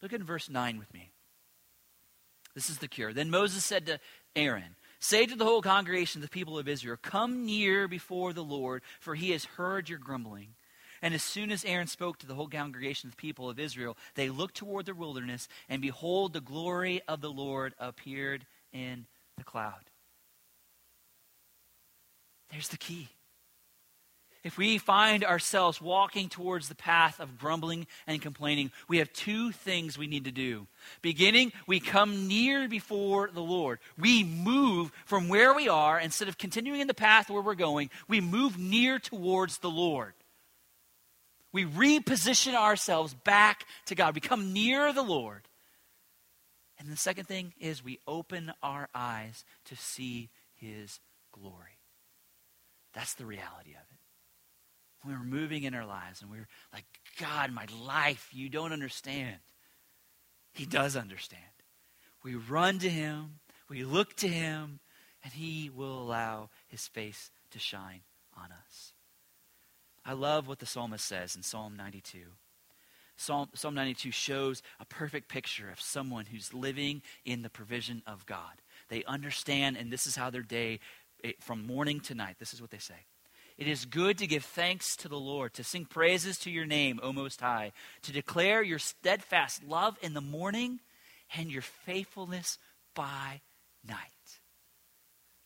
look 0.00 0.12
at 0.12 0.20
verse 0.20 0.48
9 0.48 0.78
with 0.78 0.92
me. 0.94 1.10
This 2.54 2.70
is 2.70 2.78
the 2.78 2.88
cure. 2.88 3.12
Then 3.12 3.30
Moses 3.30 3.64
said 3.64 3.86
to 3.86 3.98
Aaron, 4.36 4.76
Say 5.04 5.26
to 5.26 5.36
the 5.36 5.44
whole 5.44 5.60
congregation, 5.60 6.22
of 6.22 6.22
the 6.22 6.32
people 6.32 6.58
of 6.58 6.66
Israel, 6.66 6.96
Come 6.96 7.44
near 7.44 7.86
before 7.86 8.32
the 8.32 8.42
Lord, 8.42 8.82
for 9.00 9.14
he 9.14 9.32
has 9.32 9.44
heard 9.44 9.90
your 9.90 9.98
grumbling. 9.98 10.54
And 11.02 11.12
as 11.12 11.22
soon 11.22 11.50
as 11.50 11.62
Aaron 11.62 11.88
spoke 11.88 12.16
to 12.20 12.26
the 12.26 12.34
whole 12.34 12.48
congregation 12.48 13.08
of 13.08 13.10
the 13.10 13.20
people 13.20 13.50
of 13.50 13.58
Israel, 13.58 13.98
they 14.14 14.30
looked 14.30 14.54
toward 14.54 14.86
the 14.86 14.94
wilderness, 14.94 15.46
and 15.68 15.82
behold, 15.82 16.32
the 16.32 16.40
glory 16.40 17.02
of 17.06 17.20
the 17.20 17.30
Lord 17.30 17.74
appeared 17.78 18.46
in 18.72 19.04
the 19.36 19.44
cloud. 19.44 19.90
There's 22.50 22.68
the 22.68 22.78
key 22.78 23.10
if 24.44 24.58
we 24.58 24.76
find 24.76 25.24
ourselves 25.24 25.80
walking 25.80 26.28
towards 26.28 26.68
the 26.68 26.74
path 26.74 27.18
of 27.18 27.38
grumbling 27.38 27.86
and 28.06 28.20
complaining, 28.20 28.70
we 28.88 28.98
have 28.98 29.10
two 29.14 29.52
things 29.52 29.96
we 29.96 30.06
need 30.06 30.26
to 30.26 30.30
do. 30.30 30.66
Beginning, 31.00 31.50
we 31.66 31.80
come 31.80 32.28
near 32.28 32.68
before 32.68 33.30
the 33.32 33.40
Lord. 33.40 33.78
We 33.98 34.22
move 34.22 34.92
from 35.06 35.28
where 35.28 35.54
we 35.54 35.70
are, 35.70 35.98
instead 35.98 36.28
of 36.28 36.36
continuing 36.36 36.80
in 36.80 36.88
the 36.88 36.94
path 36.94 37.30
where 37.30 37.40
we're 37.40 37.54
going, 37.54 37.88
we 38.06 38.20
move 38.20 38.58
near 38.58 38.98
towards 38.98 39.58
the 39.58 39.70
Lord. 39.70 40.12
We 41.50 41.64
reposition 41.64 42.54
ourselves 42.54 43.14
back 43.14 43.64
to 43.86 43.94
God. 43.94 44.14
We 44.14 44.20
come 44.20 44.52
near 44.52 44.92
the 44.92 45.02
Lord. 45.02 45.48
And 46.78 46.88
the 46.88 46.96
second 46.96 47.28
thing 47.28 47.54
is 47.58 47.82
we 47.82 48.00
open 48.06 48.52
our 48.62 48.90
eyes 48.94 49.42
to 49.66 49.76
see 49.76 50.28
his 50.54 51.00
glory. 51.32 51.78
That's 52.92 53.14
the 53.14 53.24
reality 53.24 53.70
of 53.70 53.90
it 53.90 53.93
when 55.04 55.18
we're 55.18 55.24
moving 55.24 55.64
in 55.64 55.74
our 55.74 55.86
lives 55.86 56.22
and 56.22 56.30
we're 56.30 56.48
like, 56.72 56.84
God, 57.20 57.52
my 57.52 57.66
life, 57.84 58.30
you 58.32 58.48
don't 58.48 58.72
understand. 58.72 59.36
He 60.52 60.66
does 60.66 60.96
understand. 60.96 61.42
We 62.22 62.34
run 62.34 62.78
to 62.78 62.88
Him, 62.88 63.40
we 63.68 63.84
look 63.84 64.16
to 64.16 64.28
Him, 64.28 64.80
and 65.22 65.32
He 65.32 65.70
will 65.70 66.00
allow 66.00 66.48
His 66.68 66.86
face 66.86 67.30
to 67.50 67.58
shine 67.58 68.00
on 68.36 68.46
us. 68.50 68.92
I 70.06 70.12
love 70.14 70.48
what 70.48 70.58
the 70.58 70.66
psalmist 70.66 71.04
says 71.04 71.36
in 71.36 71.42
Psalm 71.42 71.76
92. 71.76 72.18
Psalm, 73.16 73.48
Psalm 73.54 73.74
92 73.74 74.10
shows 74.10 74.62
a 74.80 74.84
perfect 74.84 75.28
picture 75.28 75.70
of 75.70 75.80
someone 75.80 76.26
who's 76.26 76.52
living 76.52 77.02
in 77.24 77.42
the 77.42 77.50
provision 77.50 78.02
of 78.06 78.26
God. 78.26 78.62
They 78.88 79.04
understand, 79.04 79.76
and 79.76 79.90
this 79.90 80.06
is 80.06 80.16
how 80.16 80.30
their 80.30 80.42
day, 80.42 80.80
from 81.40 81.66
morning 81.66 82.00
to 82.00 82.14
night, 82.14 82.36
this 82.38 82.52
is 82.52 82.60
what 82.60 82.70
they 82.70 82.78
say. 82.78 83.06
It 83.56 83.68
is 83.68 83.84
good 83.84 84.18
to 84.18 84.26
give 84.26 84.44
thanks 84.44 84.96
to 84.96 85.08
the 85.08 85.18
Lord, 85.18 85.54
to 85.54 85.64
sing 85.64 85.84
praises 85.84 86.38
to 86.38 86.50
your 86.50 86.66
name, 86.66 86.98
O 87.02 87.12
Most 87.12 87.40
High, 87.40 87.72
to 88.02 88.12
declare 88.12 88.62
your 88.62 88.80
steadfast 88.80 89.62
love 89.62 89.96
in 90.02 90.14
the 90.14 90.20
morning 90.20 90.80
and 91.36 91.50
your 91.50 91.62
faithfulness 91.62 92.58
by 92.94 93.42
night. 93.86 93.98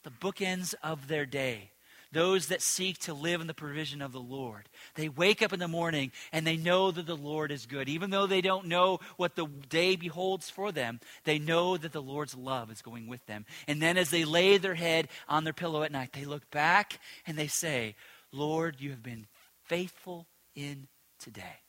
The 0.05 0.11
bookends 0.11 0.75
of 0.83 1.09
their 1.09 1.27
day 1.27 1.73
those 2.13 2.47
that 2.47 2.63
seek 2.63 2.99
to 2.99 3.15
live 3.15 3.41
in 3.41 3.47
the 3.47 3.55
provision 3.55 4.01
of 4.01 4.13
the 4.13 4.21
Lord. 4.21 4.69
They 4.95 5.09
wake 5.09 5.43
up 5.43 5.53
in 5.53 5.61
the 5.61 5.69
morning 5.69 6.13
and 6.33 6.47
they 6.47 6.57
know 6.57 6.91
that 6.91 7.07
the 7.07 7.17
Lord 7.17 7.53
is 7.53 7.67
good. 7.67 7.89
Even 7.89 8.11
though 8.11 8.27
they 8.27 8.41
don't 8.41 8.67
know 8.67 9.01
what 9.17 9.35
the 9.35 9.47
day 9.47 9.97
beholds 9.97 10.49
for 10.49 10.73
them, 10.73 11.01
they 11.25 11.39
know 11.39 11.77
that 11.77 11.93
the 11.93 12.03
Lord's 12.03 12.35
love 12.35 12.71
is 12.71 12.83
going 12.83 13.09
with 13.09 13.25
them. 13.27 13.45
And 13.67 13.83
then 13.83 13.99
as 13.99 14.11
they 14.11 14.25
lay 14.25 14.57
their 14.59 14.75
head 14.75 15.09
on 15.29 15.45
their 15.45 15.53
pillow 15.53 15.83
at 15.83 15.93
night, 15.93 16.13
they 16.13 16.25
look 16.25 16.51
back 16.51 16.99
and 17.27 17.37
they 17.37 17.49
say, 17.49 17.95
Lord, 18.33 18.77
you 18.79 18.91
have 18.91 19.03
been 19.03 19.27
faithful 19.65 20.27
in 20.55 20.89
today. 21.19 21.63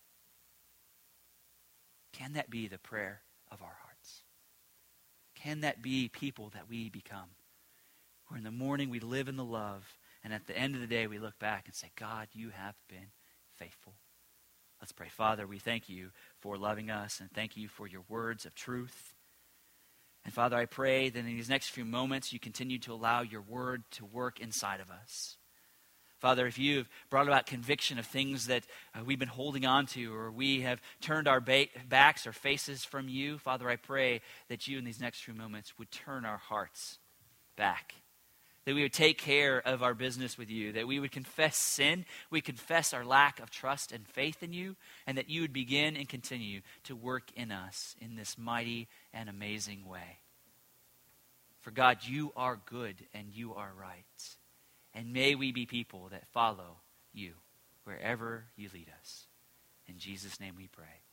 Can 2.14 2.34
that 2.34 2.50
be 2.50 2.68
the 2.68 2.80
prayer 2.80 3.22
of 3.52 3.62
our 3.62 3.78
hearts? 3.84 4.24
Can 5.36 5.62
that 5.62 5.82
be 5.82 6.10
people 6.10 6.50
that 6.54 6.70
we 6.70 6.90
become? 6.90 7.30
Where 8.28 8.38
in 8.38 8.44
the 8.44 8.52
morning 8.52 8.90
we 8.90 9.00
live 9.00 9.28
in 9.28 9.38
the 9.38 9.44
love 9.44 9.98
and 10.24 10.34
at 10.34 10.47
the 10.47 10.57
end 10.57 10.76
of 10.76 10.82
the 10.82 10.88
day, 10.88 11.07
we 11.07 11.20
look 11.20 11.39
back 11.39 11.63
and 11.65 11.76
say, 11.76 11.91
God, 11.95 12.28
you 12.34 12.49
have 12.49 12.76
been 12.88 13.11
faithful. 13.55 13.93
Let's 14.82 14.91
pray. 14.91 15.09
Father, 15.09 15.45
we 15.45 15.59
thank 15.59 15.89
you 15.89 16.11
for 16.39 16.57
loving 16.57 16.89
us 16.89 17.20
and 17.20 17.32
thank 17.32 17.57
you 17.57 17.67
for 17.67 17.88
your 17.88 18.03
words 18.07 18.45
of 18.45 18.55
truth. 18.55 19.13
And 20.26 20.34
Father, 20.34 20.57
I 20.57 20.65
pray 20.65 21.09
that 21.09 21.20
in 21.20 21.26
these 21.26 21.49
next 21.49 21.70
few 21.70 21.86
moments, 21.86 22.34
you 22.34 22.39
continue 22.39 22.80
to 22.80 22.93
allow 22.93 23.22
your 23.22 23.41
word 23.41 23.84
to 23.91 24.05
work 24.05 24.39
inside 24.39 24.80
of 24.80 24.89
us. 24.89 25.38
Father, 26.20 26.45
if 26.47 26.59
you've 26.59 26.89
brought 27.09 27.28
about 27.28 27.45
conviction 27.45 27.97
of 27.97 28.05
things 28.05 28.47
that 28.47 28.65
uh, 28.93 29.03
we've 29.05 29.20
been 29.20 29.30
holding 29.30 29.65
on 29.65 29.86
to, 29.88 30.13
or 30.13 30.30
we 30.30 30.61
have 30.61 30.82
turned 30.99 31.30
our 31.30 31.39
ba- 31.39 31.67
backs 31.88 32.28
or 32.28 32.34
faces 32.34 32.84
from 32.84 33.07
you, 33.07 33.38
Father, 33.38 33.70
I 33.70 33.78
pray 33.78 34.20
that 34.49 34.67
you 34.67 34.78
in 34.78 34.84
these 34.84 34.99
next 34.99 35.22
few 35.22 35.34
moments 35.34 35.80
would 35.80 35.91
turn 35.91 36.26
our 36.26 36.38
hearts 36.38 36.99
back 37.55 37.95
that 38.70 38.76
we 38.76 38.84
would 38.84 38.93
take 38.93 39.17
care 39.17 39.59
of 39.65 39.82
our 39.82 39.95
business 39.95 40.38
with 40.38 40.47
you, 40.47 40.74
that 40.74 40.88
we 40.88 40.99
would 40.99 41.11
confess 41.11 41.57
sin, 41.57 42.05
we 42.30 42.39
confess 42.39 42.93
our 42.93 43.03
lack 43.03 43.39
of 43.39 43.49
trust 43.49 43.91
and 43.91 44.07
faith 44.07 44.43
in 44.43 44.53
you, 44.53 44.76
and 45.07 45.17
that 45.17 45.28
you 45.28 45.41
would 45.41 45.51
begin 45.51 45.97
and 45.97 46.07
continue 46.07 46.61
to 46.84 46.95
work 46.95 47.32
in 47.36 47.51
us 47.51 47.95
in 47.99 48.15
this 48.15 48.38
mighty 48.38 48.88
and 49.11 49.28
amazing 49.28 49.88
way. 49.88 50.20
For 51.61 51.72
God, 51.72 51.97
you 52.03 52.32
are 52.36 52.59
good 52.67 52.97
and 53.11 53.34
you 53.34 53.55
are 53.55 53.72
right. 53.76 54.38
And 54.93 55.13
may 55.13 55.34
we 55.34 55.51
be 55.51 55.65
people 55.65 56.09
that 56.11 56.28
follow 56.28 56.78
you 57.11 57.34
wherever 57.86 58.43
you 58.55 58.70
lead 58.72 58.91
us. 59.01 59.26
In 59.88 59.97
Jesus' 59.97 60.39
name 60.39 60.53
we 60.55 60.67
pray. 60.67 61.09